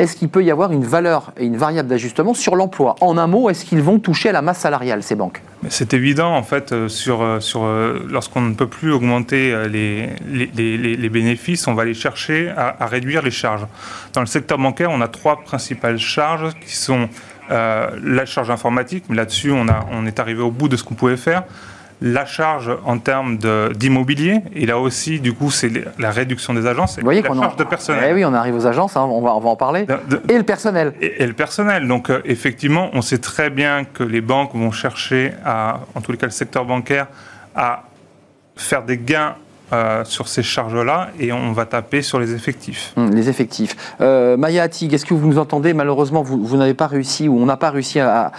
Est-ce 0.00 0.16
qu'il 0.16 0.30
peut 0.30 0.42
y 0.42 0.50
avoir 0.50 0.72
une 0.72 0.84
valeur 0.84 1.30
et 1.36 1.44
une 1.44 1.58
variable 1.58 1.86
d'ajustement 1.86 2.32
sur 2.32 2.56
l'emploi 2.56 2.96
En 3.02 3.18
un 3.18 3.26
mot, 3.26 3.50
est-ce 3.50 3.66
qu'ils 3.66 3.82
vont 3.82 3.98
toucher 3.98 4.30
à 4.30 4.32
la 4.32 4.40
masse 4.40 4.60
salariale, 4.60 5.02
ces 5.02 5.14
banques 5.14 5.42
C'est 5.68 5.92
évident, 5.92 6.34
en 6.34 6.42
fait, 6.42 6.72
euh, 6.72 6.88
sur, 6.88 7.20
euh, 7.20 7.38
sur, 7.38 7.66
lorsqu'on 8.08 8.40
ne 8.40 8.54
peut 8.54 8.66
plus 8.66 8.92
augmenter 8.92 9.54
les, 9.68 10.08
les, 10.26 11.08
bénéfices, 11.10 11.68
on 11.68 11.74
va 11.74 11.82
aller 11.82 11.92
chercher 11.92 12.50
à, 12.56 12.86
réduire 12.86 13.20
les 13.20 13.30
charges. 13.30 13.66
Dans 14.14 14.20
le 14.20 14.26
secteur 14.26 14.56
bancaire, 14.56 14.90
on 14.90 15.02
a 15.02 15.08
trois 15.08 15.42
principales 15.42 15.98
charges 15.98 16.54
qui 16.64 16.74
sont 16.74 17.10
la 17.50 18.24
charge 18.24 18.48
informatique, 18.50 19.04
mais 19.10 19.16
là-dessus, 19.16 19.50
on, 19.50 19.68
a, 19.68 19.84
on 19.92 20.06
est 20.06 20.18
arrivé 20.18 20.40
au 20.40 20.50
bout 20.50 20.68
de 20.68 20.76
ce 20.76 20.84
qu'on 20.84 20.94
pouvait 20.94 21.18
faire 21.18 21.42
la 22.02 22.24
charge 22.24 22.70
en 22.84 22.98
termes 22.98 23.38
d'immobilier, 23.74 24.40
et 24.54 24.66
là 24.66 24.78
aussi, 24.78 25.20
du 25.20 25.34
coup, 25.34 25.50
c'est 25.50 25.70
la 25.98 26.10
réduction 26.10 26.54
des 26.54 26.66
agences, 26.66 26.96
Vous 26.98 27.04
voyez 27.04 27.22
la 27.22 27.34
charge 27.34 27.56
de 27.56 27.64
personnel. 27.64 28.06
Eh 28.10 28.14
oui, 28.14 28.24
on 28.24 28.32
arrive 28.32 28.54
aux 28.54 28.66
agences, 28.66 28.96
hein, 28.96 29.02
on, 29.02 29.20
va, 29.20 29.34
on, 29.34 29.40
va, 29.40 29.50
en 29.50 29.56
parler. 29.56 29.86
et 30.28 30.36
le 30.38 30.42
personnel. 30.44 30.94
Et, 31.00 31.26
le 31.26 31.34
personnel. 31.34 31.86
Donc, 31.86 32.08
euh, 32.08 32.22
effectivement, 32.24 32.90
on 32.94 33.02
sait 33.02 33.18
très 33.18 33.50
bien 33.50 33.84
que 33.84 34.02
les 34.02 34.20
banques 34.20 34.54
vont 34.54 34.70
chercher, 34.70 35.32
à, 35.44 35.80
en 35.94 36.00
tous 36.00 36.12
les 36.12 36.18
cas 36.18 36.26
le 36.26 36.32
secteur 36.32 36.64
bancaire, 36.64 37.06
à 37.54 37.84
faire 38.56 38.82
des 38.82 38.96
gains 38.96 39.34
euh, 39.72 40.04
sur 40.04 40.28
ces 40.28 40.42
charges-là 40.42 41.10
et 41.18 41.32
on 41.32 41.52
va 41.52 41.66
taper 41.66 42.02
sur 42.02 42.18
les 42.18 42.34
effectifs. 42.34 42.92
Hum, 42.96 43.14
les 43.14 43.28
effectifs. 43.28 43.76
Euh, 44.00 44.36
Maya 44.36 44.64
Attig, 44.64 44.92
est-ce 44.92 45.06
que 45.06 45.14
vous 45.14 45.26
nous 45.26 45.38
entendez? 45.38 45.74
Malheureusement, 45.74 46.22
vous, 46.22 46.56
n'avez 46.56 46.74
pas 46.74 46.86
réussi 46.86 47.28
ou 47.28 47.38
on 47.38 47.46
n'a 47.46 47.56
pas 47.56 47.70
réussi 47.70 48.00
à, 48.00 48.32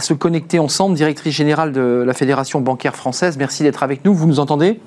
se 0.00 0.12
connecter 0.12 0.58
ensemble. 0.58 0.94
Directrice 0.94 1.34
générale 1.34 1.72
de 1.72 2.04
la 2.06 2.12
Fédération 2.12 2.60
bancaire 2.60 2.94
française, 2.94 3.36
merci 3.38 3.62
d'être 3.62 3.82
avec 3.82 4.04
nous. 4.04 4.14
Vous 4.14 4.26
nous 4.26 4.40
entendez? 4.40 4.80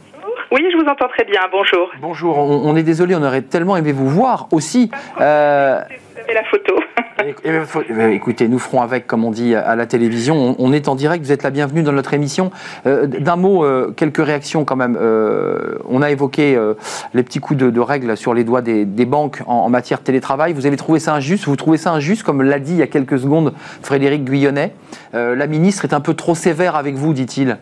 Oui, 0.51 0.65
je 0.71 0.77
vous 0.77 0.89
entends 0.89 1.07
très 1.07 1.25
bien. 1.25 1.41
Bonjour. 1.51 1.91
Bonjour. 2.01 2.38
On, 2.38 2.75
est 2.75 2.83
désolé, 2.83 3.15
on 3.15 3.23
aurait 3.23 3.41
tellement 3.41 3.77
aimé 3.77 3.91
vous 3.91 4.09
voir 4.09 4.47
aussi. 4.51 4.89
Euh, 5.21 5.79
vous 6.15 6.21
avez 6.21 6.33
la 6.33 6.43
photo. 6.43 6.79
Écoutez, 8.12 8.47
nous 8.47 8.59
ferons 8.59 8.81
avec, 8.81 9.05
comme 9.07 9.25
on 9.25 9.31
dit 9.31 9.55
à 9.55 9.75
la 9.75 9.85
télévision. 9.85 10.55
On, 10.57 10.73
est 10.73 10.88
en 10.88 10.95
direct, 10.95 11.23
vous 11.23 11.31
êtes 11.31 11.43
la 11.43 11.49
bienvenue 11.49 11.83
dans 11.83 11.91
notre 11.91 12.13
émission. 12.13 12.51
Euh, 12.85 13.07
d'un 13.07 13.35
mot, 13.35 13.63
euh, 13.63 13.93
quelques 13.95 14.23
réactions 14.23 14.65
quand 14.65 14.75
même. 14.75 14.97
Euh, 14.99 15.77
on 15.89 16.01
a 16.01 16.12
évoqué 16.12 16.57
les 17.13 17.23
petits 17.23 17.39
coups 17.39 17.59
de, 17.59 17.79
règles 17.79 18.15
sur 18.17 18.33
les 18.33 18.43
doigts 18.43 18.62
des, 18.62 18.85
banques 19.05 19.41
en, 19.47 19.69
matière 19.69 19.99
de 19.99 20.03
télétravail. 20.03 20.53
Vous 20.53 20.65
avez 20.65 20.77
trouvé 20.77 20.99
ça 20.99 21.13
injuste? 21.13 21.45
Vous 21.45 21.55
trouvez 21.55 21.77
ça 21.77 21.91
injuste, 21.91 22.23
comme 22.23 22.41
l'a 22.41 22.59
dit 22.59 22.73
il 22.73 22.79
y 22.79 22.83
a 22.83 22.88
quelques 22.88 23.19
secondes 23.19 23.53
Frédéric 23.81 24.23
Guyonnet? 24.23 24.73
La 25.13 25.47
ministre 25.47 25.85
est 25.85 25.93
un 25.93 26.01
peu 26.01 26.13
trop 26.13 26.35
sévère 26.35 26.75
avec 26.75 26.95
vous, 26.95 27.13
dit-il. 27.13 27.57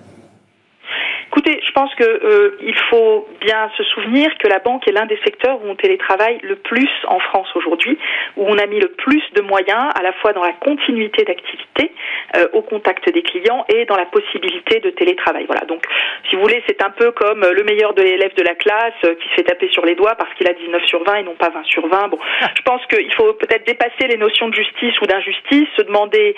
Pense 1.78 1.94
qu'il 1.94 2.08
euh, 2.08 2.58
faut 2.90 3.28
bien 3.40 3.70
se 3.78 3.84
souvenir 3.84 4.36
que 4.40 4.48
la 4.48 4.58
banque 4.58 4.88
est 4.88 4.92
l'un 4.92 5.06
des 5.06 5.20
secteurs 5.24 5.63
où 5.63 5.70
on 5.70 5.76
télétravaille 5.76 6.40
le 6.42 6.56
plus 6.56 6.90
en 7.08 7.20
France 7.20 7.48
aujourd'hui, 7.54 8.00
où 8.36 8.46
on 8.48 8.58
a 8.58 8.66
mis 8.66 8.80
le 8.80 8.88
plus 8.88 9.22
de 9.36 9.42
moyens 9.42 9.92
à 9.94 10.02
la 10.02 10.12
fois 10.13 10.34
dans 10.34 10.42
la 10.42 10.54
continuité 10.54 11.24
d'activité, 11.24 11.92
euh, 12.36 12.48
au 12.54 12.63
contact 12.63 13.08
des 13.13 13.22
clients 13.22 13.63
et 13.70 13.86
dans 13.86 13.96
la 13.96 14.08
possibilité 14.08 14.80
de 14.80 14.90
télétravail. 14.90 15.46
Voilà. 15.46 15.66
Donc, 15.66 15.86
si 16.28 16.36
vous 16.36 16.42
voulez, 16.42 16.63
c'est 16.68 16.82
un 16.82 16.90
peu 16.90 17.12
comme 17.12 17.42
le 17.42 17.63
meilleur 17.63 17.94
de 17.94 18.02
l'élève 18.02 18.34
de 18.34 18.42
la 18.42 18.56
classe 18.56 18.98
euh, 19.04 19.13
qui 19.13 19.30
se 19.30 19.36
fait 19.36 19.44
taper 19.44 19.70
sur 19.70 19.86
les 19.86 19.94
doigts 19.94 20.16
parce 20.16 20.34
qu'il 20.34 20.50
a 20.50 20.54
19 20.54 20.84
sur 20.86 21.04
20 21.04 21.18
et 21.18 21.24
non 21.24 21.36
pas 21.36 21.50
20 21.50 21.63
sur 21.66 21.86
20. 21.86 22.08
Bon, 22.08 22.18
je 22.56 22.62
pense 22.63 22.84
qu'il 22.88 23.13
faut 23.13 23.34
peut-être 23.34 23.68
dépasser 23.68 24.08
les 24.10 24.18
notions 24.18 24.50
de 24.50 24.56
justice 24.56 25.00
ou 25.00 25.06
d'injustice, 25.06 25.68
se 25.78 25.84
demander 25.84 26.36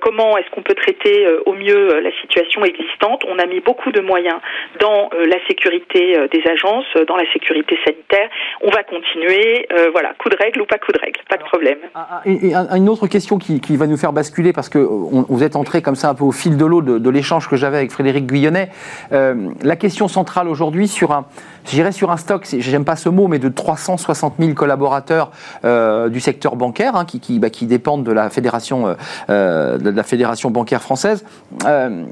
comment 0.00 0.38
est-ce 0.38 0.48
qu'on 0.50 0.62
peut 0.62 0.74
traiter 0.74 1.26
au 1.44 1.52
mieux 1.52 2.00
la 2.00 2.12
situation 2.22 2.64
existante. 2.64 3.24
On 3.28 3.38
a 3.38 3.46
mis 3.46 3.60
beaucoup 3.60 3.92
de 3.92 4.00
moyens 4.00 4.40
dans 4.78 5.10
euh, 5.14 5.26
la 5.26 5.36
sécurité 5.48 6.16
euh, 6.16 6.28
des 6.28 6.42
agences, 6.48 6.86
euh, 6.96 7.04
dans 7.04 7.16
la 7.16 7.30
sécurité 7.32 7.76
sanitaire. 7.84 8.28
On 8.62 8.70
va 8.70 8.82
continuer, 8.84 9.66
voilà, 9.92 10.12
coup 10.18 10.28
de 10.28 10.36
règle 10.36 10.60
ou 10.60 10.66
pas 10.66 10.78
coup 10.78 10.92
de 10.92 10.98
règle, 10.98 11.20
pas 11.28 11.36
de 11.36 11.42
problème. 11.42 11.78
une 12.26 12.88
autre 12.88 13.06
question 13.06 13.38
qui, 13.38 13.76
va 13.76 13.86
nous 13.86 13.96
faire 13.96 14.12
basculer, 14.12 14.52
parce 14.52 14.68
que 14.68 14.78
vous 14.78 15.42
êtes 15.42 15.56
entré 15.56 15.80
comme 15.80 15.94
ça 15.94 16.10
un 16.10 16.14
peu 16.14 16.24
au 16.24 16.32
fil 16.32 16.56
de 16.56 16.64
l'eau 16.64 16.82
de, 16.82 17.10
l'échange 17.10 17.48
que 17.48 17.56
j'avais 17.56 17.78
avec 17.78 17.90
Frédéric 17.90 18.26
Guyonnet. 18.26 18.68
la 19.10 19.76
question 19.76 20.08
centrale 20.08 20.48
aujourd'hui 20.48 20.88
sur 20.88 21.12
un, 21.12 21.26
j'irais 21.66 21.92
sur 21.92 22.10
un 22.10 22.16
stock, 22.16 22.46
j'aime 22.58 22.84
pas 22.84 22.96
ce 22.96 23.08
mot, 23.08 23.28
mais 23.28 23.38
de 23.38 23.48
360 23.48 24.34
000 24.38 24.54
collaborateurs 24.54 25.30
du 25.62 26.20
secteur 26.20 26.56
bancaire 26.56 26.96
hein, 26.96 27.04
qui, 27.04 27.38
bah, 27.38 27.50
qui, 27.50 27.66
dépendent 27.66 28.04
de 28.04 28.12
la 28.12 28.30
fédération, 28.30 28.96
la 29.28 30.02
fédération 30.02 30.50
bancaire 30.50 30.82
française. 30.82 31.24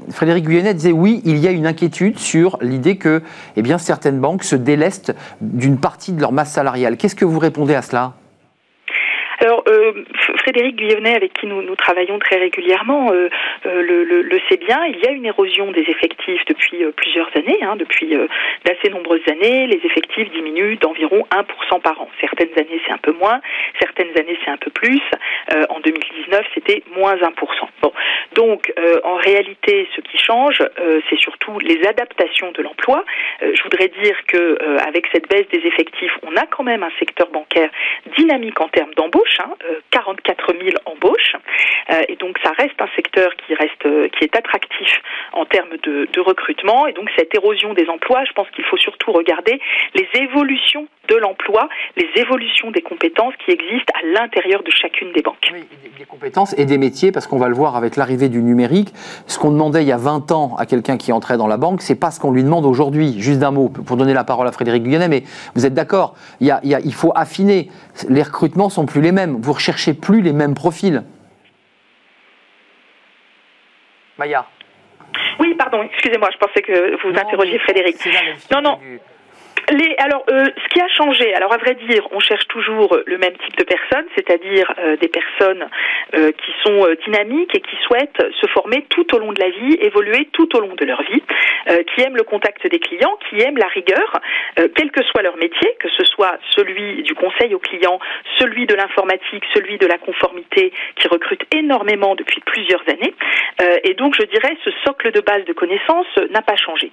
Frédéric 0.09 0.45
Guyonnet 0.45 0.73
disait 0.73 0.91
oui, 0.91 1.21
il 1.25 1.37
y 1.37 1.47
a 1.47 1.51
une 1.51 1.67
inquiétude 1.67 2.19
sur 2.19 2.57
l'idée 2.61 2.97
que 2.97 3.21
eh 3.55 3.63
certaines 3.77 4.19
banques 4.19 4.43
se 4.43 4.55
délestent 4.55 5.15
d'une 5.41 5.77
partie 5.77 6.13
de 6.13 6.21
leur 6.21 6.31
masse 6.31 6.51
salariale. 6.51 6.97
Qu'est-ce 6.97 7.15
que 7.15 7.25
vous 7.25 7.39
répondez 7.39 7.75
à 7.75 7.81
cela? 7.81 8.13
euh, 8.13 8.18
Frédéric 10.49 10.77
Guyonnet, 10.77 11.15
avec 11.15 11.33
qui 11.33 11.45
nous, 11.45 11.75
travaillons 11.75 12.17
très 12.17 12.37
régulièrement, 12.37 13.11
euh, 13.13 13.29
euh, 13.67 13.83
le, 13.83 14.39
sait 14.49 14.57
bien. 14.57 14.83
Il 14.87 14.97
y 14.97 15.07
a 15.07 15.11
une 15.11 15.27
érosion 15.27 15.71
des 15.71 15.81
effectifs 15.81 16.43
depuis 16.47 16.83
plusieurs 16.95 17.29
années, 17.35 17.59
hein, 17.61 17.75
depuis 17.75 18.17
d'assez 18.65 18.89
nombreuses 18.89 19.27
années. 19.29 19.67
Les 19.67 19.79
effectifs 19.83 20.31
diminuent 20.31 20.77
d'environ 20.77 21.23
1% 21.29 21.81
par 21.81 22.01
an. 22.01 22.09
Certaines 22.19 22.53
années, 22.57 22.81
c'est 22.87 22.91
un 22.91 22.97
peu 22.97 23.11
moins. 23.11 23.41
Certaines 23.79 24.17
années, 24.17 24.39
c'est 24.43 24.49
un 24.49 24.57
peu 24.57 24.71
plus. 24.71 25.01
en 25.69 25.79
2019, 25.81 26.45
c'était 26.55 26.81
moins 26.95 27.15
1%. 27.15 27.29
Bon. 27.83 27.93
Donc, 28.33 28.73
en 29.03 29.15
réalité, 29.15 29.87
ce 29.95 30.01
qui 30.01 30.17
change, 30.17 30.63
c'est 31.09 31.19
surtout 31.19 31.59
les 31.59 31.85
adaptations 31.85 32.51
de 32.53 32.63
l'emploi. 32.63 33.03
je 33.41 33.61
voudrais 33.63 33.89
dire 34.01 34.15
que 34.27 34.57
avec 34.87 35.07
cette 35.11 35.29
baisse 35.29 35.47
des 35.49 35.67
effectifs, 35.67 36.17
on 36.23 36.35
a 36.37 36.45
quand 36.47 36.63
même 36.63 36.81
un 36.81 36.91
secteur 36.97 37.27
bancaire 37.27 37.69
dynamique 38.17 38.59
en 38.61 38.69
termes 38.69 38.93
d'embauche. 38.95 39.37
44 39.91 40.38
4000 40.45 40.75
embauches. 40.85 41.35
et 42.07 42.15
donc 42.15 42.37
ça 42.43 42.51
reste 42.57 42.79
un 42.81 42.89
secteur 42.95 43.31
qui 43.35 43.53
reste, 43.55 44.11
qui 44.11 44.23
est 44.23 44.35
attractif 44.35 44.89
en 45.33 45.45
termes 45.45 45.77
de, 45.83 46.07
de 46.11 46.21
recrutement. 46.21 46.87
Et 46.87 46.93
donc 46.93 47.09
cette 47.17 47.33
érosion 47.35 47.73
des 47.73 47.87
emplois, 47.87 48.23
je 48.25 48.33
pense 48.33 48.49
qu'il 48.51 48.65
faut 48.65 48.77
surtout 48.77 49.11
regarder 49.11 49.59
les 49.95 50.07
évolutions 50.15 50.87
de 51.09 51.15
l'emploi, 51.15 51.69
les 51.97 52.07
évolutions 52.15 52.71
des 52.71 52.81
compétences 52.81 53.33
qui 53.43 53.51
existent 53.51 53.91
à 54.01 54.05
l'intérieur 54.05 54.63
de 54.63 54.71
chacune 54.71 55.11
des 55.13 55.21
banques. 55.21 55.51
Oui, 55.51 55.65
des 55.97 56.05
compétences 56.05 56.53
et 56.57 56.65
des 56.65 56.77
métiers, 56.77 57.11
parce 57.11 57.27
qu'on 57.27 57.39
va 57.39 57.47
le 57.47 57.55
voir 57.55 57.75
avec 57.75 57.95
l'arrivée 57.95 58.29
du 58.29 58.41
numérique. 58.41 58.89
Ce 59.25 59.39
qu'on 59.39 59.51
demandait 59.51 59.81
il 59.81 59.87
y 59.87 59.91
a 59.91 59.97
20 59.97 60.31
ans 60.31 60.55
à 60.57 60.65
quelqu'un 60.65 60.97
qui 60.97 61.11
entrait 61.11 61.37
dans 61.37 61.47
la 61.47 61.57
banque, 61.57 61.81
c'est 61.81 61.99
pas 61.99 62.11
ce 62.11 62.19
qu'on 62.19 62.31
lui 62.31 62.43
demande 62.43 62.65
aujourd'hui. 62.65 63.19
Juste 63.19 63.39
d'un 63.39 63.51
mot, 63.51 63.69
pour 63.69 63.97
donner 63.97 64.13
la 64.13 64.23
parole 64.23 64.47
à 64.47 64.51
Frédéric 64.51 64.83
Guyanet, 64.83 65.07
mais 65.07 65.23
vous 65.55 65.65
êtes 65.65 65.73
d'accord, 65.73 66.15
il, 66.39 66.55
il 66.63 66.93
faut 66.93 67.11
affiner. 67.15 67.69
Les 68.07 68.23
recrutements 68.23 68.69
sont 68.69 68.85
plus 68.85 69.01
les 69.01 69.11
mêmes. 69.11 69.37
Vous 69.41 69.53
recherchez 69.53 69.93
plus 69.93 70.21
les 70.21 70.28
mêmes 70.33 70.53
profils. 70.55 71.03
Maya. 74.17 74.45
Oui, 75.39 75.55
pardon, 75.55 75.81
excusez-moi, 75.83 76.29
je 76.33 76.37
pensais 76.37 76.61
que 76.61 77.01
vous 77.01 77.17
interrogiez 77.17 77.57
Frédéric. 77.59 77.97
Non, 78.51 78.61
non. 78.61 78.79
Alors, 79.99 80.23
euh, 80.31 80.45
ce 80.63 80.69
qui 80.69 80.81
a 80.81 80.87
changé, 80.87 81.31
alors 81.35 81.53
à 81.53 81.57
vrai 81.57 81.75
dire, 81.87 82.07
on 82.11 82.19
cherche 82.19 82.47
toujours 82.47 82.97
le 83.05 83.17
même 83.19 83.33
type 83.33 83.55
de 83.57 83.63
personnes, 83.63 84.05
c'est-à-dire 84.15 84.73
euh, 84.79 84.97
des 84.97 85.09
personnes 85.09 85.67
euh, 86.15 86.31
qui 86.31 86.51
sont 86.63 86.87
dynamiques 87.05 87.53
et 87.53 87.61
qui 87.61 87.75
souhaitent 87.85 88.23
se 88.41 88.47
former 88.47 88.85
tout 88.89 89.15
au 89.15 89.19
long 89.19 89.31
de 89.31 89.39
la 89.39 89.49
vie, 89.49 89.77
évoluer 89.81 90.27
tout 90.33 90.55
au 90.57 90.59
long 90.61 90.73
de 90.73 90.85
leur 90.85 91.01
vie, 91.03 91.21
qui 91.93 92.01
aiment 92.01 92.15
le 92.15 92.23
contact 92.23 92.65
des 92.65 92.79
clients, 92.79 93.17
qui 93.29 93.41
aiment 93.41 93.57
la 93.57 93.67
rigueur, 93.67 94.19
quel 94.55 94.89
que 94.91 95.03
soit 95.03 95.21
leur 95.21 95.37
métier, 95.37 95.75
que 95.79 95.89
ce 95.89 96.03
soit 96.05 96.39
celui 96.55 97.03
du 97.03 97.13
conseil 97.13 97.53
aux 97.53 97.59
clients, 97.59 97.99
celui 98.39 98.65
de 98.65 98.73
l'informatique, 98.73 99.43
celui 99.53 99.77
de 99.77 99.85
la 99.85 99.97
conformité, 99.97 100.71
qui 100.95 101.07
recrute 101.07 101.43
énormément 101.53 102.15
depuis 102.15 102.41
plusieurs 102.41 102.81
années. 102.89 103.13
et 103.83 103.93
donc, 103.93 104.15
je 104.15 104.25
dirais, 104.25 104.57
ce 104.63 104.71
socle 104.83 105.11
de 105.11 105.21
base 105.21 105.45
de 105.45 105.53
connaissances 105.53 106.07
n'a 106.31 106.41
pas 106.41 106.55
changé. 106.55 106.91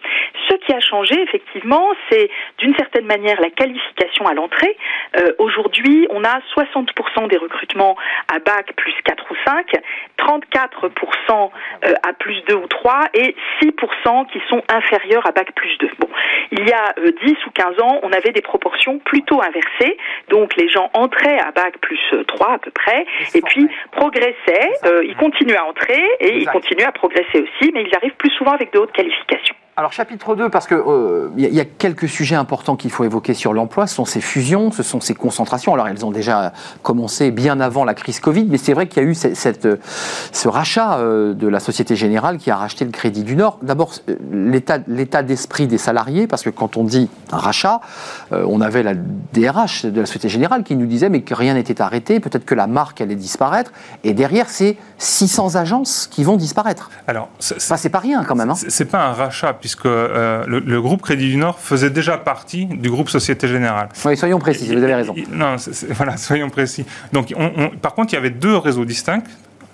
Ce 0.51 0.57
qui 0.57 0.72
a 0.74 0.81
changé, 0.81 1.14
effectivement, 1.22 1.93
c'est 2.11 2.29
d'une 2.67 2.75
certaine 2.75 3.07
manière 3.07 3.41
la 3.41 3.51
qualification 3.51 4.27
à 4.27 4.35
l'entrée. 4.35 4.77
Euh, 5.17 5.33
aujourd'hui, 5.39 6.09
on 6.11 6.25
a 6.25 6.41
60% 6.57 7.29
des 7.29 7.37
recrutements 7.37 7.97
à 8.27 8.41
bac 8.41 8.73
plus 8.77 8.93
4 9.05 9.25
ou 9.31 9.37
5, 9.47 9.67
34% 10.19 11.51
euh, 11.85 11.93
à 12.03 12.12
plus 12.12 12.43
2 12.49 12.55
ou 12.55 12.67
3 12.67 13.11
et 13.14 13.37
6% 13.62 14.27
qui 14.33 14.43
sont 14.49 14.62
inférieurs 14.69 15.25
à 15.29 15.31
bac 15.31 15.53
plus 15.55 15.79
2. 15.79 15.91
Bon, 16.01 16.09
il 16.51 16.69
y 16.69 16.73
a 16.73 16.95
10 16.99 17.03
euh, 17.05 17.35
ou 17.47 17.51
15 17.51 17.81
ans, 17.83 18.01
on 18.03 18.11
avait 18.11 18.33
des 18.33 18.43
proportions 18.43 18.99
plutôt 18.99 19.41
inversées. 19.41 19.97
Donc 20.29 20.57
les 20.57 20.69
gens 20.69 20.91
entraient 20.93 21.39
à 21.39 21.53
bac 21.53 21.79
plus 21.79 22.01
3 22.27 22.55
à 22.55 22.59
peu 22.59 22.73
près 22.73 23.07
et 23.35 23.43
puis 23.43 23.69
progressaient, 23.93 24.73
ils 25.05 25.17
continuent 25.17 25.57
à 25.57 25.67
entrer 25.67 26.03
et 26.19 26.39
ils 26.39 26.49
continuent 26.49 26.87
à 26.87 26.93
progresser 26.93 27.41
aussi, 27.41 27.71
mais 27.73 27.85
ils 27.85 27.95
arrivent 27.95 28.17
plus 28.17 28.31
souvent 28.31 28.53
avec 28.53 28.73
de 28.73 28.81
hautes 28.81 28.93
qualifications. 28.93 29.55
Alors 29.79 29.93
chapitre 29.93 30.35
2, 30.35 30.49
parce 30.49 30.66
qu'il 30.66 30.79
euh, 30.79 31.29
y, 31.37 31.61
a 31.61 31.64
quelques 31.66 32.09
sujets 32.09 32.35
importants 32.35 32.77
qu'il 32.77 32.91
faut 32.91 33.05
évoquer 33.05 33.35
sur 33.35 33.53
l'emploi, 33.53 33.87
ce 33.87 33.95
sont 33.95 34.07
ces 34.07 34.22
fusions, 34.22 34.70
ce 34.70 34.83
sont 34.83 35.03
ces 35.03 35.12
concentrations. 35.12 35.74
Alors 35.74 35.87
elles 35.87 36.03
ont 36.03 36.11
déjà 36.11 36.55
commencé 36.83 37.31
bien 37.31 37.61
avant 37.61 37.85
la 37.85 37.93
crise 37.93 38.18
Covid, 38.18 38.47
mais 38.47 38.57
c'est 38.57 38.72
vrai 38.72 38.87
qu'il 38.87 39.03
y 39.03 39.07
a 39.07 39.09
eu 39.11 39.14
cette, 39.14 39.68
ce 40.33 40.49
rachat 40.49 40.97
euh, 40.97 41.35
de 41.35 41.47
la 41.47 41.61
Société 41.61 41.95
Générale 41.95 42.39
qui 42.39 42.51
a 42.51 42.57
racheté 42.57 42.87
le 42.87 42.91
Crédit 42.91 43.22
du 43.22 43.37
Nord. 43.37 43.59
D'abord, 43.61 43.93
euh, 44.09 44.16
l'état 44.89 45.22
d'esprit 45.22 45.66
des 45.66 45.77
salariés, 45.77 46.27
parce 46.27 46.43
que 46.43 46.49
quand 46.49 46.79
on 46.79 46.85
dit 46.85 47.11
un 47.31 47.37
rachat, 47.37 47.83
on 48.31 48.62
avait 48.62 48.83
la 48.83 48.95
DRH 48.95 49.85
de 49.85 50.01
la 50.01 50.07
Société 50.07 50.31
Générale 50.31 50.62
qui 50.62 50.74
nous 50.74 50.87
disait 50.87 51.11
mais 51.11 51.20
que 51.20 51.35
rien 51.35 51.53
n'était 51.53 51.83
arrêté, 51.83 52.18
peut-être 52.18 52.47
que 52.47 52.55
la 52.55 52.66
marque 52.66 53.03
allait 53.03 53.14
disparaître, 53.14 53.72
et 54.05 54.14
derrière 54.14 54.49
c'est 54.49 54.79
600 54.97 55.57
agences 55.57 56.07
qui 56.11 56.24
vont 56.24 56.37
disparaître. 56.37 56.91
Alors, 57.07 57.29
c'est 57.41 57.91
pas 57.91 57.99
rien 57.99 58.24
quand 58.24 58.37
même. 58.37 58.49
Hein. 58.49 58.55
C'est 58.57 58.87
pas 58.87 59.05
un 59.05 59.12
rachat 59.12 59.53
puisque 59.67 59.87
euh, 59.87 60.45
le, 60.47 60.81
groupe 60.81 61.03
Crédit 61.03 61.29
du 61.29 61.39
Nord 61.39 61.59
faisait 61.59 61.91
déjà 61.91 62.17
partie 62.19 62.67
du 62.67 62.89
groupe 62.89 63.11
Société 63.11 63.49
Générale. 63.49 63.89
Oui, 64.05 64.17
soyons 64.17 64.39
précis, 64.39 64.73
vous 64.73 64.81
avez 64.81 64.95
raison. 64.95 65.12
non, 65.33 65.57
voilà, 65.91 66.17
soyons 66.29 66.51
précis. 66.51 66.85
Donc, 67.12 67.35
par 67.83 67.95
contre, 67.95 68.12
il 68.12 68.14
y 68.14 68.19
avait 68.21 68.31
deux 68.31 68.57
réseaux 68.57 68.85
distincts 68.85 69.25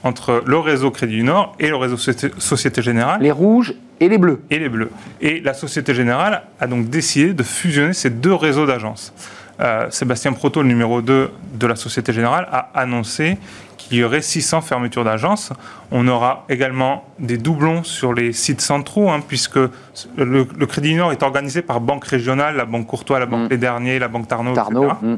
entre 0.03 0.43
le 0.47 0.59
réseau 0.59 0.91
Crédit 0.91 1.17
du 1.17 1.25
Nord 1.25 1.55
et 1.61 1.69
le 1.69 1.77
réseau 1.77 1.99
Société 1.99 2.81
Générale. 2.81 3.21
Les 3.21 3.33
rouges 3.33 3.75
et 4.01 4.09
les 4.09 4.17
bleus. 4.17 4.41
Et 4.49 4.59
les 4.59 4.71
bleus. 4.71 4.91
Et 5.21 5.41
la 5.41 5.53
Société 5.53 5.95
Générale 5.95 6.45
a 6.59 6.67
donc 6.67 6.89
décidé 6.89 7.35
de 7.35 7.43
fusionner 7.43 7.93
ces 7.93 8.09
deux 8.09 8.35
réseaux 8.35 8.65
d'agences. 8.65 9.13
Euh, 9.61 9.91
Sébastien 9.91 10.33
Proto, 10.33 10.63
le 10.63 10.69
numéro 10.69 11.03
2 11.03 11.31
de 11.53 11.67
la 11.67 11.77
Société 11.77 12.15
Générale, 12.15 12.49
a 12.51 12.71
annoncé 12.75 13.37
il 13.93 13.99
y 13.99 14.05
aurait 14.05 14.23
600 14.23 14.63
fermetures 14.63 15.05
d'agences. 15.05 15.53
On 15.91 16.09
aura 16.09 16.45
également 16.49 17.05
des 17.19 17.37
doublons 17.37 17.85
sur 17.85 18.15
les 18.15 18.33
sites 18.33 18.61
centraux, 18.61 19.11
hein, 19.11 19.21
puisque 19.27 19.59
le, 20.17 20.45
Crédit 20.67 20.95
Nord 20.95 21.13
est 21.13 21.23
organisé 21.23 21.63
par 21.63 21.81
banque 21.81 22.05
régionale, 22.05 22.57
la 22.57 22.65
Banque 22.65 22.87
Courtois, 22.87 23.19
la 23.19 23.27
Banque 23.27 23.47
mm. 23.47 23.51
Les 23.51 23.59
Derniers, 23.59 23.99
la 23.99 24.09
Banque 24.09 24.29
Tarnot, 24.29 24.55
Tarnot 24.55 24.85
etc. 24.85 24.97
Mm. 25.03 25.17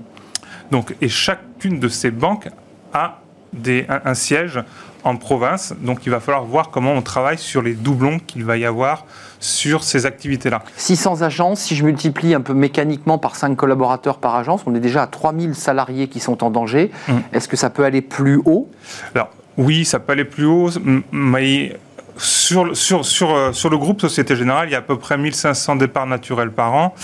Donc, 0.71 0.95
et 1.01 1.09
chacune 1.09 1.79
de 1.79 1.89
ces 1.89 2.11
banques 2.11 2.49
a 2.93 3.21
des, 3.53 3.87
un, 3.89 4.15
siège 4.15 4.61
en 5.05 5.17
province. 5.17 5.75
Donc 5.81 6.07
il 6.07 6.11
va 6.11 6.21
falloir 6.21 6.45
voir 6.45 6.71
comment 6.71 6.93
on 6.93 7.03
travaille 7.03 7.39
sur 7.39 7.63
les 7.63 7.75
doublons 7.75 8.19
qu'il 8.19 8.45
va 8.45 8.57
y 8.57 8.65
avoir 8.65 9.05
sur 9.39 9.85
ces 9.85 10.07
activités-là. 10.07 10.63
600 10.77 11.23
agences, 11.23 11.61
si 11.61 11.77
je 11.77 11.85
multiplie 11.85 12.35
un 12.35 12.41
peu 12.41 12.55
mécaniquement 12.55 13.19
par 13.19 13.37
5 13.37 13.55
collaborateurs 13.55 14.19
par 14.19 14.35
agence, 14.35 14.63
on 14.67 14.75
est 14.75 14.81
déjà 14.81 15.03
à 15.03 15.07
3000 15.07 15.55
salariés 15.55 16.09
qui 16.09 16.21
sont 16.21 16.43
en 16.43 16.51
danger. 16.51 16.91
Mmh. 17.09 17.13
Est-ce 17.33 17.49
que 17.49 17.57
ça 17.57 17.71
peut 17.71 17.85
aller 17.85 18.01
plus 18.01 18.41
haut? 18.45 18.71
Alors 19.15 19.29
oui, 19.57 19.85
ça 19.85 20.01
peut 20.01 20.13
aller 20.13 20.25
plus 20.25 20.47
haut, 20.47 20.71
mais 21.13 21.77
sur, 22.17 22.77
sur, 22.77 23.05
sur, 23.05 23.35
euh, 23.35 23.53
sur 23.53 23.71
le 23.71 23.79
groupe 23.79 24.01
Société 24.01 24.37
Générale, 24.37 24.69
il 24.69 24.73
y 24.73 24.75
a 24.75 24.79
à 24.79 24.83
peu 24.83 24.99
près 24.99 25.19
1500 25.19 25.77
départs 25.77 26.07
naturels 26.07 26.51
par 26.51 26.75
an. 26.75 26.95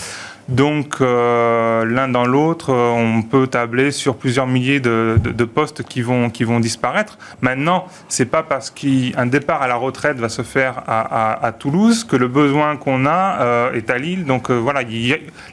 Donc, 0.51 0.97
euh, 0.99 1.85
l'un 1.85 2.09
dans 2.09 2.25
l'autre, 2.25 2.71
euh, 2.71 2.89
on 2.91 3.21
peut 3.21 3.47
tabler 3.47 3.91
sur 3.91 4.17
plusieurs 4.17 4.47
milliers 4.47 4.81
de, 4.81 5.17
postes 5.45 5.83
qui 5.83 6.01
vont, 6.01 6.29
qui 6.29 6.43
vont 6.43 6.59
disparaître. 6.59 7.17
Maintenant, 7.41 7.85
c'est 8.09 8.25
pas 8.25 8.43
parce 8.43 8.69
qu'un 8.69 9.25
départ 9.27 9.61
à 9.61 9.67
la 9.69 9.75
retraite 9.75 10.17
va 10.17 10.27
se 10.27 10.41
faire 10.41 10.83
à, 10.87 11.51
Toulouse 11.57 12.03
que 12.03 12.17
le 12.17 12.27
besoin 12.27 12.75
qu'on 12.75 13.05
a 13.05 13.41
euh, 13.41 13.73
est 13.73 13.89
à 13.89 13.97
Lille. 13.97 14.25
Donc, 14.25 14.51
voilà, 14.51 14.81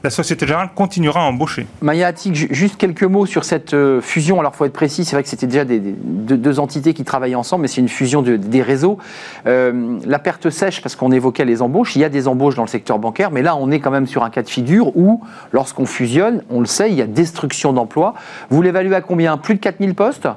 la 0.02 0.10
Société 0.10 0.46
Générale 0.46 0.70
continuera 0.74 1.20
à 1.20 1.24
embaucher. 1.24 1.66
Maya 1.80 2.08
Attic, 2.08 2.52
juste 2.52 2.76
quelques 2.76 3.04
mots 3.04 3.26
sur 3.26 3.44
cette 3.44 3.76
fusion. 4.00 4.40
Alors, 4.40 4.52
il 4.54 4.58
faut 4.58 4.64
être 4.64 4.72
précis, 4.72 5.04
c'est 5.04 5.14
vrai 5.14 5.22
que 5.22 5.28
c'était 5.28 5.46
déjà 5.46 5.64
des, 5.64 5.78
deux, 5.78 6.58
entités 6.58 6.92
qui 6.92 7.04
travaillaient 7.04 7.36
ensemble, 7.36 7.62
mais 7.62 7.68
c'est 7.68 7.80
une 7.80 7.88
fusion 7.88 8.22
des 8.22 8.62
réseaux. 8.62 8.98
la 9.44 10.18
perte 10.18 10.50
sèche, 10.50 10.82
parce 10.82 10.96
qu'on 10.96 11.12
évoquait 11.12 11.44
les 11.44 11.62
embauches, 11.62 11.94
il 11.94 12.00
y 12.00 12.04
a 12.04 12.08
des 12.08 12.26
embauches 12.26 12.56
dans 12.56 12.62
le 12.62 12.68
secteur 12.68 12.98
bancaire, 12.98 13.30
mais 13.30 13.42
là, 13.42 13.54
on 13.54 13.70
est 13.70 13.78
quand 13.78 13.92
même 13.92 14.06
sur 14.06 14.24
un 14.24 14.30
cas 14.30 14.42
de 14.42 14.48
figure 14.48 14.87
où, 14.96 15.22
lorsqu'on 15.52 15.86
fusionne, 15.86 16.42
on 16.50 16.60
le 16.60 16.66
sait, 16.66 16.90
il 16.90 16.96
y 16.96 17.02
a 17.02 17.06
destruction 17.06 17.72
d'emplois. 17.72 18.14
Vous 18.50 18.62
l'évaluez 18.62 18.94
à 18.94 19.00
combien? 19.00 19.36
Plus 19.36 19.54
de 19.54 19.60
4000 19.60 19.94
postes? 19.94 20.28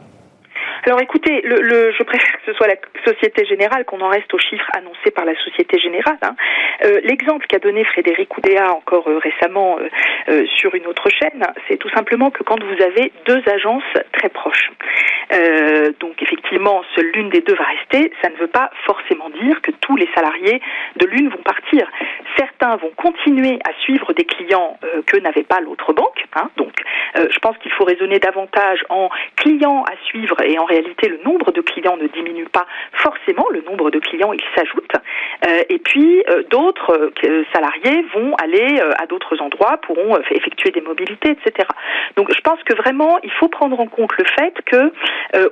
Alors 0.85 1.01
écoutez, 1.01 1.41
le, 1.43 1.91
je 1.91 2.03
préfère 2.03 2.33
que 2.33 2.51
ce 2.51 2.53
soit 2.53 2.67
la 2.67 2.75
Société 3.05 3.45
Générale 3.45 3.85
qu'on 3.85 4.01
en 4.01 4.09
reste 4.09 4.33
aux 4.33 4.39
chiffres 4.39 4.69
annoncés 4.75 5.11
par 5.13 5.25
la 5.25 5.35
Société 5.35 5.77
Générale. 5.79 6.17
Hein. 6.23 6.35
Euh, 6.83 6.99
l'exemple 7.03 7.45
qu'a 7.45 7.59
donné 7.59 7.83
Frédéric 7.83 8.35
Oudéa 8.35 8.73
encore 8.73 9.07
euh, 9.07 9.19
récemment 9.19 9.77
euh, 10.27 10.45
sur 10.57 10.73
une 10.73 10.87
autre 10.87 11.07
chaîne, 11.09 11.45
c'est 11.67 11.77
tout 11.77 11.89
simplement 11.89 12.31
que 12.31 12.41
quand 12.41 12.61
vous 12.63 12.83
avez 12.83 13.11
deux 13.25 13.41
agences 13.47 13.83
très 14.13 14.29
proches, 14.29 14.71
donc 15.99 16.21
effectivement, 16.21 16.81
seule 16.93 17.09
l'une 17.13 17.29
des 17.29 17.39
deux 17.39 17.55
va 17.55 17.63
rester, 17.63 18.11
ça 18.21 18.29
ne 18.29 18.35
veut 18.35 18.47
pas 18.47 18.69
forcément 18.85 19.29
dire 19.29 19.61
que 19.61 19.71
tous 19.71 19.95
les 19.95 20.09
salariés 20.13 20.61
de 20.97 21.05
l'une 21.05 21.29
vont 21.29 21.41
partir. 21.43 21.89
Certains 22.37 22.75
vont 22.75 22.91
continuer 22.97 23.59
à 23.65 23.71
suivre 23.81 24.11
des 24.11 24.25
clients 24.25 24.77
que 25.07 25.17
n'avait 25.17 25.43
pas 25.43 25.61
l'autre 25.61 25.93
banque. 25.93 26.25
Hein. 26.35 26.49
donc, 26.57 26.73
je 27.15 27.39
pense 27.39 27.57
qu'il 27.59 27.71
faut 27.71 27.85
raisonner 27.85 28.19
davantage 28.19 28.83
en 28.89 29.09
clients 29.37 29.83
à 29.83 29.95
suivre 30.05 30.41
et 30.41 30.59
en 30.59 30.65
réalité, 30.71 31.09
le 31.09 31.19
nombre 31.23 31.51
de 31.51 31.61
clients 31.61 31.97
ne 31.97 32.07
diminue 32.07 32.45
pas 32.45 32.65
forcément, 32.93 33.45
le 33.51 33.61
nombre 33.61 33.91
de 33.91 33.99
clients, 33.99 34.33
il 34.33 34.43
s'ajoute. 34.55 34.91
Euh, 35.45 35.63
et 35.69 35.79
puis, 35.79 36.23
euh, 36.29 36.43
d'autres 36.49 37.11
euh, 37.25 37.43
salariés 37.53 38.05
vont 38.13 38.35
aller 38.35 38.79
à 38.97 39.05
d'autres 39.05 39.41
endroits, 39.41 39.77
pourront 39.81 40.17
effectuer 40.31 40.71
des 40.71 40.81
mobilités, 40.81 41.31
etc. 41.31 41.67
Donc, 42.15 42.31
je 42.33 42.41
pense 42.41 42.61
que 42.63 42.73
vraiment, 42.73 43.19
il 43.23 43.31
faut 43.31 43.47
prendre 43.47 43.79
en 43.79 43.87
compte 43.87 44.11
le 44.17 44.25
fait 44.25 44.53
que 44.65 44.91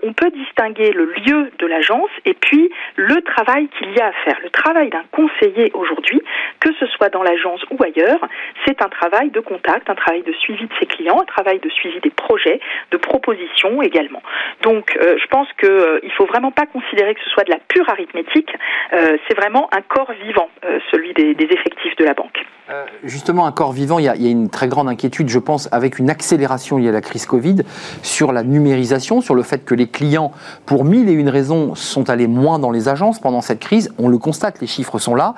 on 0.04 0.14
peut 0.14 0.30
distinguer 0.32 0.92
le 0.92 1.06
lieu 1.06 1.52
de 1.58 1.66
l'agence 1.66 2.10
et 2.26 2.34
puis 2.34 2.70
le 2.96 3.22
travail 3.22 3.68
qu'il 3.78 3.92
y 3.92 4.00
a 4.00 4.08
à 4.08 4.12
faire. 4.24 4.38
Le 4.44 4.50
travail 4.50 4.90
d'un 4.90 5.04
conseiller 5.12 5.72
aujourd'hui, 5.74 6.22
que 6.60 6.70
ce 6.80 6.86
soit 6.88 7.10
dans 7.10 7.24
l'agence 7.24 7.64
ou 7.72 7.82
ailleurs, 7.84 8.20
c'est 8.66 8.82
un 8.82 8.90
travail 8.90 9.30
de 9.30 9.40
contact, 9.40 9.90
un 9.90 9.96
travail 9.96 10.24
de 10.24 10.34
suivi 10.34 10.66
de 10.66 10.74
ses 10.80 10.86
clients, 10.86 11.20
un 11.22 11.26
travail 11.26 11.60
de 11.60 11.70
suivi 11.70 12.00
des 12.02 12.10
projets, 12.10 12.60
de 12.92 12.98
propositions 12.98 13.82
également. 13.82 14.22
Donc, 14.62 14.98
euh, 15.10 15.18
je 15.22 15.28
pense 15.28 15.48
qu'il 15.60 15.70
euh, 15.70 16.00
ne 16.04 16.10
faut 16.12 16.26
vraiment 16.26 16.52
pas 16.52 16.66
considérer 16.66 17.14
que 17.14 17.22
ce 17.24 17.30
soit 17.30 17.44
de 17.44 17.52
la 17.52 17.60
pure 17.68 17.90
arithmétique. 17.90 18.50
Euh, 18.94 19.18
c'est 19.28 19.36
vraiment 19.36 19.70
un 19.74 19.82
corps 19.82 20.12
vivant, 20.24 20.50
celui 20.92 21.14
des, 21.14 21.36
effectifs 21.40 21.96
de 21.98 22.06
la 22.06 22.14
banque. 22.14 22.46
Euh, 22.70 22.86
justement, 23.04 23.48
un 23.48 23.52
corps 23.52 23.72
vivant, 23.72 23.98
il 23.98 24.06
y, 24.06 24.10
a, 24.10 24.16
une 24.16 24.50
très 24.50 24.68
grande 24.68 24.88
inquiétude, 24.88 25.30
je 25.30 25.40
pense, 25.40 25.68
avec 25.72 25.98
une 25.98 26.10
accélération 26.10 26.78
liée 26.78 26.90
à 26.90 26.92
la 26.92 27.02
crise 27.02 27.26
Covid, 27.26 27.58
sur 28.04 28.32
la 28.32 28.44
numérisation, 28.44 29.22
sur 29.22 29.34
le 29.34 29.42
fait 29.42 29.66
que 29.66 29.74
les 29.74 29.88
clients, 29.88 30.32
pour 30.66 30.86
mille 30.86 31.10
et 31.10 31.14
une 31.14 31.30
raisons, 31.30 31.74
sont 31.74 32.10
allés 32.10 32.28
moins 32.28 32.60
dans 32.60 32.72
les 32.72 32.88
agences 32.88 33.20
pendant 33.20 33.42
cette 33.42 33.60
crise. 33.60 33.94
On 33.98 34.08
le 34.08 34.18
constate, 34.18 34.62
les 34.62 34.68
chiffres 34.68 35.00
sont 35.00 35.16
là, 35.16 35.34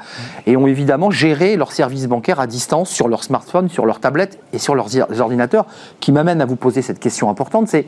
et 0.46 0.58
ont 0.58 0.68
évidemment 0.68 1.12
géré 1.12 1.56
leurs 1.56 1.72
services 1.72 2.08
bancaires 2.08 2.40
à 2.40 2.48
distance 2.48 2.90
sur 2.90 3.08
leur 3.08 3.24
smartphone, 3.24 3.70
sur 3.70 3.86
leur 3.86 4.02
tablette 4.02 4.40
et 4.52 4.58
sur 4.58 4.76
leurs 4.76 4.90
ordinateurs, 5.22 5.66
qui 6.02 6.12
m'amène 6.12 6.42
à 6.42 6.46
vous 6.46 6.58
poser 6.58 6.82
cette 6.82 7.00
question 7.00 7.30
importante, 7.30 7.68
c'est 7.70 7.86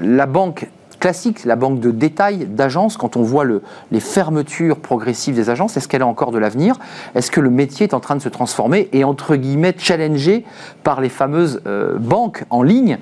la 0.00 0.26
banque 0.26 0.68
classique, 0.98 1.44
la 1.44 1.56
banque 1.56 1.80
de 1.80 1.90
détail 1.90 2.46
d'agence, 2.46 2.96
quand 2.96 3.16
on 3.16 3.22
voit 3.22 3.44
le, 3.44 3.62
les 3.92 4.00
fermetures 4.00 4.78
progressives 4.78 5.34
des 5.34 5.50
agences, 5.50 5.76
est-ce 5.76 5.88
qu'elle 5.88 6.02
a 6.02 6.06
encore 6.06 6.32
de 6.32 6.38
l'avenir? 6.38 6.76
Est-ce 7.14 7.30
que 7.30 7.40
le 7.40 7.50
métier 7.50 7.84
est 7.84 7.94
en 7.94 8.00
train 8.00 8.16
de 8.16 8.22
se 8.22 8.28
transformer 8.28 8.88
et 8.92 9.04
entre 9.04 9.36
guillemets 9.36 9.74
challengé 9.78 10.44
par 10.82 11.00
les 11.00 11.08
fameuses 11.08 11.60
euh, 11.66 11.98
banques 11.98 12.44
en 12.50 12.62
ligne 12.62 12.98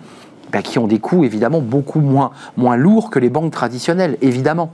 ben, 0.53 0.62
qui 0.62 0.78
ont 0.78 0.86
des 0.86 0.99
coûts 0.99 1.24
évidemment 1.24 1.61
beaucoup 1.61 2.01
moins, 2.01 2.30
lourds 2.76 3.11
que 3.11 3.18
les 3.18 3.30
banques 3.30 3.53
traditionnelles, 3.53 4.16
évidemment? 4.22 4.70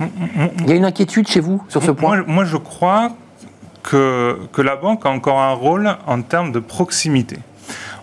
Il 0.00 0.68
y 0.68 0.72
a 0.72 0.74
une 0.74 0.84
inquiétude 0.84 1.28
chez 1.28 1.40
vous 1.40 1.62
sur 1.68 1.82
ce 1.82 1.92
point? 1.92 2.24
Moi, 2.26 2.44
je 2.44 2.56
crois 2.56 3.12
que, 3.82 4.38
que 4.52 4.60
la 4.60 4.76
banque 4.76 5.06
a 5.06 5.10
encore 5.10 5.40
un 5.40 5.52
rôle 5.52 5.96
en 6.06 6.20
termes 6.22 6.52
de 6.52 6.58
proximité. 6.58 7.38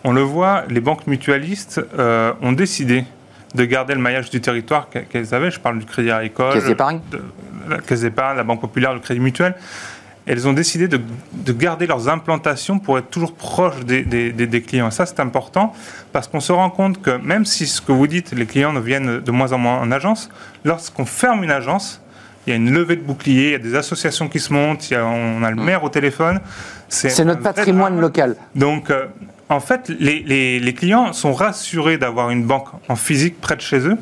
On 0.04 0.14
le 0.14 0.22
voit, 0.22 0.64
les 0.70 0.80
banques 0.80 1.06
mutualistes 1.06 1.82
euh, 2.00 2.34
ont 2.42 2.54
décidé 2.54 3.04
de 3.56 3.66
garder 3.66 3.94
le 3.94 4.02
maillage 4.02 4.30
du 4.30 4.42
territoire 4.42 4.88
qu'elles 4.90 5.34
avaient. 5.34 5.52
Je 5.52 5.60
parle 5.60 5.80
du 5.80 5.86
Crédit 5.86 6.12
Agricole, 6.12 6.54
Caisse 6.54 6.66
d'épargne, 6.66 7.00
la 7.70 7.78
Caisse 7.80 8.02
d'épargne, 8.02 8.38
la 8.38 8.44
Banque 8.44 8.62
Populaire, 8.62 8.94
le 8.94 9.00
Crédit 9.00 9.20
Mutuel. 9.20 9.56
Elles 10.28 10.48
ont 10.48 10.54
décidé 10.54 10.88
de, 10.88 11.00
garder 11.52 11.88
leurs 11.88 12.08
implantations 12.08 12.78
pour 12.78 12.98
être 13.00 13.10
toujours 13.10 13.34
proches 13.34 13.84
des, 13.84 14.04
des, 14.04 14.62
clients. 14.62 14.90
Et 14.90 14.92
ça, 14.92 15.06
c'est 15.06 15.20
important 15.20 15.74
parce 16.12 16.28
qu'on 16.28 16.40
se 16.40 16.52
rend 16.52 16.70
compte 16.70 17.02
que 17.02 17.18
même 17.18 17.44
si 17.44 17.66
ce 17.66 17.82
que 17.82 17.92
vous 17.92 18.06
dites, 18.06 18.32
les 18.32 18.46
clients 18.46 18.72
ne 18.72 18.80
viennent 18.80 19.20
de 19.20 19.32
moins 19.32 19.52
en 19.52 19.58
moins 19.58 19.80
en 19.80 19.92
agence, 19.92 20.30
lorsqu'on 20.64 21.06
ferme 21.06 21.44
une 21.44 21.52
agence, 21.52 22.02
il 22.46 22.52
y 22.52 22.54
a 22.54 22.56
une 22.56 22.72
levée 22.72 22.96
de 22.96 23.02
boucliers, 23.02 23.48
il 23.48 23.52
y 23.52 23.56
a 23.56 23.60
des 23.60 23.76
associations 23.76 24.28
qui 24.28 24.40
se 24.40 24.52
montent, 24.54 24.90
il 24.90 24.98
on 24.98 25.44
a 25.44 25.50
le 25.50 25.56
mm. 25.56 25.64
maire 25.64 25.84
au 25.84 25.90
téléphone. 25.90 26.40
C'est 26.88 27.24
notre 27.24 27.42
patrimoine 27.42 28.00
local. 28.00 28.36
Donc, 28.56 28.90
euh, 28.90 29.06
en 29.52 29.60
fait, 29.60 29.90
les, 29.90 30.74
clients 30.74 31.14
sont 31.14 31.34
rassurés 31.34 31.98
d'avoir 31.98 32.30
une 32.32 32.46
banque 32.46 32.70
en 32.88 32.96
physique 32.96 33.40
près 33.42 33.56
de 33.56 33.62
chez 33.62 33.80
eux 33.80 33.98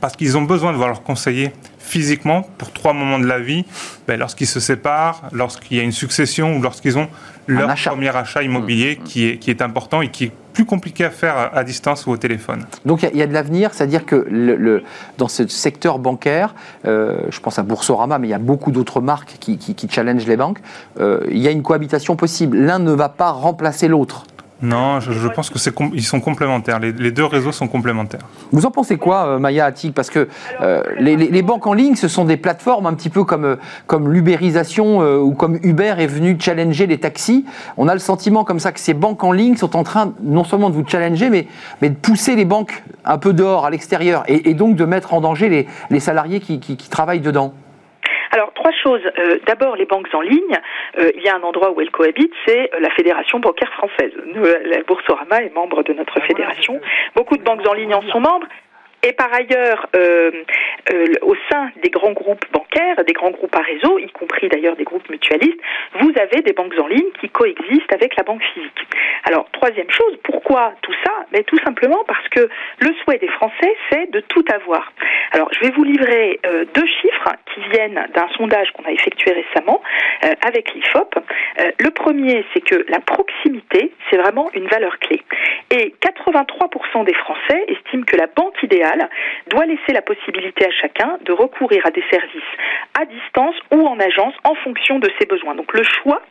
parce 0.00 0.16
qu'ils 0.16 0.36
ont 0.36 0.42
besoin 0.42 0.72
de 0.72 0.76
voir 0.76 0.88
leur 0.88 1.02
conseiller 1.02 1.52
physiquement 1.78 2.46
pour 2.58 2.72
trois 2.72 2.92
moments 2.92 3.18
de 3.18 3.26
la 3.26 3.38
vie, 3.38 3.64
ben, 4.06 4.18
lorsqu'ils 4.18 4.46
se 4.46 4.60
séparent, 4.60 5.22
lorsqu'il 5.32 5.76
y 5.76 5.80
a 5.80 5.82
une 5.82 5.92
succession 5.92 6.56
ou 6.56 6.62
lorsqu'ils 6.62 6.98
ont 6.98 7.08
leur 7.46 7.74
premier 7.74 8.14
achat 8.14 8.42
immobilier 8.42 8.98
mmh. 9.00 9.04
qui, 9.04 9.26
est, 9.26 9.36
qui 9.38 9.50
est 9.50 9.62
important 9.62 10.00
et 10.00 10.08
qui 10.08 10.24
est 10.24 10.32
plus 10.52 10.64
compliqué 10.64 11.04
à 11.04 11.10
faire 11.10 11.50
à 11.52 11.64
distance 11.64 12.06
ou 12.06 12.10
au 12.10 12.16
téléphone. 12.16 12.64
Donc 12.86 13.02
il 13.02 13.18
y, 13.18 13.22
a 13.22 13.26
de 13.26 13.32
l'avenir, 13.32 13.74
c'est-à-dire 13.74 14.06
que 14.06 14.26
le, 14.30 14.84
dans 15.18 15.26
ce 15.26 15.46
secteur 15.48 15.98
bancaire, 15.98 16.54
euh, 16.86 17.18
je 17.28 17.40
pense 17.40 17.58
à 17.58 17.64
Boursorama, 17.64 18.18
mais 18.18 18.28
il 18.28 18.30
y 18.30 18.34
a 18.34 18.38
beaucoup 18.38 18.70
d'autres 18.70 19.00
marques 19.00 19.36
qui, 19.40 19.58
qui, 19.58 19.88
challengent 19.90 20.26
les 20.26 20.36
banques, 20.36 20.60
euh, 21.00 21.20
il 21.28 21.38
y 21.38 21.48
a 21.48 21.50
une 21.50 21.62
cohabitation 21.62 22.14
possible. 22.14 22.56
L'un 22.56 22.78
ne 22.78 22.92
va 22.92 23.08
pas 23.08 23.30
remplacer 23.30 23.88
l'autre. 23.88 24.26
Non, 24.64 24.98
je, 24.98 25.28
pense 25.28 25.50
que 25.50 25.58
c'est 25.58 25.74
ils 25.92 26.02
sont 26.02 26.20
complémentaires. 26.20 26.80
Les, 26.80 27.10
deux 27.10 27.26
réseaux 27.26 27.52
sont 27.52 27.68
complémentaires. 27.68 28.22
Vous 28.50 28.64
en 28.64 28.70
pensez 28.70 28.96
quoi, 28.96 29.26
euh, 29.26 29.38
Maya 29.38 29.66
Attic? 29.66 29.94
Parce 29.94 30.08
que 30.08 30.26
euh, 30.62 30.82
les, 30.98 31.42
banques 31.42 31.66
en 31.66 31.74
ligne, 31.74 31.96
ce 31.96 32.08
sont 32.08 32.24
des 32.24 32.38
plateformes 32.38 32.86
un 32.86 32.94
petit 32.94 33.10
peu 33.10 33.24
comme, 33.24 33.44
euh, 33.44 33.56
comme 33.86 34.10
l'ubérisation 34.10 35.00
ou 35.20 35.34
comme 35.34 35.58
Uber 35.62 35.96
est 35.98 36.06
venu 36.06 36.38
challenger 36.40 36.86
les 36.86 36.98
taxis. 36.98 37.44
On 37.76 37.88
a 37.88 37.92
le 37.92 38.00
sentiment 38.00 38.42
comme 38.42 38.58
ça 38.58 38.72
que 38.72 38.80
ces 38.80 38.94
banques 38.94 39.22
en 39.22 39.32
ligne 39.32 39.56
sont 39.56 39.76
en 39.76 39.82
train 39.82 40.14
non 40.22 40.44
seulement 40.44 40.70
de 40.70 40.74
vous 40.74 40.86
challenger, 40.86 41.28
mais, 41.28 41.46
mais 41.82 41.90
de 41.90 41.96
pousser 41.96 42.34
les 42.34 42.46
banques 42.46 42.82
un 43.04 43.18
peu 43.18 43.34
dehors, 43.34 43.66
à 43.66 43.70
l'extérieur, 43.70 44.24
et, 44.28 44.54
donc 44.54 44.76
de 44.76 44.86
mettre 44.86 45.12
en 45.12 45.20
danger 45.20 45.68
les, 45.90 46.00
salariés 46.00 46.40
qui 46.40 46.76
travaillent 46.88 47.20
dedans. 47.20 47.52
Alors, 48.34 48.52
trois 48.52 48.72
choses. 48.72 49.00
Euh, 49.16 49.38
d'abord, 49.46 49.76
les 49.76 49.86
banques 49.86 50.12
en 50.12 50.20
ligne. 50.20 50.58
Euh, 50.98 51.12
il 51.14 51.22
y 51.22 51.28
a 51.28 51.36
un 51.36 51.42
endroit 51.42 51.70
où 51.70 51.80
elles 51.80 51.92
cohabitent, 51.92 52.34
c'est 52.44 52.68
euh, 52.74 52.80
la 52.80 52.90
Fédération 52.90 53.38
bancaire 53.38 53.72
française. 53.74 54.10
la 54.64 54.82
Boursorama 54.82 55.40
est 55.42 55.54
membre 55.54 55.84
de 55.84 55.92
notre 55.92 56.18
ah, 56.20 56.26
fédération. 56.26 56.80
Beaucoup 57.14 57.36
de 57.36 57.44
banques 57.44 57.64
en 57.64 57.74
ligne 57.74 57.94
en 57.94 58.02
sont 58.02 58.18
membres. 58.18 58.48
Et 59.04 59.12
par 59.12 59.28
ailleurs, 59.34 59.86
euh, 59.96 60.30
euh, 60.92 61.06
au 61.20 61.34
sein 61.50 61.70
des 61.82 61.90
grands 61.90 62.12
groupes 62.12 62.46
bancaires, 62.52 63.04
des 63.04 63.12
grands 63.12 63.32
groupes 63.32 63.54
à 63.54 63.60
réseau, 63.60 63.98
y 63.98 64.10
compris 64.10 64.48
d'ailleurs 64.48 64.76
des 64.76 64.84
groupes 64.84 65.06
mutualistes, 65.10 65.60
vous 66.00 66.12
avez 66.18 66.40
des 66.40 66.54
banques 66.54 66.72
en 66.80 66.86
ligne 66.86 67.10
qui 67.20 67.28
coexistent 67.28 67.92
avec 67.92 68.16
la 68.16 68.22
banque 68.22 68.42
physique. 68.54 68.86
Alors, 69.24 69.46
troisième 69.52 69.90
chose, 69.90 70.18
pourquoi 70.22 70.72
tout 70.80 70.94
ça? 71.04 71.12
Tout 71.46 71.58
simplement 71.58 72.02
parce 72.06 72.26
que 72.28 72.48
le 72.78 72.94
souhait 73.02 73.18
des 73.18 73.28
Français, 73.28 73.76
c'est 73.90 74.10
de 74.10 74.20
tout 74.20 74.44
avoir. 74.50 74.90
Alors, 75.32 75.50
je 75.52 75.66
vais 75.66 75.72
vous 75.74 75.84
livrer 75.84 76.40
euh, 76.46 76.64
deux 76.72 76.86
chiffres 76.86 77.32
qui 77.52 77.60
viennent 77.70 78.08
d'un 78.14 78.28
sondage 78.38 78.70
qu'on 78.72 78.84
a 78.84 78.92
effectué 78.92 79.32
récemment 79.32 79.82
avec 80.46 80.72
l'IFOP. 80.72 81.14
le 81.78 81.90
premier, 81.90 82.44
c'est 82.52 82.60
que 82.60 82.86
la 82.88 83.00
proximité, 83.00 83.92
c'est 84.08 84.16
vraiment 84.16 84.50
une 84.54 84.66
valeur 84.68 84.98
clé. 84.98 85.20
Et 85.70 85.94
83% 86.00 87.04
des 87.04 87.14
Français 87.14 87.64
estiment 87.68 88.04
que 88.04 88.16
la 88.16 88.26
banque 88.26 88.62
idéale 88.62 88.93
doit 89.48 89.66
laisser 89.66 89.92
la 89.92 90.02
possibilité 90.02 90.66
à 90.66 90.70
chacun 90.70 91.18
de 91.22 91.32
recourir 91.32 91.84
à 91.86 91.90
des 91.90 92.04
services 92.10 92.42
à 92.98 93.04
distance 93.06 93.56
ou 93.72 93.86
en 93.86 93.98
agence 93.98 94.34
en 94.44 94.54
fonction 94.56 94.98
de 94.98 95.10
ses 95.18 95.26
besoins. 95.26 95.54
Donc 95.54 95.72
le 95.72 95.82
choix 95.82 96.22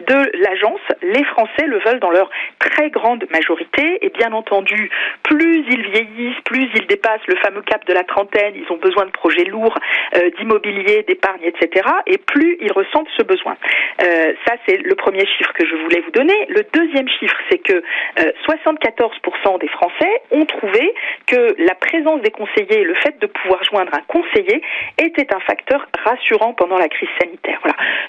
de 0.00 0.30
l'agence, 0.42 0.80
les 1.02 1.24
Français 1.24 1.66
le 1.66 1.78
veulent 1.78 2.00
dans 2.00 2.10
leur 2.10 2.30
très 2.58 2.90
grande 2.90 3.24
majorité 3.30 3.98
et 4.04 4.10
bien 4.10 4.32
entendu, 4.32 4.90
plus 5.22 5.64
ils 5.68 5.82
vieillissent, 5.90 6.40
plus 6.44 6.68
ils 6.74 6.86
dépassent 6.86 7.26
le 7.26 7.36
fameux 7.36 7.62
cap 7.62 7.86
de 7.86 7.92
la 7.92 8.04
trentaine, 8.04 8.54
ils 8.56 8.72
ont 8.72 8.78
besoin 8.78 9.06
de 9.06 9.10
projets 9.10 9.44
lourds, 9.44 9.76
euh, 10.16 10.30
d'immobilier, 10.38 11.04
d'épargne, 11.06 11.42
etc. 11.42 11.88
et 12.06 12.18
plus 12.18 12.56
ils 12.60 12.72
ressentent 12.72 13.08
ce 13.16 13.22
besoin. 13.22 13.56
Euh, 14.02 14.32
ça, 14.46 14.54
c'est 14.66 14.78
le 14.78 14.94
premier 14.94 15.26
chiffre 15.26 15.52
que 15.52 15.66
je 15.66 15.74
voulais 15.76 16.00
vous 16.00 16.10
donner. 16.10 16.46
Le 16.48 16.64
deuxième 16.72 17.08
chiffre, 17.08 17.36
c'est 17.50 17.58
que 17.58 17.82
74% 18.48 19.54
euh, 19.54 19.58
des 19.58 19.68
Français 19.68 20.22
ont 20.30 20.44
trouvé 20.46 20.94
que 21.26 21.54
la 21.58 21.74
présence 21.74 22.07
des 22.16 22.30
conseillers, 22.30 22.84
le 22.84 22.94
fait 22.94 23.18
de 23.20 23.26
pouvoir 23.26 23.62
joindre 23.64 23.92
un 23.94 24.02
conseiller 24.08 24.62
était 24.96 25.32
un 25.34 25.40
facteur 25.40 25.86
rassurant 26.04 26.54
pendant 26.54 26.78
la 26.78 26.88
crise 26.88 27.08
sanitaire. 27.20 27.60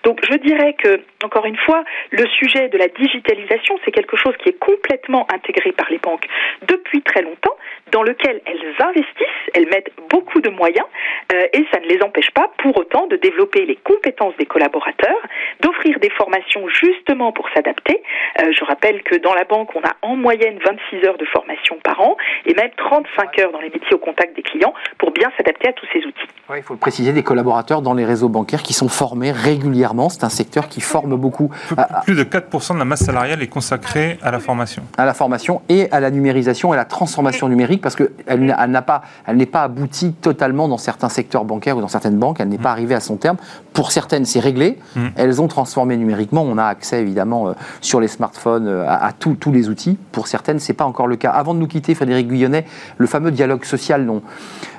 Donc 0.04 0.20
je 0.30 0.38
dirais 0.38 0.74
que, 0.74 1.02
encore 1.24 1.46
une 1.46 1.58
fois, 1.58 1.84
le 2.12 2.26
sujet 2.28 2.70
de 2.70 2.78
la 2.78 2.88
digitalisation, 2.88 3.78
c'est 3.84 3.92
quelque 3.92 4.16
chose 4.16 4.36
qui 4.42 4.50
est 4.50 4.60
complètement 4.60 5.28
intégré 5.34 5.72
par 5.74 5.90
les 5.90 5.98
banques 5.98 6.26
depuis 6.68 7.02
très 7.02 7.22
longtemps, 7.22 7.56
dans 7.92 8.04
lequel 8.04 8.42
elles 8.46 8.86
investissent, 8.86 9.50
elles 9.54 9.68
mettent 9.68 9.92
beaucoup 10.10 10.42
de 10.42 10.50
moyens, 10.50 10.86
euh, 11.34 11.48
et 11.54 11.66
ça 11.72 11.80
ne 11.80 11.86
les 11.86 12.02
empêche 12.02 12.32
pas 12.32 12.52
pour 12.60 12.78
autant 12.78 13.08
de 13.08 13.16
développer 13.16 13.66
les 13.66 13.76
compétences 13.76 14.36
des 14.38 14.46
collaborateurs, 14.46 15.20
d'offrir 15.62 16.00
des 16.00 16.10
formations 16.12 16.68
justement 16.68 17.32
pour 17.32 17.48
s'adapter. 17.54 18.02
Euh, 18.42 18.52
je 18.58 18.64
rappelle 18.66 19.04
que 19.04 19.16
dans 19.16 19.34
la 19.34 19.44
banque, 19.44 19.76
on 19.76 19.82
a 19.82 19.96
en 20.02 20.16
moyenne 20.16 20.60
26 20.66 21.08
heures 21.08 21.18
de 21.18 21.26
formation 21.26 21.78
par 21.84 22.00
an, 22.02 22.18
et 22.46 22.54
même 22.54 22.72
35 22.78 23.40
heures 23.40 23.52
dans 23.52 23.62
les 23.62 23.70
métiers 23.70 23.94
au 23.94 23.98
contact 23.98 24.36
des 24.36 24.42
clients 24.42 24.74
pour 24.98 25.12
bien 25.12 25.30
s'adapter 25.38 25.70
à 25.70 25.74
tous 25.74 25.88
ces 25.94 26.00
outils. 26.00 26.28
il 26.56 26.64
faut 26.64 26.74
le 26.74 26.80
préciser, 26.80 27.14
des 27.14 27.24
collaborateurs 27.24 27.82
dans 27.82 27.94
les 27.94 28.06
réseaux 28.06 28.30
bancaires 28.30 28.64
qui 28.64 28.74
sont 28.74 28.90
formés 28.90 29.32
régulièrement. 29.32 30.10
C'est 30.10 30.24
un 30.24 30.30
secteur 30.30 30.68
qui 30.68 30.82
forme 30.82 31.16
beaucoup. 31.16 31.52
Plus 32.06 32.16
de 32.16 32.24
4% 32.24 32.74
de 32.74 32.80
la 32.80 32.86
masse 32.86 33.04
salariale 33.04 33.42
est 33.42 33.48
consacrée 33.48 34.18
à 34.22 34.32
la 34.32 34.40
formation. 34.40 34.84
À 34.98 35.06
la 35.06 35.14
formation 35.14 35.62
et 35.70 35.90
à 35.92 36.00
la 36.00 36.12
numérisation 36.12 36.74
et 36.74 36.78
à 36.78 36.78
la 36.78 36.86
transformation 36.86 37.50
numérique 37.50 37.79
parce 37.82 37.96
qu'elle 37.96 38.46
n'a 38.46 38.82
pas, 38.82 39.02
elle 39.26 39.38
n'est 39.38 39.46
pas 39.46 39.64
aboutie 39.64 40.14
totalement 40.14 40.68
dans 40.68 40.78
certains 40.78 41.10
secteurs 41.10 41.46
bancaires 41.46 41.78
ou 41.78 41.82
dans 41.82 41.88
certaines 41.88 42.18
banques. 42.18 42.40
Elle 42.40 42.50
n'est 42.50 42.58
pas 42.58 42.72
arrivée 42.72 42.96
à 42.96 43.00
son 43.00 43.18
terme. 43.18 43.38
Pour 43.74 43.92
certaines, 43.92 44.26
c'est 44.26 44.40
réglé. 44.40 44.80
Mm. 44.96 45.08
Elles 45.16 45.42
ont 45.42 45.48
transformé 45.48 45.98
numériquement. 45.98 46.42
On 46.42 46.58
a 46.58 46.66
accès 46.66 47.02
évidemment 47.02 47.50
euh, 47.50 47.54
sur 47.82 48.00
les 48.00 48.08
smartphones 48.08 48.68
euh, 48.68 48.86
à, 48.88 49.12
tous 49.14 49.52
les 49.52 49.70
outils. 49.70 49.98
Pour 50.12 50.28
certaines, 50.28 50.60
c'est 50.60 50.74
pas 50.74 50.86
encore 50.86 51.08
le 51.08 51.16
cas. 51.16 51.32
Avant 51.32 51.54
de 51.54 51.60
nous 51.60 51.68
quitter, 51.68 51.96
Frédéric 51.96 52.28
Guyonnet, 52.28 52.66
le 52.98 53.08
fameux 53.08 53.32
dialogue 53.32 53.64
social 53.66 54.06
dont, 54.06 54.22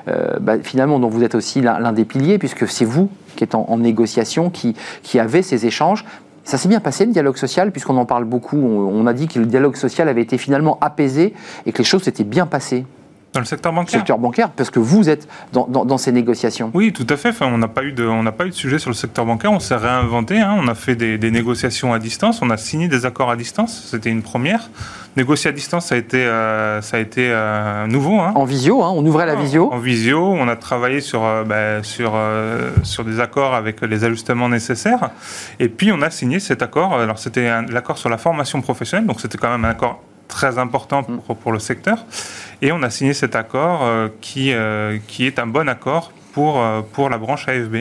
euh, 0.09 0.39
bah, 0.41 0.59
finalement, 0.63 0.99
dont 0.99 1.09
vous 1.09 1.25
êtes 1.25 1.35
aussi 1.35 1.61
l'un 1.61 1.93
des 1.93 2.05
piliers, 2.05 2.39
puisque 2.39 2.69
c'est 2.69 2.85
vous 2.85 3.11
qui 3.37 3.45
êtes 3.45 3.55
en, 3.55 3.79
négociation, 3.79 4.51
qui, 4.51 4.75
qui 5.03 5.19
avez 5.19 5.43
ces 5.43 5.67
échanges. 5.67 6.05
Ça 6.51 6.59
s'est 6.59 6.67
bien 6.67 6.81
passé 6.81 7.07
le 7.07 7.13
dialogue 7.13 7.37
social, 7.37 7.71
puisqu'on 7.71 7.97
en 7.97 8.07
parle 8.07 8.25
beaucoup. 8.25 8.57
On, 8.57 9.07
a 9.07 9.13
dit 9.13 9.29
que 9.29 9.39
le 9.39 9.47
dialogue 9.47 9.77
social 9.77 10.09
avait 10.09 10.23
été 10.23 10.37
finalement 10.37 10.79
apaisé 10.81 11.33
et 11.65 11.71
que 11.71 11.79
les 11.79 11.85
choses 11.85 12.03
s'étaient 12.03 12.25
bien 12.25 12.45
passées. 12.45 12.87
Dans 13.33 13.41
le 13.41 13.47
secteur 13.47 13.73
bancaire 13.73 14.01
Secteur 14.01 14.19
bancaire, 14.19 14.51
parce 14.51 14.71
que 14.71 14.81
vous 14.81 15.09
êtes 15.09 15.29
dans, 15.53 15.67
dans, 15.67 15.99
ces 15.99 16.11
négociations. 16.11 16.71
Oui, 16.75 16.93
tout 16.93 17.07
à 17.09 17.17
fait. 17.17 17.29
Enfin, 17.29 17.47
on 17.47 17.59
n'a 17.59 17.69
pas, 17.69 17.85
eu 17.85 17.93
de, 17.93 18.05
on 18.05 18.25
pas 18.25 18.45
eu 18.45 18.51
de 18.51 18.55
sujet 18.55 18.81
sur 18.81 18.91
le 18.91 18.95
secteur 18.95 19.25
bancaire. 19.25 19.53
On 19.53 19.61
s'est 19.61 19.77
réinventé. 19.77 20.41
Hein. 20.41 20.57
On 20.59 20.67
a 20.67 20.75
fait 20.75 20.97
des, 20.97 21.17
des, 21.17 21.31
négociations 21.31 21.93
à 21.93 22.01
distance. 22.01 22.43
On 22.43 22.51
a 22.51 22.57
signé 22.57 22.89
des 22.89 23.07
accords 23.07 23.31
à 23.31 23.37
distance. 23.37 23.87
C'était 23.89 24.11
une 24.11 24.23
première. 24.23 24.69
Négocier 25.17 25.51
à 25.51 25.53
distance, 25.53 25.87
ça 25.87 25.97
a 25.97 25.99
été, 25.99 26.25
euh, 26.25 26.81
ça 26.83 26.97
a 26.97 27.01
été 27.01 27.29
euh, 27.31 27.87
nouveau. 27.89 28.21
Hein. 28.21 28.33
En 28.37 28.45
visio, 28.45 28.83
hein, 28.83 28.93
on 28.95 29.05
ouvrait 29.05 29.27
la 29.27 29.35
visio. 29.35 29.73
En, 29.73 29.79
visio, 29.79 30.25
on 30.25 30.47
a 30.47 30.55
travaillé 30.55 31.01
sur, 31.01 31.25
euh, 31.25 31.43
bah, 31.43 31.83
sur, 31.83 32.17
sur 32.85 33.05
des 33.05 33.19
accords 33.19 33.55
avec 33.55 33.81
les 33.81 34.05
ajustements 34.05 34.49
nécessaires. 34.49 35.11
Et 35.59 35.69
puis, 35.69 35.91
on 35.91 36.01
a 36.03 36.11
signé 36.11 36.39
cet 36.39 36.63
accord. 36.63 36.95
Alors, 36.95 37.19
c'était 37.19 37.49
l'accord 37.69 37.99
sur 37.99 38.09
la 38.09 38.19
formation 38.19 38.61
professionnelle, 38.61 39.07
donc 39.07 39.21
c'était 39.21 39.39
quand 39.39 39.51
même 39.51 39.65
un 39.65 39.71
accord 39.71 40.01
très 40.31 40.59
important 40.59 41.03
pour, 41.03 41.37
pour, 41.37 41.53
le 41.53 41.59
secteur. 41.59 42.07
Et 42.63 42.73
on 42.73 42.83
a 42.83 42.91
signé 42.91 43.13
cet 43.13 43.37
accord 43.37 43.83
qui, 44.21 44.53
qui 45.07 45.27
est 45.27 45.39
un 45.39 45.47
bon 45.47 45.69
accord 45.69 46.13
pour, 46.33 46.63
pour 46.93 47.11
la 47.11 47.19
branche 47.19 47.49
AFB. 47.49 47.77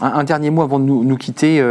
Un, 0.00 0.24
dernier 0.24 0.50
mot 0.50 0.62
avant 0.62 0.78
de 0.78 0.84
nous, 0.84 1.04
nous 1.04 1.16
quitter. 1.16 1.62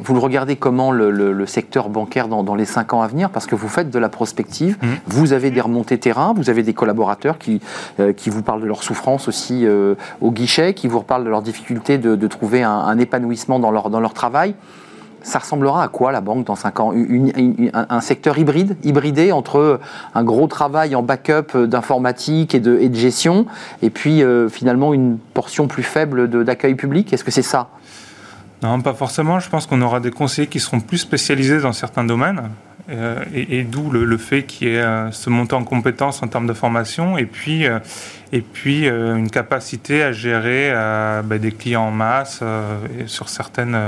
Vous 0.00 0.14
le 0.14 0.20
regardez 0.20 0.54
comment 0.56 0.92
le, 0.92 1.46
secteur 1.46 1.88
bancaire 1.88 2.28
dans, 2.28 2.54
les 2.54 2.64
cinq 2.64 2.92
ans 2.92 3.02
à 3.02 3.08
venir 3.08 3.30
Parce 3.30 3.46
que 3.46 3.54
vous 3.54 3.68
faites 3.68 3.90
de 3.90 3.98
la 3.98 4.08
prospective, 4.08 4.78
mmh. 4.80 4.86
vous 5.06 5.32
avez 5.32 5.50
des 5.50 5.60
remontées 5.60 5.98
terrain, 5.98 6.32
vous 6.36 6.50
avez 6.50 6.62
des 6.62 6.74
collaborateurs 6.74 7.38
qui, 7.38 7.60
euh, 7.98 8.12
qui 8.12 8.30
vous 8.30 8.42
parlent 8.42 8.60
de 8.60 8.66
leur 8.66 8.82
souffrance 8.82 9.28
aussi 9.28 9.66
euh, 9.66 9.94
au 10.20 10.30
guichet, 10.30 10.74
qui 10.74 10.86
vous 10.86 11.00
reparlent 11.00 11.24
de 11.24 11.30
leur 11.30 11.42
difficulté 11.42 11.98
de, 11.98 12.28
trouver 12.28 12.62
un, 12.62 12.98
épanouissement 12.98 13.58
dans 13.58 13.70
leur, 13.70 13.90
dans 13.90 14.00
leur 14.00 14.12
travail. 14.12 14.54
Ça 15.22 15.38
ressemblera 15.38 15.82
à 15.82 15.88
quoi 15.88 16.12
la 16.12 16.20
banque 16.20 16.46
dans 16.46 16.54
5 16.54 16.80
ans? 16.80 16.92
Un, 17.72 18.00
secteur 18.00 18.38
hybride, 18.38 18.76
hybridé 18.82 19.32
entre 19.32 19.80
un 20.14 20.24
gros 20.24 20.46
travail 20.46 20.94
en 20.94 21.02
backup 21.02 21.66
d'informatique 21.66 22.54
et 22.54 22.60
de, 22.60 22.94
gestion, 22.94 23.46
et 23.82 23.90
puis 23.90 24.22
euh, 24.22 24.48
finalement 24.48 24.94
une 24.94 25.18
portion 25.34 25.66
plus 25.66 25.82
faible 25.82 26.28
d'accueil 26.44 26.74
public? 26.74 27.12
Est-ce 27.12 27.24
que 27.24 27.30
c'est 27.30 27.42
ça? 27.42 27.68
Non, 28.62 28.80
pas 28.80 28.94
forcément. 28.94 29.38
Je 29.38 29.48
pense 29.48 29.66
qu'on 29.66 29.82
aura 29.82 30.00
des 30.00 30.10
conseillers 30.10 30.48
qui 30.48 30.60
seront 30.60 30.80
plus 30.80 30.98
spécialisés 30.98 31.60
dans 31.60 31.72
certains 31.72 32.04
domaines. 32.04 32.42
Euh, 32.90 33.22
et, 33.34 33.64
d'où 33.64 33.90
le, 33.90 34.16
fait 34.16 34.44
qu'il 34.44 34.68
y 34.68 34.70
ait 34.70 34.78
euh, 34.78 35.10
ce 35.10 35.28
montant 35.28 35.58
en 35.58 35.64
compétences 35.64 36.22
en 36.22 36.26
termes 36.26 36.46
de 36.46 36.54
formation 36.54 37.18
et 37.18 37.26
puis, 37.26 37.66
euh, 37.66 39.16
une 39.16 39.30
capacité 39.30 40.02
à 40.02 40.12
gérer 40.12 40.72
bah, 41.24 41.38
des 41.38 41.52
clients 41.52 41.82
en 41.82 41.90
masse 41.90 42.42
sur 43.06 43.28
certaines 43.28 43.78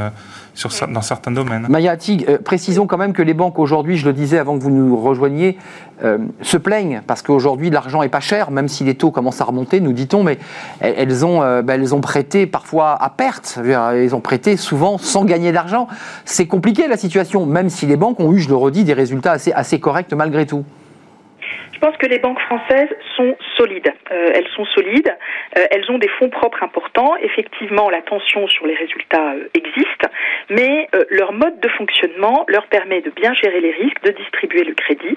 dans 0.88 1.02
certains 1.02 1.30
domaines. 1.30 1.66
Maya 1.68 1.96
Tig, 1.96 2.26
euh, 2.28 2.38
précisons 2.38 2.86
quand 2.86 2.98
même 2.98 3.12
que 3.12 3.22
les 3.22 3.34
banques 3.34 3.58
aujourd'hui, 3.58 3.96
je 3.96 4.06
le 4.06 4.12
disais 4.12 4.38
avant 4.38 4.58
que 4.58 4.62
vous 4.62 4.70
nous 4.70 4.96
rejoigniez, 4.96 5.58
euh, 6.02 6.18
se 6.42 6.56
plaignent 6.56 7.02
parce 7.06 7.22
qu'aujourd'hui 7.22 7.70
l'argent 7.70 8.02
est 8.02 8.08
pas 8.08 8.20
cher, 8.20 8.50
même 8.50 8.68
si 8.68 8.84
les 8.84 8.94
taux 8.94 9.10
commencent 9.10 9.40
à 9.40 9.44
remonter, 9.44 9.80
nous 9.80 9.92
dit-on, 9.92 10.22
mais 10.22 10.38
elles 10.80 11.24
ont, 11.24 11.42
euh, 11.42 11.62
ben, 11.62 11.80
elles 11.80 11.94
ont 11.94 12.00
prêté 12.00 12.46
parfois 12.46 12.96
à 13.02 13.10
perte, 13.10 13.58
elles 13.64 14.14
ont 14.14 14.20
prêté 14.20 14.56
souvent 14.56 14.98
sans 14.98 15.24
gagner 15.24 15.52
d'argent. 15.52 15.88
C'est 16.24 16.46
compliqué 16.46 16.88
la 16.88 16.96
situation, 16.96 17.46
même 17.46 17.70
si 17.70 17.86
les 17.86 17.96
banques 17.96 18.20
ont 18.20 18.32
eu, 18.32 18.38
je 18.38 18.48
le 18.48 18.56
redis, 18.56 18.84
des 18.84 18.94
résultats 18.94 19.32
assez, 19.32 19.52
assez 19.52 19.78
corrects 19.78 20.12
malgré 20.12 20.46
tout. 20.46 20.64
Je 21.80 21.86
pense 21.86 21.96
que 21.96 22.06
les 22.06 22.18
banques 22.18 22.40
françaises 22.40 22.94
sont 23.16 23.38
solides. 23.56 23.90
Euh, 24.12 24.32
elles 24.34 24.48
sont 24.54 24.66
solides. 24.66 25.16
Euh, 25.56 25.64
elles 25.70 25.90
ont 25.90 25.96
des 25.96 26.08
fonds 26.08 26.28
propres 26.28 26.62
importants. 26.62 27.16
Effectivement, 27.22 27.88
la 27.88 28.02
tension 28.02 28.46
sur 28.48 28.66
les 28.66 28.74
résultats 28.74 29.32
euh, 29.32 29.48
existe, 29.54 30.04
mais 30.50 30.88
leur 31.08 31.32
mode 31.32 31.58
de 31.60 31.68
fonctionnement 31.68 32.44
leur 32.48 32.66
permet 32.66 33.00
de 33.00 33.08
bien 33.10 33.32
gérer 33.32 33.60
les 33.60 33.70
risques, 33.70 34.02
de 34.02 34.10
distribuer 34.10 34.64
le 34.64 34.74
crédit. 34.74 35.16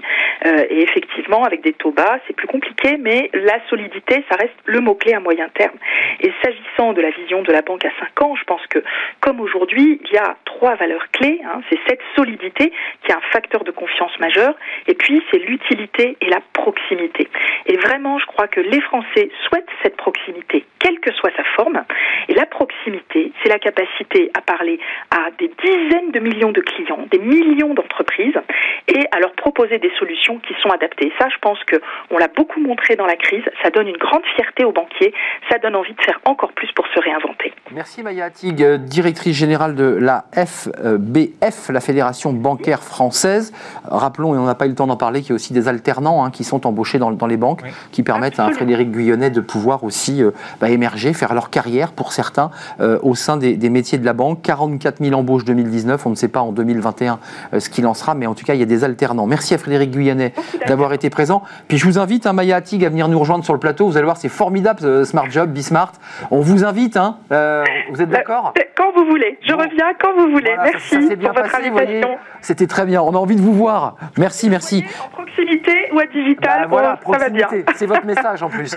et 0.70 0.82
effectivement, 0.82 1.44
avec 1.44 1.62
des 1.62 1.74
taux 1.74 1.92
bas, 1.92 2.20
c'est 2.28 2.36
plus 2.36 2.48
compliqué, 2.48 2.98
mais 3.00 3.30
la 3.34 3.58
solidité, 3.70 4.24
ça 4.30 4.38
reste 4.38 4.54
le 4.66 4.80
mot-clé 4.80 5.14
à 5.14 5.20
moyen 5.20 5.50
terme. 5.50 5.76
Et 6.22 6.32
s'agissant 6.44 6.94
de 6.94 7.02
la 7.02 7.10
vision 7.10 7.42
de 7.42 7.52
la 7.52 7.62
banque 7.62 7.86
à 7.86 7.92
5 8.00 8.22
ans, 8.22 8.36
je 8.36 8.44
pense 8.44 8.66
que, 8.68 8.80
comme 9.20 9.40
aujourd'hui, 9.40 10.00
il 10.04 10.12
y 10.12 10.18
a 10.18 10.36
trois 10.46 10.76
valeurs 10.76 11.10
clés. 11.12 11.42
Hein. 11.46 11.62
c'est 11.70 11.80
cette 11.88 12.02
solidité 12.16 12.72
qui 13.04 13.12
est 13.12 13.16
un 13.16 13.22
facteur 13.32 13.64
de 13.64 13.72
confiance 13.72 14.18
majeur, 14.20 14.56
et 14.88 14.94
puis 14.94 15.22
c'est 15.32 15.40
l'utilité 15.40 16.18
et 16.22 16.30
la 16.30 16.42
proximité. 16.54 17.28
Et 17.66 17.78
vraiment, 17.78 18.18
je 18.20 18.26
crois 18.26 18.48
que 18.48 18.60
les 18.60 18.82
Français 18.82 19.30
souhaitent 19.48 19.70
cette 19.82 19.98
proximité, 19.98 20.66
quelle 20.80 21.00
que 21.00 21.12
soit 21.14 21.32
sa 21.36 21.44
forme. 21.56 21.84
Et 22.30 22.34
la 22.34 22.46
proximité, 22.46 23.32
c'est 23.42 23.50
la 23.50 23.60
capacité 23.60 24.32
à 24.34 24.42
parler 24.42 24.80
à 25.12 25.30
des 25.38 25.52
dizaines 25.64 26.12
de 26.12 26.20
millions 26.20 26.52
de 26.52 26.62
clients, 26.62 27.06
des 27.12 27.20
millions 27.20 27.74
d'entreprises, 27.74 28.40
et 28.88 29.06
à 29.12 29.20
leur 29.20 29.34
proposer 29.34 29.80
des 29.80 29.92
solutions 29.98 30.40
qui 30.40 30.54
sont 30.62 30.70
adaptées. 30.70 31.12
Ça, 31.20 31.28
je 31.30 31.38
pense 31.42 31.62
que 31.66 31.78
on 32.12 32.18
l'a 32.18 32.28
beaucoup 32.28 32.60
montré 32.60 32.96
dans 32.96 33.06
la 33.06 33.16
crise. 33.16 33.44
Ça 33.62 33.70
donne 33.70 33.88
une 33.88 33.98
grande 33.98 34.24
fierté 34.36 34.64
aux 34.64 34.72
banquiers. 34.72 35.14
Ça 35.50 35.58
donne 35.58 35.76
envie 35.76 35.94
de 35.94 36.02
faire 36.02 36.20
encore 36.26 36.54
plus 36.54 36.72
pour 36.74 36.86
se 36.88 37.00
réinventer. 37.00 37.54
Merci 37.72 38.04
Maya 38.04 38.26
Attig, 38.26 38.64
directrice 38.86 39.38
générale 39.38 39.76
de 39.76 39.98
la 40.00 40.26
FBF, 40.34 41.70
la 41.70 41.82
Fédération 41.82 42.34
bancaire 42.34 42.84
française. 42.84 43.54
Rappelons, 43.86 44.36
et 44.36 44.38
on 44.38 44.46
n'a 44.46 44.56
pas 44.56 44.66
eu 44.66 44.70
le 44.70 44.76
temps 44.76 44.88
d'en 44.88 44.98
parler, 44.98 45.22
qu'il 45.22 45.30
y 45.30 45.34
a 45.34 45.36
aussi 45.36 45.54
des 45.54 45.68
alternants 45.68 46.24
hein, 46.24 46.32
qui 46.32 46.43
sont 46.44 46.68
embauchés 46.68 47.00
dans, 47.00 47.28
les 47.28 47.38
banques, 47.38 47.62
qui 47.92 48.04
permettent 48.04 48.40
à 48.40 48.50
Frédéric 48.52 48.92
Guyonnet 48.92 49.30
de 49.30 49.42
pouvoir 49.42 49.84
aussi 49.84 50.24
euh, 50.24 50.32
bah, 50.60 50.70
émerger, 50.70 51.14
faire 51.14 51.34
leur 51.34 51.50
carrière 51.50 51.92
pour 51.92 52.14
certains 52.14 52.52
euh, 52.80 53.00
au 53.02 53.16
sein 53.16 53.38
des, 53.38 53.70
métiers 53.70 53.98
de 53.98 54.06
la 54.06 54.14
banque. 54.14 54.42
44 54.42 55.04
000 55.04 55.20
embauches 55.20 55.46
2019, 55.46 56.06
on 56.06 56.10
ne 56.10 56.16
sait 56.16 56.28
pas 56.28 56.42
en 56.42 56.52
2021 56.52 57.20
euh, 57.54 57.60
ce 57.60 57.70
qu'il 57.70 57.88
en 57.88 57.94
sera, 57.94 58.16
mais 58.16 58.28
en 58.28 58.34
tout 58.34 58.46
cas, 58.46 58.54
il 58.54 58.60
y 58.60 58.64
a 58.64 58.68
des 58.68 58.84
alternants. 58.84 59.26
Merci 59.26 59.54
à 59.54 59.58
Frédéric 59.58 59.92
Guyonnet 59.92 60.34
d'avoir 60.68 60.94
été 60.94 61.10
présent. 61.10 61.44
Puis 61.68 61.78
je 61.78 61.86
vous 61.86 62.00
invite, 62.00 62.26
hein, 62.26 62.34
Maya 62.34 62.58
Attig, 62.58 62.84
à 62.86 62.90
venir 62.90 63.08
nous 63.08 63.20
rejoindre 63.20 63.44
sur 63.44 63.54
le 63.54 63.60
plateau. 63.60 63.88
Vous 63.88 63.98
allez 63.98 64.06
voir, 64.06 64.18
c'est 64.18 64.30
formidable, 64.30 65.06
Smart 65.06 65.30
Job, 65.30 65.52
Bismart. 65.52 65.94
On 66.32 66.42
vous 66.42 66.64
invite, 66.64 66.98
hein, 66.98 67.18
vous 67.30 68.02
êtes 68.02 68.10
d'accord? 68.10 68.54
Quand 68.76 68.92
vous 68.96 69.06
voulez. 69.06 69.38
Je 69.48 69.54
reviens 69.54 69.94
quand 70.00 70.14
vous 70.18 70.32
voulez. 70.32 70.56
merci 70.64 71.08
ça, 71.08 71.16
bien 71.16 71.32
pour 71.32 71.44
votre 71.44 71.56
invitation. 71.56 72.18
C'était 72.42 72.68
très 72.68 72.86
bien. 72.86 73.02
On 73.02 73.14
a 73.14 73.18
envie 73.18 73.36
de 73.36 73.42
vous 73.42 73.54
voir. 73.54 73.96
Merci, 74.18 74.50
merci. 74.50 74.84
En 75.06 75.10
proximité 75.10 75.90
ou 75.94 76.00
à 76.00 76.06
bah, 76.42 76.68
voilà, 76.70 77.00
ça 77.06 77.18
va 77.18 77.30
bien. 77.30 77.48
C'est 77.76 77.86
votre 77.86 78.06
message 78.06 78.44
en 78.44 78.50
plus. 78.50 78.76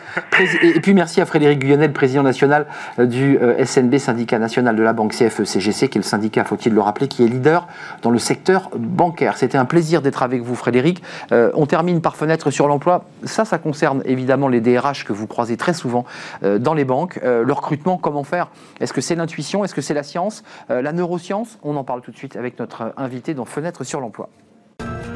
Et 0.63 0.81
puis 0.81 0.95
merci 0.95 1.21
à 1.21 1.27
Frédéric 1.27 1.61
Guyonnet, 1.61 1.89
président 1.89 2.23
national 2.23 2.67
euh, 2.99 3.07
du 3.07 3.39
euh, 3.39 3.65
SNB, 3.65 3.99
syndicat 3.99 4.39
national 4.39 4.77
de 4.77 4.83
la 4.83 4.93
banque 4.93 5.13
CFE-CGC, 5.13 5.89
qui 5.89 5.99
est 5.99 6.01
le 6.01 6.03
syndicat, 6.03 6.45
faut-il 6.45 6.75
le 6.75 6.81
rappeler, 6.81 7.09
qui 7.09 7.25
est 7.25 7.29
leader 7.29 7.67
dans 8.03 8.11
le 8.11 8.19
secteur 8.19 8.71
bancaire. 8.77 9.37
C'était 9.37 9.59
un 9.59 9.65
plaisir 9.65 10.03
d'être 10.03 10.23
avec 10.23 10.43
vous, 10.43 10.55
Frédéric. 10.55 11.03
Euh, 11.33 11.51
on 11.55 11.67
termine 11.67 12.01
par 12.01 12.17
fenêtre 12.17 12.51
sur 12.51 12.69
l'emploi. 12.69 13.05
Ça, 13.25 13.45
ça 13.45 13.59
concerne 13.59 14.03
évidemment 14.05 14.49
les 14.49 14.61
DRH 14.61 15.05
que 15.05 15.13
vous 15.13 15.27
croisez 15.27 15.57
très 15.57 15.75
souvent 15.75 16.05
dans 16.43 16.75
les 16.75 16.85
banques. 16.85 17.19
le 17.23 17.53
recrutement, 17.53 17.97
comment 17.97 18.25
faire? 18.25 18.49
Est-ce 18.81 18.93
que 18.93 19.01
c'est 19.01 19.15
l'intuition? 19.15 19.65
Est-ce 19.65 19.75
que 19.75 19.81
c'est 19.81 19.95
la 19.95 20.03
science? 20.03 20.45
La 20.69 20.93
neuroscience? 20.93 21.59
On 21.63 21.77
en 21.77 21.85
parle 21.85 22.03
tout 22.03 22.11
de 22.11 22.17
suite 22.17 22.37
avec 22.37 22.59
notre 22.59 22.93
invité 22.97 23.35
dans 23.35 23.45
Fenêtre 23.45 23.85
sur 23.85 24.01
l'emploi. 24.01 24.29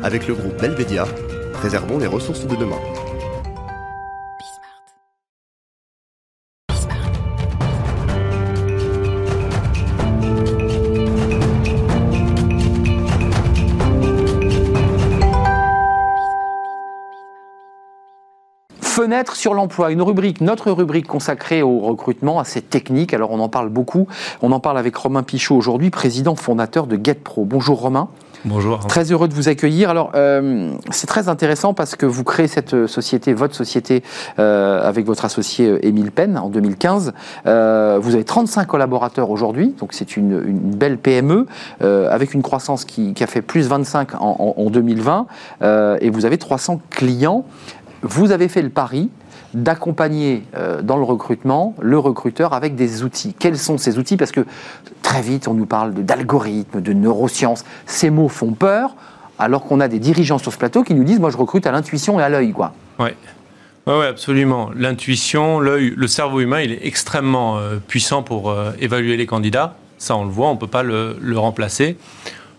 Avec 0.03 0.26
le 0.26 0.34
groupe 0.34 0.61
Belvedia, 0.61 1.05
préservons 1.53 1.98
les 1.98 2.07
ressources 2.07 2.46
de 2.46 2.57
demain. 2.57 2.78
Fenêtre 18.82 19.34
sur 19.34 19.55
l'emploi, 19.55 19.92
une 19.92 20.03
rubrique, 20.03 20.42
notre 20.42 20.70
rubrique 20.70 21.07
consacrée 21.07 21.62
au 21.62 21.78
recrutement, 21.78 22.38
assez 22.38 22.61
technique. 22.61 23.14
Alors 23.14 23.30
on 23.30 23.40
en 23.40 23.48
parle 23.48 23.70
beaucoup. 23.70 24.07
On 24.42 24.53
en 24.53 24.61
parle 24.61 24.76
avec 24.76 24.94
Romain 24.94 25.22
Pichot 25.22 25.57
aujourd'hui, 25.57 25.88
président 25.88 26.36
fondateur 26.36 26.86
de 26.86 27.01
GetPro. 27.03 27.46
Bonjour 27.46 27.80
Romain. 27.80 28.11
Bonjour. 28.47 28.78
Très 28.86 29.12
heureux 29.12 29.28
de 29.28 29.34
vous 29.34 29.49
accueillir. 29.49 29.91
Alors, 29.91 30.12
euh, 30.14 30.72
c'est 30.91 31.07
très 31.07 31.28
intéressant 31.28 31.74
parce 31.74 31.95
que 31.95 32.07
vous 32.07 32.24
créez 32.24 32.49
cette 32.49 32.86
société, 32.86 33.34
votre 33.34 33.55
société, 33.55 34.03
euh, 34.38 34.80
avec 34.82 35.05
votre 35.05 35.26
associé 35.26 35.68
euh, 35.68 35.86
Émile 35.86 36.11
Penn 36.11 36.38
en 36.38 36.49
2015. 36.49 37.12
vous 37.45 37.51
avez 37.51 38.24
35 38.24 38.66
collaborateurs 38.66 39.30
aujourd'hui, 39.30 39.74
donc 39.78 39.91
c'est 39.93 40.16
une, 40.16 40.41
belle 40.41 40.97
PME 40.97 41.47
avec 41.80 42.32
une 42.32 42.43
croissance 42.43 42.84
qui, 42.86 43.14
a 43.20 43.26
fait 43.26 43.43
plus 43.43 43.68
25 43.68 44.14
en, 44.14 44.55
en 44.57 44.70
2020 44.70 45.26
et 46.01 46.11
vous 46.11 46.24
avez 46.24 46.38
300 46.38 46.80
clients. 46.88 47.45
Vous 48.03 48.32
avez 48.32 48.49
fait 48.49 48.62
le 48.62 48.70
pari 48.70 49.11
d'accompagner 49.55 50.44
euh, 50.55 50.82
dans 50.82 50.96
le 50.96 51.03
recrutement 51.03 51.74
le 51.80 51.98
recruteur 51.98 52.53
avec 52.53 52.74
des 52.74 53.03
outils. 53.03 53.34
Quels 53.38 53.59
sont 53.59 53.78
ces 53.78 53.98
outils? 53.98 54.16
Parce 54.16 54.32
que 54.32 54.44
très 55.03 55.22
vite, 55.22 55.48
on 55.48 55.55
nous 55.55 55.66
parle 55.66 55.92
d'algorithmes, 55.94 56.80
de, 56.80 56.92
neurosciences. 56.92 57.64
Ces 57.86 58.11
mots 58.11 58.28
font 58.28 58.53
peur, 58.53 58.94
alors 59.38 59.64
qu'on 59.64 59.80
a 59.80 59.88
des 59.88 59.98
dirigeants 59.98 60.38
sur 60.38 60.53
ce 60.53 60.59
plateau 60.59 60.82
qui 60.82 60.94
nous 60.94 61.05
disent 61.05 61.20
Moi, 61.20 61.30
je 61.30 61.36
recrute 61.36 61.66
à 61.66 61.72
l'intuition 61.72 62.20
et 62.20 62.22
à 62.22 62.28
l'œil. 62.28 62.53
quoi. 62.53 62.72
Oui. 62.98 63.11
Oui, 63.86 64.07
absolument. 64.07 64.70
L'intuition, 64.76 65.59
l'œil, 65.59 65.94
le 65.96 66.07
cerveau 66.07 66.40
humain, 66.40 66.61
il 66.61 66.70
est 66.70 66.86
extrêmement 66.86 67.59
euh, 67.59 67.76
puissant 67.76 68.22
pour 68.22 68.51
euh, 68.51 68.72
évaluer 68.78 69.16
les 69.16 69.26
candidats. 69.26 69.76
Ça, 69.98 70.16
on 70.16 70.24
le 70.24 70.30
voit, 70.30 70.48
on 70.48 70.55
ne 70.55 70.59
peut 70.59 70.66
pas 70.66 70.82
le, 70.82 71.16
remplacer. 71.34 71.96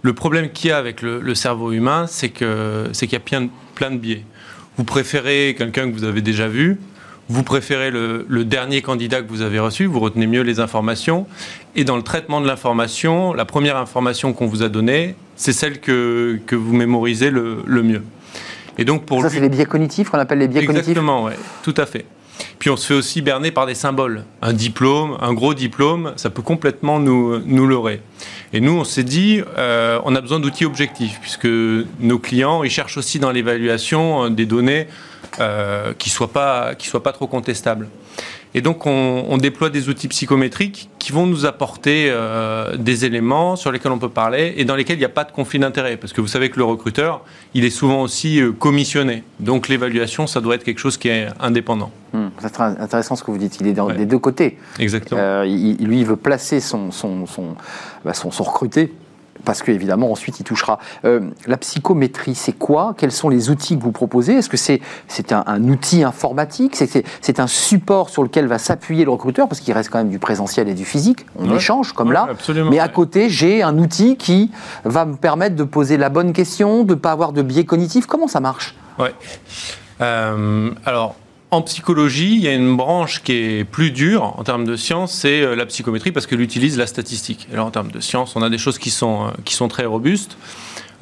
Le 0.01 0.13
problème 0.13 0.51
qu'il 0.51 0.71
y 0.71 0.73
a 0.73 0.77
avec 0.77 1.01
le, 1.01 1.35
cerveau 1.35 1.71
humain, 1.71 2.05
c'est 2.07 2.29
qu'il 2.29 2.47
y 2.47 3.15
a 3.15 3.19
plein, 3.19 3.47
plein 3.75 3.91
de 3.91 3.97
biais. 3.97 4.25
Vous 4.81 4.85
préférez 4.85 5.53
quelqu'un 5.55 5.91
que 5.91 5.93
vous 5.93 6.05
avez 6.05 6.23
déjà 6.23 6.47
vu, 6.47 6.79
vous 7.29 7.43
préférez 7.43 7.91
le, 7.91 8.25
le, 8.27 8.43
dernier 8.43 8.81
candidat 8.81 9.21
que 9.21 9.29
vous 9.29 9.43
avez 9.43 9.59
reçu, 9.59 9.85
vous 9.85 9.99
retenez 9.99 10.25
mieux 10.25 10.41
les 10.41 10.59
informations? 10.59 11.27
Et 11.75 11.83
dans 11.83 11.97
le 11.97 12.01
traitement 12.01 12.41
de 12.41 12.47
l'information, 12.47 13.31
la 13.31 13.45
première 13.45 13.77
information 13.77 14.33
qu'on 14.33 14.47
vous 14.47 14.63
a 14.63 14.69
donnée, 14.69 15.13
c'est 15.35 15.53
celle 15.53 15.81
que, 15.81 16.39
que 16.47 16.55
vous 16.55 16.73
mémorisez 16.73 17.29
le, 17.29 17.61
le 17.67 17.83
mieux. 17.83 18.01
Et 18.79 18.83
donc 18.83 19.05
pour 19.05 19.21
ça, 19.21 19.29
c'est 19.29 19.39
les 19.39 19.49
biais 19.49 19.65
cognitifs 19.65 20.09
qu'on 20.09 20.17
appelle 20.17 20.39
les 20.39 20.47
biais 20.47 20.63
Exactement, 20.63 20.73
cognitifs? 20.73 20.97
Exactement, 20.97 21.23
ouais, 21.25 21.61
tout 21.61 21.75
à 21.77 21.85
fait. 21.85 22.05
Puis 22.59 22.69
on 22.69 22.77
se 22.77 22.87
fait 22.87 22.93
aussi 22.93 23.21
berner 23.21 23.51
par 23.51 23.65
des 23.65 23.75
symboles. 23.75 24.23
Un 24.41 24.53
diplôme, 24.53 25.17
un 25.19 25.33
gros 25.33 25.53
diplôme, 25.53 26.13
ça 26.15 26.29
peut 26.29 26.41
complètement 26.41 26.99
nous, 26.99 27.39
nous 27.39 27.67
leurrer. 27.67 28.01
Et 28.53 28.59
nous, 28.59 28.73
on 28.73 28.83
s'est 28.83 29.03
dit, 29.03 29.41
euh, 29.57 29.99
on 30.03 30.15
a 30.15 30.21
besoin 30.21 30.39
d'outils 30.39 30.65
objectifs, 30.65 31.19
puisque 31.21 31.47
nos 31.99 32.19
clients, 32.19 32.63
ils 32.63 32.69
cherchent 32.69 32.97
aussi 32.97 33.19
dans 33.19 33.31
l'évaluation 33.31 34.25
euh, 34.25 34.29
des 34.29 34.45
données 34.45 34.87
euh, 35.39 35.93
qui 35.97 36.09
ne 36.09 36.13
soient, 36.13 36.73
soient 36.79 37.03
pas 37.03 37.13
trop 37.13 37.27
contestables. 37.27 37.87
Et 38.53 38.61
donc, 38.61 38.85
on, 38.85 39.25
on, 39.29 39.37
déploie 39.37 39.69
des 39.69 39.87
outils 39.87 40.09
psychométriques 40.09 40.89
qui 40.99 41.11
vont 41.11 41.25
nous 41.25 41.45
apporter 41.45 42.07
euh, 42.09 42.75
des 42.75 43.05
éléments 43.05 43.55
sur 43.55 43.71
lesquels 43.71 43.91
on 43.91 43.97
peut 43.97 44.09
parler 44.09 44.53
et 44.57 44.65
dans 44.65 44.75
lesquels 44.75 44.97
il 44.97 44.99
n'y 44.99 45.05
a 45.05 45.09
pas 45.09 45.23
de 45.23 45.31
conflit 45.31 45.57
d'intérêt. 45.57 45.95
Parce 45.95 46.11
que 46.11 46.19
vous 46.19 46.27
savez 46.27 46.49
que 46.49 46.57
le 46.57 46.65
recruteur, 46.65 47.23
il 47.53 47.63
est 47.63 47.69
souvent 47.69 48.01
aussi 48.01 48.41
euh, 48.41 48.51
commissionné. 48.51 49.23
Donc, 49.39 49.69
l'évaluation, 49.69 50.27
ça 50.27 50.41
doit 50.41 50.55
être 50.55 50.63
quelque 50.63 50.79
chose 50.79 50.97
qui 50.97 51.07
est 51.07 51.27
indépendant. 51.39 51.91
Mmh, 52.13 52.27
c'est 52.39 52.49
très 52.49 52.63
intéressant 52.63 53.15
ce 53.15 53.23
que 53.23 53.31
vous 53.31 53.37
dites. 53.37 53.57
Il 53.61 53.67
est 53.67 53.73
dans, 53.73 53.87
ouais. 53.87 53.95
des 53.95 54.05
deux 54.05 54.19
côtés. 54.19 54.57
Exactement. 54.79 55.21
Euh, 55.21 55.45
il, 55.47 55.77
lui, 55.85 56.01
il 56.01 56.05
veut 56.05 56.17
placer 56.17 56.59
son, 56.59 56.91
son, 56.91 57.25
son, 57.25 57.55
bah, 58.03 58.13
son, 58.13 58.31
son 58.31 58.43
recruté 58.43 58.93
parce 59.45 59.61
qu'évidemment, 59.63 60.11
ensuite, 60.11 60.39
il 60.39 60.43
touchera. 60.43 60.79
Euh, 61.05 61.21
la 61.47 61.57
psychométrie, 61.57 62.35
c'est 62.35 62.53
quoi? 62.53 62.93
Quels 62.97 63.11
sont 63.11 63.29
les 63.29 63.49
outils 63.49 63.77
que 63.77 63.83
vous 63.83 63.91
proposez? 63.91 64.35
Est-ce 64.35 64.49
que 64.49 64.57
c'est 64.57 64.81
c'est 65.07 65.31
un, 65.31 65.43
un, 65.47 65.63
outil 65.63 66.03
informatique? 66.03 66.75
C'est 66.75 67.39
un 67.39 67.47
support 67.47 68.09
sur 68.09 68.23
lequel 68.23 68.47
va 68.47 68.57
s'appuyer 68.57 69.05
le 69.05 69.11
recruteur? 69.11 69.47
Parce 69.47 69.59
qu'il 69.59 69.73
reste 69.73 69.89
quand 69.89 69.97
même 69.97 70.09
du 70.09 70.19
présentiel 70.19 70.69
et 70.69 70.73
du 70.73 70.85
physique. 70.85 71.25
On 71.37 71.49
ouais. 71.49 71.57
échange 71.57 71.93
comme 71.93 72.09
ouais, 72.09 72.13
là. 72.13 72.27
Absolument, 72.29 72.69
mais 72.69 72.79
à 72.79 72.87
côté, 72.87 73.29
j'ai 73.29 73.63
un 73.63 73.77
outil 73.77 74.17
qui 74.17 74.51
va 74.83 75.05
me 75.05 75.15
permettre 75.15 75.55
de 75.55 75.63
poser 75.63 75.97
la 75.97 76.09
bonne 76.09 76.33
question, 76.33 76.83
de 76.83 76.93
ne 76.93 76.99
pas 76.99 77.11
avoir 77.11 77.31
de 77.31 77.41
biais 77.41 77.65
cognitifs. 77.65 78.05
Comment 78.05 78.27
ça 78.27 78.39
marche? 78.39 78.75
Ouais. 78.99 79.13
Euh, 80.01 80.71
alors, 80.85 81.15
en 81.51 81.61
psychologie, 81.61 82.35
il 82.35 82.41
y 82.41 82.47
a 82.47 82.53
une 82.53 82.77
branche 82.77 83.21
qui 83.21 83.33
est 83.33 83.63
plus 83.65 83.91
dure 83.91 84.23
en 84.23 84.43
termes 84.43 84.63
de 84.63 84.77
science, 84.77 85.13
c'est 85.13 85.41
euh, 85.41 85.53
la 85.53 85.65
psychométrie 85.65 86.13
parce 86.13 86.25
qu'elle 86.25 86.39
utilise 86.39 86.77
la 86.77 86.87
statistique. 86.87 87.47
Alors 87.51 87.67
en 87.67 87.71
termes 87.71 87.91
de 87.91 87.99
science, 87.99 88.37
on 88.37 88.41
a 88.41 88.49
des 88.49 88.57
choses 88.57 88.79
qui 88.79 88.89
sont, 88.89 89.25
euh, 89.25 89.31
qui 89.43 89.53
sont 89.53 89.67
très 89.67 89.85
robustes. 89.85 90.37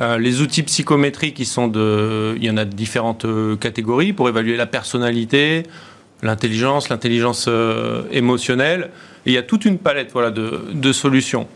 Euh, 0.02 0.18
les 0.18 0.42
outils 0.42 0.64
psychométriques, 0.64 1.46
sont 1.46 1.72
il 1.72 2.44
y 2.44 2.50
en 2.50 2.58
a 2.58 2.66
de 2.66 2.74
différentes 2.74 3.28
catégories 3.60 4.12
pour 4.12 4.28
évaluer 4.28 4.58
la 4.58 4.66
personnalité, 4.66 5.64
l'intelligence, 6.24 6.90
l'intelligence 6.90 7.48
émotionnelle. 8.12 8.90
Il 9.26 9.34
y 9.34 9.38
a 9.38 9.44
toute 9.44 9.66
une 9.66 9.78
palette 9.78 10.12
voilà, 10.14 10.32
de 10.32 10.94
solutions. 10.94 11.48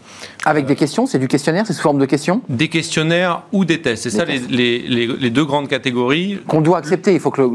Avec 0.45 0.65
des 0.65 0.75
questions 0.75 1.05
C'est 1.05 1.19
du 1.19 1.27
questionnaire 1.27 1.65
C'est 1.65 1.73
sous 1.73 1.81
forme 1.81 1.99
de 1.99 2.05
questions 2.05 2.41
Des 2.49 2.67
questionnaires 2.67 3.43
ou 3.51 3.65
des 3.65 3.81
tests. 3.81 4.03
C'est 4.03 4.09
ça 4.09 4.25
les, 4.25 4.39
les, 4.39 4.79
les, 4.79 5.07
les, 5.07 5.29
deux 5.29 5.45
grandes 5.45 5.67
catégories. 5.67 6.39
Qu'on 6.47 6.61
doit 6.61 6.77
accepter. 6.77 7.13
Il 7.13 7.19
faut 7.19 7.31
que 7.31 7.41
le, 7.41 7.49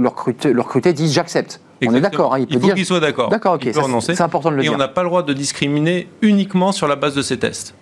le, 0.53 0.93
dise 0.93 1.13
j'accepte. 1.13 1.61
On 1.87 1.95
est 1.95 2.01
d'accord. 2.01 2.35
Hein, 2.35 2.41
il, 2.41 2.47
il, 2.51 2.61
faut 2.61 2.75
qu'il 2.75 2.87
soit 2.87 3.01
d'accord. 3.01 3.29
D'accord, 3.29 3.55
ok. 3.55 3.71
C'est 4.01 4.21
important 4.21 4.51
de 4.51 4.57
le 4.57 4.63
Et 4.63 4.65
dire. 4.65 4.73
Et 4.73 4.75
on 4.75 4.79
n'a 4.79 4.89
pas 4.89 5.03
le 5.03 5.09
droit 5.09 5.23
de 5.23 5.33
discriminer 5.33 6.09
uniquement 6.23 6.73
sur 6.73 6.89
la 6.89 6.97
base 6.97 7.15
de 7.15 7.23
ces 7.23 7.39
tests. 7.39 7.75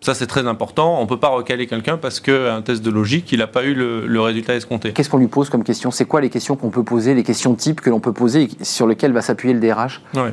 Ça, 0.00 0.14
c'est 0.14 0.26
très 0.26 0.46
important. 0.46 0.98
On 0.98 1.02
ne 1.02 1.08
peut 1.08 1.18
pas 1.18 1.28
recaler 1.28 1.66
quelqu'un 1.66 1.96
parce 1.96 2.20
qu'un 2.20 2.62
test 2.62 2.82
de 2.82 2.90
logique, 2.90 3.32
il 3.32 3.38
n'a 3.38 3.46
pas 3.46 3.64
eu 3.64 3.74
le, 3.74 4.06
le 4.06 4.20
résultat 4.20 4.54
escompté. 4.54 4.92
Qu'est-ce 4.92 5.08
qu'on 5.08 5.18
lui 5.18 5.26
pose 5.26 5.48
comme 5.50 5.64
question? 5.64 5.90
C'est 5.90 6.04
quoi 6.04 6.20
les 6.20 6.30
questions 6.30 6.54
qu'on 6.56 6.70
peut 6.70 6.84
poser, 6.84 7.14
les 7.14 7.22
questions 7.22 7.54
types 7.54 7.80
que 7.80 7.90
l'on 7.90 8.00
peut 8.00 8.12
poser 8.12 8.48
sur 8.62 8.86
lesquelles 8.86 9.12
va 9.12 9.22
s'appuyer 9.22 9.54
le 9.54 9.60
DRH 9.60 10.02
ouais. 10.14 10.32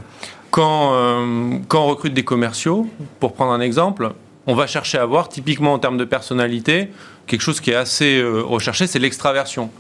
Quand, 0.54 0.94
euh, 0.94 1.58
quand 1.68 1.84
on 1.84 1.88
recrute 1.88 2.14
des 2.14 2.24
commerciaux, 2.24 2.88
pour 3.20 3.34
prendre 3.34 3.54
un 3.54 3.60
exemple, 3.60 4.12
on 4.46 4.54
va 4.54 4.68
chercher 4.68 5.00
à 5.00 5.06
voir, 5.08 5.28
typiquement 5.28 5.74
en 5.74 5.80
termes 5.80 5.98
de 5.98 6.06
personnalité, 6.06 6.90
quelque 7.26 7.42
chose 7.42 7.60
qui 7.60 7.72
est 7.72 7.76
assez 7.76 8.20
euh, 8.20 8.44
recherché, 8.44 8.86
c'est 8.86 9.00
l'extraversion. 9.00 9.72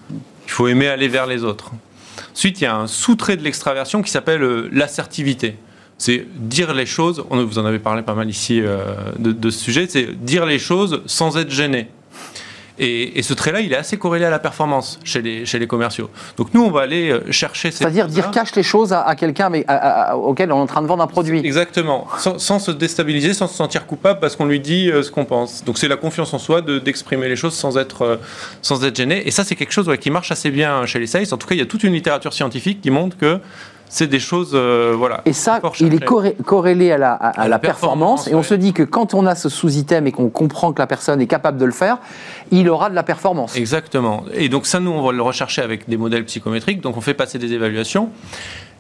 Il 0.45 0.51
faut 0.51 0.67
aimer 0.67 0.87
aller 0.87 1.07
vers 1.07 1.27
les 1.27 1.43
autres. 1.43 1.69
Ensuite, 2.33 2.59
il 2.59 2.63
y 2.63 2.67
a 2.67 2.75
un 2.75 2.87
sous-trait 2.87 3.37
de 3.37 3.43
l'extraversion 3.43 4.01
qui 4.01 4.09
s'appelle 4.09 4.41
euh, 4.41 4.67
l'assertivité. 4.71 5.57
C'est 5.99 6.25
dire 6.33 6.73
les 6.73 6.87
choses, 6.87 7.23
on, 7.29 7.45
vous 7.45 7.59
en 7.59 7.65
avez 7.65 7.77
parlé 7.77 8.01
pas 8.01 8.15
mal 8.15 8.27
ici 8.27 8.59
de, 8.59 9.31
de, 9.31 9.49
ce 9.51 9.59
sujet, 9.59 9.85
c'est 9.87 10.07
dire 10.25 10.47
les 10.47 10.57
choses 10.57 11.03
sans 11.05 11.37
être 11.37 11.51
gêné. 11.51 11.87
Et, 12.79 13.19
et, 13.19 13.21
ce 13.21 13.33
trait-là, 13.33 13.59
il 13.59 13.71
est 13.71 13.77
assez 13.77 13.97
corrélé 13.97 14.25
à 14.25 14.29
la 14.31 14.39
performance 14.39 14.99
chez 15.03 15.21
les, 15.21 15.45
chez 15.45 15.59
les 15.59 15.67
commerciaux. 15.67 16.09
Donc 16.37 16.53
nous, 16.53 16.63
on 16.63 16.71
va 16.71 16.81
aller 16.81 17.11
euh, 17.11 17.31
chercher 17.31 17.69
ces... 17.69 17.77
C'est-à-dire 17.77 18.07
dire 18.07 18.31
cache 18.31 18.55
les 18.55 18.63
choses 18.63 18.93
à, 18.93 19.01
à 19.01 19.15
quelqu'un 19.15 19.49
mais 19.49 19.63
à, 19.67 20.11
à, 20.11 20.15
auquel 20.15 20.51
on 20.51 20.57
est 20.57 20.61
en 20.61 20.65
train 20.65 20.81
de 20.81 20.87
vendre 20.87 21.03
un 21.03 21.07
produit. 21.07 21.39
Exactement. 21.39 22.07
Sans, 22.17 22.39
sans 22.39 22.59
se 22.59 22.71
déstabiliser, 22.71 23.33
sans 23.33 23.47
se 23.47 23.55
sentir 23.55 23.85
coupable 23.85 24.19
parce 24.19 24.35
qu'on 24.35 24.45
lui 24.45 24.59
dit 24.59 24.89
euh, 24.89 25.03
ce 25.03 25.11
qu'on 25.11 25.25
pense. 25.25 25.63
Donc 25.63 25.77
c'est 25.77 25.87
la 25.87 25.97
confiance 25.97 26.33
en 26.33 26.39
soi 26.39 26.61
d'exprimer 26.61 27.25
de, 27.25 27.31
les 27.31 27.35
choses 27.35 27.53
sans 27.53 27.77
être, 27.77 28.01
euh, 28.01 28.17
sans 28.61 28.83
être 28.83 28.95
gêné. 28.95 29.27
Et 29.27 29.31
ça, 29.31 29.43
c'est 29.43 29.55
quelque 29.55 29.73
chose 29.73 29.87
ouais, 29.87 29.99
qui 29.99 30.09
marche 30.09 30.31
assez 30.31 30.49
bien 30.49 30.85
chez 30.85 30.99
les 30.99 31.07
sales. 31.07 31.27
En 31.31 31.37
tout 31.37 31.47
cas, 31.47 31.55
il 31.55 31.59
y 31.59 31.63
a 31.63 31.67
toute 31.67 31.83
une 31.83 31.93
littérature 31.93 32.33
scientifique 32.33 32.81
qui 32.81 32.89
montre 32.89 33.17
que 33.17 33.39
c'est 33.93 34.07
des 34.07 34.19
choses, 34.19 34.53
euh, 34.55 34.95
voilà. 34.97 35.21
Et 35.25 35.33
ça, 35.33 35.61
il 35.79 35.93
est 35.93 36.03
corré 36.03 36.35
corrélé 36.43 36.91
à 36.91 36.97
la, 36.97 37.13
à, 37.13 37.27
à 37.27 37.43
la, 37.43 37.47
la 37.47 37.59
performance, 37.59 38.23
performance, 38.23 38.27
et 38.27 38.33
on 38.33 38.41
se 38.41 38.55
dit 38.55 38.73
que 38.73 38.81
quand 38.81 39.13
on 39.13 39.27
a 39.27 39.35
ce 39.35 39.49
sous-item 39.49 40.07
et 40.07 40.11
qu'on 40.11 40.29
comprend 40.29 40.73
que 40.73 40.81
la 40.81 40.87
personne 40.87 41.21
est 41.21 41.27
capable 41.27 41.59
de 41.59 41.65
le 41.65 41.71
faire, 41.71 41.99
il 42.49 42.67
aura 42.69 42.89
de 42.89 42.95
la 42.95 43.03
performance. 43.03 43.55
Exactement. 43.55 44.23
Et 44.33 44.49
donc 44.49 44.65
ça, 44.65 44.79
nous, 44.79 44.89
on 44.89 45.03
va 45.03 45.11
le 45.11 45.21
rechercher 45.21 45.61
avec 45.61 45.87
des 45.87 45.97
modèles 45.97 46.25
psychométriques, 46.25 46.81
donc 46.81 46.97
on 46.97 47.01
fait 47.01 47.13
passer 47.13 47.37
des 47.37 47.53
évaluations. 47.53 48.09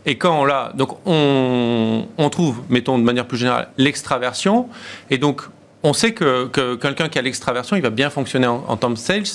Et 0.07 0.17
quand 0.17 0.41
on 0.41 0.45
l'a, 0.45 0.71
donc 0.73 0.97
on, 1.05 2.05
on, 2.17 2.29
trouve, 2.31 2.63
mettons 2.69 2.97
de 2.97 3.03
manière 3.03 3.27
plus 3.27 3.37
générale, 3.37 3.67
l'extraversion, 3.77 4.67
et 5.11 5.19
donc 5.19 5.43
on 5.83 5.93
sait 5.93 6.13
que, 6.13 6.47
que 6.47 6.73
quelqu'un 6.73 7.07
qui 7.07 7.19
a 7.19 7.21
l'extraversion, 7.21 7.75
il 7.75 7.83
va 7.83 7.91
bien 7.91 8.09
fonctionner 8.09 8.47
en, 8.47 8.63
en 8.67 8.77
termes 8.77 8.95
de 8.95 8.99
sales, 8.99 9.27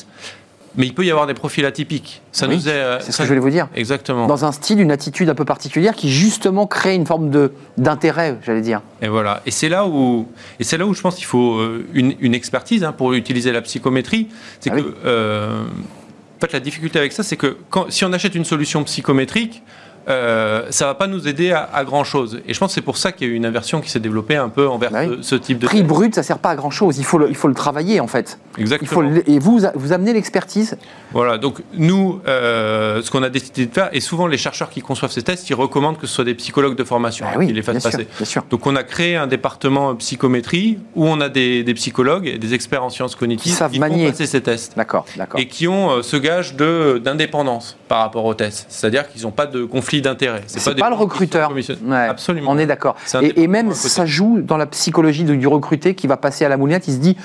mais 0.78 0.86
il 0.86 0.94
peut 0.94 1.04
y 1.04 1.10
avoir 1.10 1.26
des 1.26 1.34
profils 1.34 1.66
atypiques. 1.66 2.22
Ça 2.30 2.46
oui, 2.46 2.54
nous 2.54 2.68
est. 2.68 2.72
Euh, 2.72 3.00
c'est 3.00 3.10
ce 3.10 3.18
que 3.18 3.24
je 3.24 3.28
voulais 3.28 3.40
vous 3.40 3.50
dire. 3.50 3.68
Exactement. 3.74 4.28
Dans 4.28 4.44
un 4.44 4.52
style, 4.52 4.80
une 4.80 4.92
attitude 4.92 5.28
un 5.28 5.34
peu 5.34 5.44
particulière 5.44 5.94
qui 5.94 6.08
justement 6.08 6.68
crée 6.68 6.94
une 6.94 7.04
forme 7.04 7.30
de 7.30 7.52
d'intérêt, 7.76 8.38
j'allais 8.46 8.60
dire. 8.60 8.80
Et 9.02 9.08
voilà. 9.08 9.42
Et 9.44 9.50
c'est 9.50 9.68
là 9.68 9.86
où 9.86 10.28
et 10.60 10.64
c'est 10.64 10.78
là 10.78 10.86
où 10.86 10.94
je 10.94 11.02
pense 11.02 11.16
qu'il 11.16 11.24
faut 11.26 11.56
euh, 11.58 11.84
une, 11.94 12.14
une 12.20 12.32
expertise 12.32 12.84
hein, 12.84 12.92
pour 12.92 13.12
utiliser 13.12 13.50
la 13.50 13.60
psychométrie. 13.60 14.28
C'est 14.60 14.70
ah 14.70 14.76
que 14.76 14.80
oui. 14.80 14.94
euh, 15.04 15.64
en 15.64 16.40
fait 16.40 16.52
la 16.52 16.60
difficulté 16.60 16.98
avec 17.00 17.12
ça, 17.12 17.24
c'est 17.24 17.36
que 17.36 17.56
quand, 17.70 17.90
si 17.90 18.04
on 18.04 18.12
achète 18.12 18.36
une 18.36 18.44
solution 18.44 18.84
psychométrique, 18.84 19.62
euh, 20.08 20.66
ça 20.70 20.86
va 20.86 20.94
pas 20.94 21.06
nous 21.06 21.28
aider 21.28 21.52
à, 21.52 21.68
à, 21.72 21.84
grand 21.84 22.04
chose. 22.04 22.40
Et 22.46 22.54
je 22.54 22.58
pense 22.58 22.70
que 22.70 22.74
c'est 22.74 22.80
pour 22.82 22.96
ça 22.96 23.12
qu'il 23.12 23.26
y 23.26 23.30
a 23.30 23.32
eu 23.32 23.36
une 23.36 23.46
inversion 23.46 23.80
qui 23.80 23.90
s'est 23.90 24.00
développée 24.00 24.36
un 24.36 24.48
peu 24.48 24.66
envers 24.68 24.90
bah 24.90 25.00
oui. 25.06 25.18
ce, 25.20 25.30
ce, 25.30 25.34
type 25.34 25.58
de 25.58 25.66
prix 25.66 25.82
brut, 25.82 26.14
ça 26.14 26.22
sert 26.22 26.38
pas 26.38 26.50
à 26.50 26.56
grand 26.56 26.70
chose. 26.70 26.98
Il 26.98 27.04
faut 27.04 27.18
le, 27.18 27.28
il 27.28 27.34
faut 27.34 27.48
le 27.48 27.54
travailler 27.54 28.00
en 28.00 28.06
fait. 28.06 28.38
Exactement. 28.58 28.88
Il 28.90 28.94
faut 28.94 29.02
le, 29.02 29.30
et 29.30 29.38
vous, 29.38 29.60
vous 29.74 29.92
amenez 29.92 30.12
l'expertise. 30.12 30.76
Voilà. 31.12 31.38
Donc 31.38 31.62
nous, 31.74 32.20
euh, 32.26 33.02
ce 33.02 33.10
qu'on 33.10 33.22
a 33.22 33.28
décidé 33.28 33.66
de 33.66 33.72
faire, 33.72 33.90
et 33.92 34.00
souvent 34.00 34.26
les 34.26 34.38
chercheurs 34.38 34.70
qui 34.70 34.80
conçoivent 34.80 35.12
ces 35.12 35.22
tests, 35.22 35.48
ils 35.50 35.54
recommandent 35.54 35.98
que 35.98 36.06
ce 36.06 36.14
soit 36.14 36.24
des 36.24 36.34
psychologues 36.34 36.76
de 36.76 36.84
formation 36.84 37.26
bah 37.26 37.36
oui, 37.38 37.48
qui 37.48 37.52
les 37.52 37.62
fassent 37.62 37.82
passer. 37.82 37.98
Sûr, 37.98 38.06
bien 38.16 38.26
sûr. 38.26 38.44
Donc 38.50 38.66
on 38.66 38.76
a 38.76 38.82
créé 38.84 39.16
un 39.16 39.26
département 39.26 39.94
psychométrie 39.96 40.78
où 40.94 41.06
on 41.06 41.20
a 41.20 41.28
des, 41.28 41.64
des 41.64 41.74
psychologues 41.74 42.26
et 42.26 42.38
des 42.38 42.54
experts 42.54 42.84
en 42.84 42.90
sciences 42.90 43.14
cognitives 43.14 43.52
qui 43.52 43.58
savent 43.58 43.72
qui 43.72 43.78
manier. 43.78 44.06
font 44.06 44.12
passer 44.12 44.26
ces 44.26 44.40
tests. 44.40 44.76
D'accord, 44.76 45.06
d'accord. 45.16 45.38
Et 45.40 45.46
qui 45.46 45.68
ont 45.68 45.90
euh, 45.90 46.02
ce 46.02 46.16
gage 46.16 46.54
d'indépendance 46.56 47.76
par 47.88 48.00
rapport 48.00 48.24
aux 48.24 48.34
tests. 48.34 48.66
C'est-à-dire 48.68 49.08
qu'ils 49.08 49.22
n'ont 49.22 49.30
pas 49.30 49.46
de 49.46 49.64
conflit 49.64 49.97
d'intérêt. 50.02 50.42
C'est 50.46 50.64
pas, 50.64 50.74
pas 50.74 50.90
le 50.90 50.96
recruteur. 50.96 51.52
Ouais, 51.52 51.96
Absolument. 51.96 52.50
On 52.50 52.58
est 52.58 52.66
d'accord. 52.66 52.96
Et, 53.22 53.42
et, 53.42 53.46
même 53.48 53.72
ça 53.72 54.06
joue 54.06 54.40
dans 54.40 54.56
la 54.56 54.66
psychologie 54.66 55.24
du, 55.24 55.36
du 55.36 55.46
recruté 55.46 55.94
qui 55.94 56.06
va 56.06 56.16
passer 56.16 56.44
à 56.44 56.48
la 56.48 56.56
moulinette. 56.56 56.88
Il 56.88 56.94
se 56.94 56.98
dit 56.98 57.16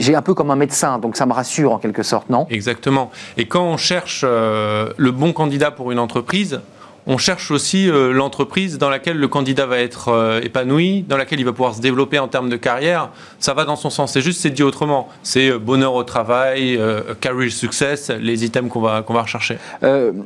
j'ai 0.00 0.14
un 0.14 0.22
peu 0.22 0.34
comme 0.34 0.50
un 0.50 0.56
médecin, 0.56 0.98
donc 0.98 1.16
ça 1.16 1.26
me 1.26 1.32
rassure 1.32 1.72
en 1.72 1.78
quelque 1.78 2.02
sorte, 2.02 2.30
non? 2.30 2.46
Exactement. 2.50 3.10
Et 3.36 3.46
quand 3.46 3.64
on 3.64 3.76
cherche 3.76 4.22
euh, 4.24 4.90
le 4.96 5.10
bon 5.10 5.32
candidat 5.32 5.70
pour 5.70 5.92
une 5.92 5.98
entreprise, 5.98 6.60
on 7.06 7.18
cherche 7.18 7.50
aussi 7.50 7.88
euh, 7.88 8.12
l'entreprise 8.12 8.78
dans 8.78 8.90
laquelle 8.90 9.18
le 9.18 9.28
candidat 9.28 9.66
va 9.66 9.78
être 9.78 10.08
euh, 10.08 10.40
épanoui, 10.42 11.04
dans 11.08 11.16
laquelle 11.16 11.40
il 11.40 11.44
va 11.44 11.52
pouvoir 11.52 11.74
se 11.74 11.80
développer 11.80 12.18
en 12.18 12.28
termes 12.28 12.48
de 12.48 12.56
carrière. 12.56 13.10
Ça 13.38 13.54
va 13.54 13.64
dans 13.64 13.76
son 13.76 13.90
sens. 13.90 14.12
C'est 14.12 14.20
juste, 14.20 14.40
c'est 14.40 14.50
dit 14.50 14.62
autrement. 14.62 15.08
C'est 15.22 15.50
euh, 15.50 15.58
bonheur 15.58 15.94
au 15.94 16.04
travail, 16.04 16.78
career 17.20 17.50
success, 17.50 18.10
les 18.10 18.44
items 18.44 18.70
qu'on 18.70 18.80
va, 18.80 19.02
qu'on 19.02 19.14
va 19.14 19.22
rechercher. 19.22 19.58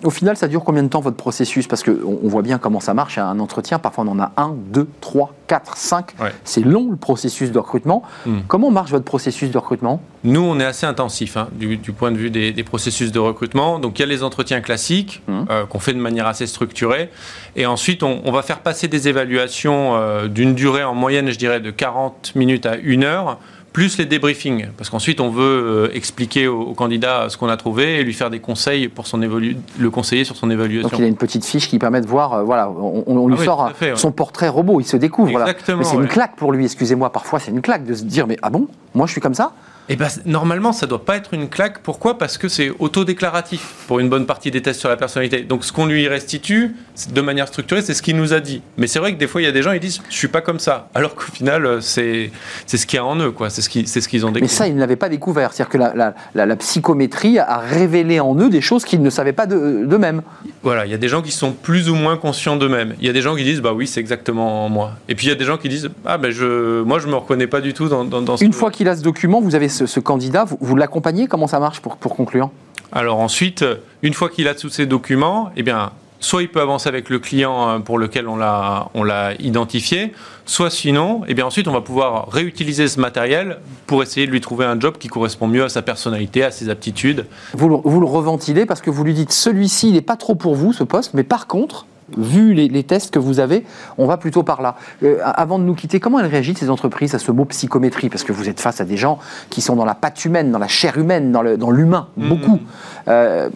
Au 0.02 0.10
final, 0.10 0.36
ça 0.36 0.48
dure 0.48 0.64
combien 0.64 0.82
de 0.82 0.88
temps 0.88 1.00
votre 1.00 1.16
processus? 1.16 1.66
Parce 1.66 1.82
qu'on 1.82 2.18
on 2.22 2.28
voit 2.28 2.42
bien 2.42 2.58
comment 2.58 2.80
ça 2.80 2.94
marche. 2.94 3.18
Un 3.18 3.38
entretien, 3.40 3.78
parfois 3.78 4.04
on 4.04 4.08
en 4.08 4.20
a 4.20 4.32
un, 4.36 4.54
deux, 4.72 4.88
trois, 5.00 5.32
quatre, 5.46 5.76
cinq. 5.76 6.14
Ouais. 6.20 6.32
C'est 6.44 6.62
long 6.62 6.90
le 6.90 6.96
processus 6.96 7.50
de 7.50 7.58
recrutement. 7.58 8.02
Mm. 8.24 8.38
Comment 8.48 8.70
marche 8.70 8.90
votre 8.90 9.04
processus 9.04 9.50
de 9.50 9.58
recrutement? 9.58 10.00
Nous, 10.24 10.40
on 10.40 10.58
est 10.58 10.64
assez 10.64 10.86
intensif 10.86 11.36
hein, 11.36 11.48
du, 11.52 11.76
du, 11.76 11.92
point 11.92 12.10
de 12.10 12.16
vue 12.16 12.30
des, 12.30 12.52
des, 12.52 12.64
processus 12.64 13.12
de 13.12 13.18
recrutement. 13.18 13.78
Donc 13.78 13.98
il 13.98 14.02
y 14.02 14.04
a 14.04 14.08
les 14.08 14.22
entretiens 14.22 14.60
classiques 14.60 15.22
Mm. 15.28 15.44
qu'on 15.68 15.78
fait 15.78 15.92
de 15.92 15.98
manière 15.98 16.26
assez 16.26 16.46
structurée 16.46 16.65
structuré. 16.66 17.10
Et 17.54 17.66
ensuite, 17.66 18.02
on, 18.02 18.20
on, 18.24 18.32
va 18.32 18.42
faire 18.42 18.60
passer 18.60 18.88
des 18.88 19.08
évaluations 19.08 19.96
euh, 19.96 20.28
d'une 20.28 20.54
durée 20.54 20.84
en 20.84 20.94
moyenne, 20.94 21.30
je 21.30 21.38
dirais, 21.38 21.60
de 21.60 21.70
40 21.70 22.32
minutes 22.34 22.66
à 22.66 22.74
1 22.84 23.02
heure 23.02 23.38
plus 23.72 23.98
les 23.98 24.06
débriefings, 24.06 24.68
parce 24.78 24.88
qu'ensuite 24.88 25.20
on 25.20 25.28
veut 25.28 25.42
euh, 25.42 25.94
expliquer 25.94 26.48
au, 26.48 26.62
au 26.62 26.72
candidat 26.72 27.26
ce 27.28 27.36
qu'on 27.36 27.50
a 27.50 27.58
trouvé 27.58 27.96
et 27.96 28.04
lui 28.04 28.14
faire 28.14 28.30
des 28.30 28.40
conseils 28.40 28.88
pour 28.88 29.06
son 29.06 29.18
le 29.18 29.90
conseiller 29.90 30.24
sur 30.24 30.34
son 30.34 30.50
évaluation. 30.50 30.88
Donc 30.88 30.98
il 30.98 31.04
a 31.04 31.06
une 31.06 31.16
petite 31.16 31.44
fiche 31.44 31.68
qui 31.68 31.78
permet 31.78 32.00
de 32.00 32.06
voir, 32.06 32.32
euh, 32.32 32.42
voilà, 32.42 32.70
on, 32.70 33.28
lui 33.28 33.34
Ah 33.36 33.40
oui, 33.40 33.44
sort 33.44 33.72
fait, 33.74 33.90
ouais. 33.90 33.96
son 33.96 34.12
portrait 34.12 34.48
robot, 34.48 34.80
il 34.80 34.86
se 34.86 34.96
découvre. 34.96 35.38
là. 35.38 35.40
Exactement, 35.40 35.76
Mais 35.80 35.84
c'est 35.84 35.96
une 35.96 36.08
claque 36.08 36.36
pour 36.36 36.52
lui, 36.52 36.64
excusez-moi, 36.64 37.12
parfois 37.12 37.38
c'est 37.38 37.50
une 37.50 37.60
claque 37.60 37.84
de 37.84 37.92
se 37.92 38.04
dire, 38.04 38.26
mais 38.26 38.38
ah 38.40 38.48
bon, 38.48 38.66
moi 38.94 39.06
je 39.06 39.12
suis 39.12 39.20
comme 39.20 39.34
ça? 39.34 39.52
Et 39.88 39.96
ben, 39.96 40.08
normalement, 40.24 40.72
ça 40.72 40.86
doit 40.86 41.04
pas 41.04 41.16
être 41.16 41.32
une 41.32 41.48
claque. 41.48 41.78
Pourquoi? 41.82 42.18
Parce 42.18 42.38
que 42.38 42.48
c'est 42.48 42.72
autodéclaratif 42.78 43.74
pour 43.86 44.00
une 44.00 44.08
bonne 44.08 44.26
partie 44.26 44.50
des 44.50 44.60
tests 44.60 44.80
sur 44.80 44.88
la 44.88 44.96
personnalité. 44.96 45.42
Donc, 45.42 45.64
ce 45.64 45.72
qu'on 45.72 45.86
lui 45.86 46.08
restitue, 46.08 46.74
de 47.12 47.20
manière 47.20 47.46
structurée, 47.46 47.82
c'est 47.82 47.94
ce 47.94 48.02
qu'il 48.02 48.16
nous 48.16 48.32
a 48.32 48.40
dit. 48.40 48.62
Mais 48.78 48.88
c'est 48.88 48.98
vrai 48.98 49.12
que 49.14 49.18
des 49.18 49.26
fois, 49.28 49.40
il 49.40 49.44
y 49.44 49.48
a 49.48 49.52
des 49.52 49.62
gens 49.62 49.72
qui 49.72 49.80
disent, 49.80 50.00
je 50.10 50.16
suis 50.16 50.28
pas 50.28 50.40
comme 50.40 50.58
ça. 50.58 50.88
Alors 50.94 51.14
qu'au 51.14 51.30
final, 51.32 51.64
euh, 51.66 51.80
c'est 51.80 52.30
ce 52.66 52.84
qu'il 52.86 52.96
y 52.96 53.00
a 53.00 53.04
en 53.04 53.16
eux, 53.20 53.30
quoi. 53.30 53.48
C'est 53.48 53.62
ce 53.62 53.68
qui- 53.68 53.86
c'est 53.86 54.00
ce 54.00 54.08
qu'ils 54.08 54.24
ont 54.26 54.30
Mais 54.30 54.40
découvert. 54.40 54.56
ça, 54.56 54.66
ils 54.66 54.74
ne 54.74 54.80
l'avaient 54.80 54.96
pas 54.96 55.08
découvert. 55.08 55.52
C'est-à-dire 55.52 55.70
que 55.72 55.78
la, 55.78 55.94
la- 55.94 56.14
la- 56.34 56.46
la 56.46 56.56
psychométrie 56.56 57.38
a 57.38 57.58
révélé 57.58 58.18
en 58.18 58.34
eux 58.36 58.50
des 58.50 58.60
choses 58.60 58.84
qu'ils 58.84 59.02
ne 59.02 59.10
savaient 59.10 59.32
pas 59.32 59.46
de- 59.46 59.84
d'eux-mêmes. 59.86 60.22
Voilà, 60.62 60.84
il 60.84 60.90
y 60.90 60.94
a 60.94 60.98
des 60.98 61.08
gens 61.08 61.22
qui 61.22 61.30
sont 61.32 61.52
plus 61.52 61.88
ou 61.88 61.94
moins 61.94 62.16
conscients 62.16 62.56
d'eux-mêmes. 62.56 62.94
Il 63.00 63.06
y 63.06 63.10
a 63.10 63.12
des 63.12 63.22
gens 63.22 63.36
qui 63.36 63.44
disent, 63.44 63.60
bah 63.60 63.72
oui, 63.72 63.86
c'est 63.86 64.00
exactement 64.00 64.68
moi. 64.68 64.92
Et 65.08 65.14
puis 65.14 65.26
il 65.26 65.28
y 65.28 65.32
a 65.32 65.36
des 65.36 65.44
gens 65.44 65.58
qui 65.58 65.68
disent, 65.68 65.88
ah 66.04 66.18
ben 66.18 66.30
je, 66.32 66.82
moi, 66.82 66.98
je 66.98 67.06
me 67.06 67.14
reconnais 67.14 67.46
pas 67.46 67.60
du 67.60 67.72
tout 67.72 67.88
dans, 67.88 68.04
dans, 68.04 68.20
dans 68.20 68.36
ce 68.36 68.44
Une 68.44 68.52
fois 68.52 68.70
qu'il 68.70 68.88
a 68.88 68.96
ce 68.96 69.02
document, 69.02 69.40
vous 69.40 69.54
avez 69.54 69.68
ce, 69.76 69.86
ce 69.86 70.00
candidat, 70.00 70.44
vous, 70.44 70.58
vous 70.60 70.76
l'accompagnez 70.76 71.28
Comment 71.28 71.46
ça 71.46 71.60
marche 71.60 71.80
pour, 71.80 71.96
pour 71.96 72.16
conclure? 72.16 72.50
Alors 72.92 73.18
ensuite, 73.20 73.62
euh, 73.62 73.76
une 74.02 74.14
fois 74.14 74.28
qu'il 74.28 74.48
a 74.48 74.54
tous 74.54 74.68
ces 74.70 74.86
documents, 74.86 75.50
eh 75.56 75.62
bien, 75.62 75.90
soit 76.20 76.42
il 76.42 76.48
peut 76.48 76.60
avancer 76.60 76.88
avec 76.88 77.10
le 77.10 77.18
client 77.18 77.68
euh, 77.68 77.78
pour 77.78 77.98
lequel 77.98 78.28
on 78.28 78.36
l'a 78.36 78.88
on 78.94 79.04
l'a 79.04 79.34
identifié, 79.40 80.12
soit 80.46 80.70
sinon, 80.70 81.22
eh 81.28 81.34
bien 81.34 81.46
ensuite 81.46 81.68
on 81.68 81.72
va 81.72 81.80
pouvoir 81.80 82.28
réutiliser 82.30 82.88
ce 82.88 83.00
matériel 83.00 83.58
pour 83.86 84.02
essayer 84.02 84.26
de 84.26 84.32
lui 84.32 84.40
trouver 84.40 84.64
un 84.64 84.78
job 84.78 84.96
qui 84.98 85.08
correspond 85.08 85.46
mieux 85.48 85.64
à 85.64 85.68
sa 85.68 85.82
personnalité, 85.82 86.44
à 86.44 86.50
ses 86.50 86.68
aptitudes. 86.70 87.26
vous 87.54 87.68
le, 87.68 87.76
vous 87.84 88.00
le 88.00 88.06
reventilez 88.06 88.66
parce 88.66 88.80
que 88.80 88.90
vous 88.90 89.04
lui 89.04 89.14
dites 89.14 89.32
celui-ci, 89.32 89.88
il 89.88 89.94
n'est 89.94 90.00
pas 90.00 90.16
trop 90.16 90.34
pour 90.34 90.54
vous, 90.54 90.72
ce 90.72 90.84
poste, 90.84 91.12
mais 91.14 91.24
par 91.24 91.46
contre, 91.46 91.86
vu 92.16 92.54
les, 92.54 92.68
les 92.68 92.82
tests 92.84 93.12
que 93.12 93.18
vous 93.18 93.40
avez, 93.40 93.64
on 93.98 94.06
va 94.06 94.16
plutôt 94.16 94.42
par 94.42 94.62
là. 94.62 94.76
Euh, 95.02 95.18
avant 95.24 95.58
de 95.58 95.64
nous 95.64 95.74
quitter, 95.74 95.98
comment 96.00 96.20
elles 96.20 96.26
réagissent, 96.26 96.58
ces 96.58 96.70
entreprises, 96.70 97.14
à 97.14 97.18
ce 97.18 97.32
mot 97.32 97.44
psychométrie? 97.46 98.08
Parce 98.08 98.22
que 98.24 98.32
vous 98.32 98.48
êtes 98.48 98.60
face 98.60 98.80
à 98.80 98.84
des 98.84 98.96
gens 98.96 99.18
qui 99.50 99.60
sont 99.60 99.76
dans 99.76 99.84
la 99.84 99.94
patte 99.94 100.24
humaine, 100.24 100.52
dans 100.52 100.58
la 100.58 100.68
chair 100.68 100.98
humaine, 100.98 101.32
dans 101.32 101.70
l'humain, 101.70 102.08
Mhm. 102.16 102.28
beaucoup. 102.28 102.60
Euh, 103.08 103.48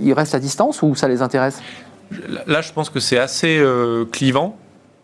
ils 0.00 0.12
restent 0.12 0.34
à 0.34 0.40
distance 0.40 0.82
ou 0.82 0.94
ça 0.94 1.08
les 1.08 1.22
intéresse? 1.22 1.60
Là, 2.46 2.60
je 2.62 2.72
pense 2.72 2.90
que 2.90 3.00
c'est 3.00 3.18
assez 3.18 3.58
euh, 3.58 4.04
clivant. 4.10 4.56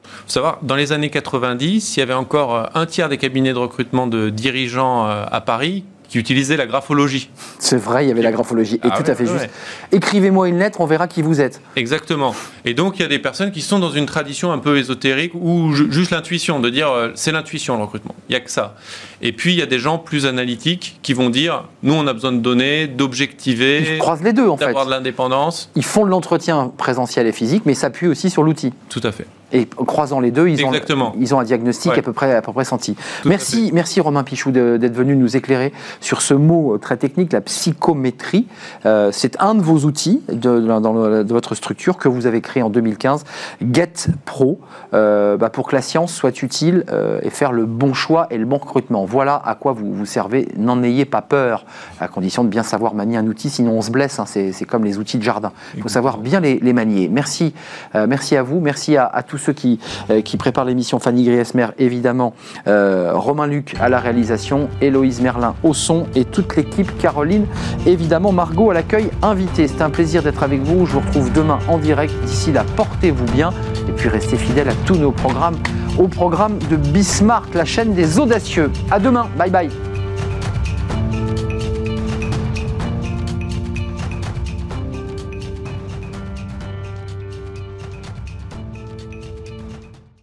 faut 0.05 0.31
savoir, 0.31 0.59
dans 0.63 0.77
les 0.77 0.93
années 0.93 1.11
90, 1.11 1.97
il 1.97 2.01
y 2.01 2.03
avait 2.03 2.15
encore 2.15 2.55
euh, 2.55 2.65
un 2.75 2.87
tiers 2.87 3.09
des 3.09 3.19
cabinets 3.19 3.53
de 3.53 3.59
recrutement 3.59 4.07
de 4.07 4.31
dirigeants 4.31 5.07
à 5.07 5.41
Paris 5.41 5.85
qui 6.15 6.21
utilisaient 6.21 6.57
la 6.57 6.67
graphologie. 6.67 7.29
C'est 7.59 7.77
vrai, 7.77 8.05
il 8.05 8.09
y 8.09 8.13
avait 8.13 8.23
la 8.23 8.31
graphologie. 8.31 8.77
Et 8.77 8.79
Ah 8.85 8.91
tout 8.97 9.03
ouais, 9.03 9.11
à 9.11 9.15
fait 9.17 9.25
ouais, 9.29 9.33
juste. 9.37 9.51
Écrivez-moi 9.91 10.49
une 10.49 10.61
lettre, 10.61 10.81
on 10.81 10.87
verra 10.87 11.09
qui 11.09 11.23
vous 11.23 11.41
êtes. 11.41 11.61
Exactement. 11.75 12.37
Et 12.65 12.73
donc, 12.73 13.01
il 13.01 13.03
y 13.03 13.05
a 13.05 13.09
des 13.09 13.19
personnes 13.19 13.51
qui 13.51 13.63
sont 13.63 13.81
dans 13.81 13.91
une 13.91 14.07
tradition 14.07 14.53
un 14.53 14.59
peu 14.59 14.79
ésotérique 14.79 15.33
ou 15.35 15.73
ju- 15.73 15.91
juste 15.91 16.13
l'intuition, 16.13 16.61
de 16.61 16.71
dire 16.71 16.89
euh, 16.89 17.09
c'est 17.17 17.33
l'intuition 17.33 17.77
le 17.77 17.83
recrutement. 17.83 18.15
Il 18.29 18.33
n'y 18.33 18.37
a 18.37 18.41
que 18.41 18.51
ça. 18.53 18.77
Et 19.23 19.33
puis, 19.33 19.55
il 19.55 19.59
y 19.59 19.63
a 19.63 19.67
des 19.67 19.81
gens 19.81 19.99
plus 19.99 20.25
analytiques 20.25 21.01
qui 21.03 21.15
vont 21.15 21.31
dire 21.31 21.65
nous, 21.83 21.95
on 21.95 22.07
a 22.07 22.13
besoin 22.13 22.31
de 22.31 22.39
données, 22.39 22.87
d'objectiver, 22.87 23.95
Ils 23.95 23.99
croisent 23.99 24.23
les 24.23 24.33
deux, 24.33 24.47
en 24.49 24.57
fait. 24.57 24.67
d'avoir 24.67 24.87
de 24.87 24.91
l'indépendance. 24.93 25.69
Ils 25.75 25.85
font 25.85 26.05
de 26.05 26.11
l'entretien 26.11 26.73
présentiel 26.79 27.27
et 27.27 27.33
physique, 27.33 27.63
mais 27.67 27.75
s'appuient 27.75 28.07
aussi 28.07 28.31
sur 28.31 28.45
l'outil. 28.45 28.73
Tout 28.89 29.01
à 29.03 29.11
fait. 29.11 29.27
Et 29.53 29.69
en 29.77 29.85
croisant 29.85 30.21
les 30.21 30.31
deux, 30.31 30.49
ils, 30.49 30.65
ont, 30.65 30.73
ils 31.19 31.35
ont 31.35 31.39
un 31.39 31.45
diagnostic 31.45 31.93
Ouais. 31.93 31.99
à, 31.99 32.03
peu 32.03 32.13
près, 32.13 32.35
à 32.35 32.43
peu 32.43 32.53
près 32.53 32.65
senti. 32.65 32.95
Tout 33.23 33.29
Merci, 33.29 33.71
merci 33.73 34.01
Romain 34.01 34.25
Pichou 34.25 34.51
d'être 34.51 34.95
venu 34.95 35.17
nous 35.17 35.37
éclairer 35.37 35.73
sur 36.01 36.23
ce 36.23 36.35
mot 36.35 36.77
très 36.79 36.97
technique, 36.97 37.33
la 37.33 37.41
psychométrie. 37.41 38.47
Euh, 38.87 39.11
C'est 39.13 39.41
un 39.41 39.55
de 39.55 39.61
vos 39.63 39.81
outils 39.85 40.23
de, 40.29 40.61
de- 40.61 40.67
dans 40.67 40.95
de 41.25 41.33
votre 41.33 41.55
structure 41.55 41.97
que 41.99 42.09
vous 42.09 42.27
avez 42.27 42.41
créé 42.41 42.63
en 42.63 42.71
2015, 42.71 43.25
Get 43.73 44.07
Pro, 44.25 44.59
euh, 44.93 45.37
bah, 45.37 45.51
pour 45.51 45.69
que 45.69 45.75
la 45.77 45.83
science 45.83 46.13
soit 46.13 46.43
utile 46.43 46.85
euh, 46.91 47.21
et 47.23 47.31
faire 47.31 47.53
le 47.53 47.65
bon 47.67 47.95
choix 47.95 48.27
et 48.31 48.39
le 48.39 48.47
bon 48.47 48.59
recrutement. 48.59 49.05
Voilà 49.05 49.41
à 49.45 49.55
quoi 49.55 49.73
vous 49.73 49.93
vous 49.93 50.07
servez. 50.07 50.49
N'en 50.57 50.83
ayez 50.83 51.05
pas 51.05 51.23
peur, 51.23 51.65
à 52.01 52.09
condition 52.09 52.45
de 52.45 52.49
bien 52.49 52.63
savoir 52.63 52.95
manier 52.95 53.17
un 53.19 53.27
outil, 53.27 53.51
sinon 53.51 53.73
on 53.73 53.83
se 53.83 53.91
blesse. 53.91 54.19
hein. 54.19 54.25
C'est 54.27 54.53
c'est 54.53 54.65
comme 54.65 54.85
les 54.85 54.99
outils 54.99 55.19
de 55.19 55.23
jardin. 55.23 55.53
Il 55.77 55.83
faut 55.83 55.89
savoir 55.89 56.19
bien 56.19 56.41
les, 56.41 56.59
les 56.61 56.73
manier. 56.73 57.09
Merci, 57.09 57.55
merci 57.95 58.37
à 58.37 58.43
vous, 58.43 58.61
merci 58.61 58.97
à, 58.97 59.07
à 59.07 59.23
tous 59.23 59.34
ceux 59.39 59.53
qui, 59.53 59.79
euh, 60.11 60.23
qui 60.23 60.37
préparent 60.37 60.65
l'émission. 60.65 60.99
Fanny 60.99 61.25
Griesmer, 61.25 61.69
évidemment, 61.79 62.35
euh, 62.67 63.13
Romain 63.15 63.47
Luc 63.47 63.75
à 63.81 63.89
la 63.89 63.99
réalisation, 63.99 64.69
Héloïse 64.81 65.21
Merlin 65.21 65.55
au 65.63 65.75
son 65.75 66.07
et 66.15 66.25
toute 66.25 66.57
l'équipe, 66.57 66.97
Caroline, 66.99 67.47
évidemment, 67.87 68.33
Margot 68.33 68.71
à 68.71 68.75
l'accueil 68.75 69.11
invité. 69.23 69.69
C'était 69.69 69.83
un 69.83 69.91
plaisir 69.91 70.23
d'être 70.23 70.43
avec 70.43 70.63
vous. 70.63 70.87
Je 70.87 70.93
vous 70.93 71.01
retrouve 71.01 71.33
demain 71.33 71.59
en 71.69 71.79
direct. 71.79 72.15
D'ici 72.25 72.53
là, 72.53 72.65
portez-vous 72.77 73.27
bien 73.27 73.53
et 73.89 73.93
puis 73.93 74.09
restez 74.09 74.37
fidèles 74.37 74.69
à 74.69 74.75
tous 74.87 74.97
nos 74.97 75.13
programmes, 75.13 75.57
au 75.99 76.09
programme 76.09 76.59
de 76.71 76.77
Bismarck, 76.77 77.55
la 77.55 77.65
chaîne 77.65 77.95
des 77.95 78.19
audacieux. 78.19 78.71
À 78.91 78.99
demain, 78.99 79.29
bye 79.39 79.51
bye. 79.51 79.71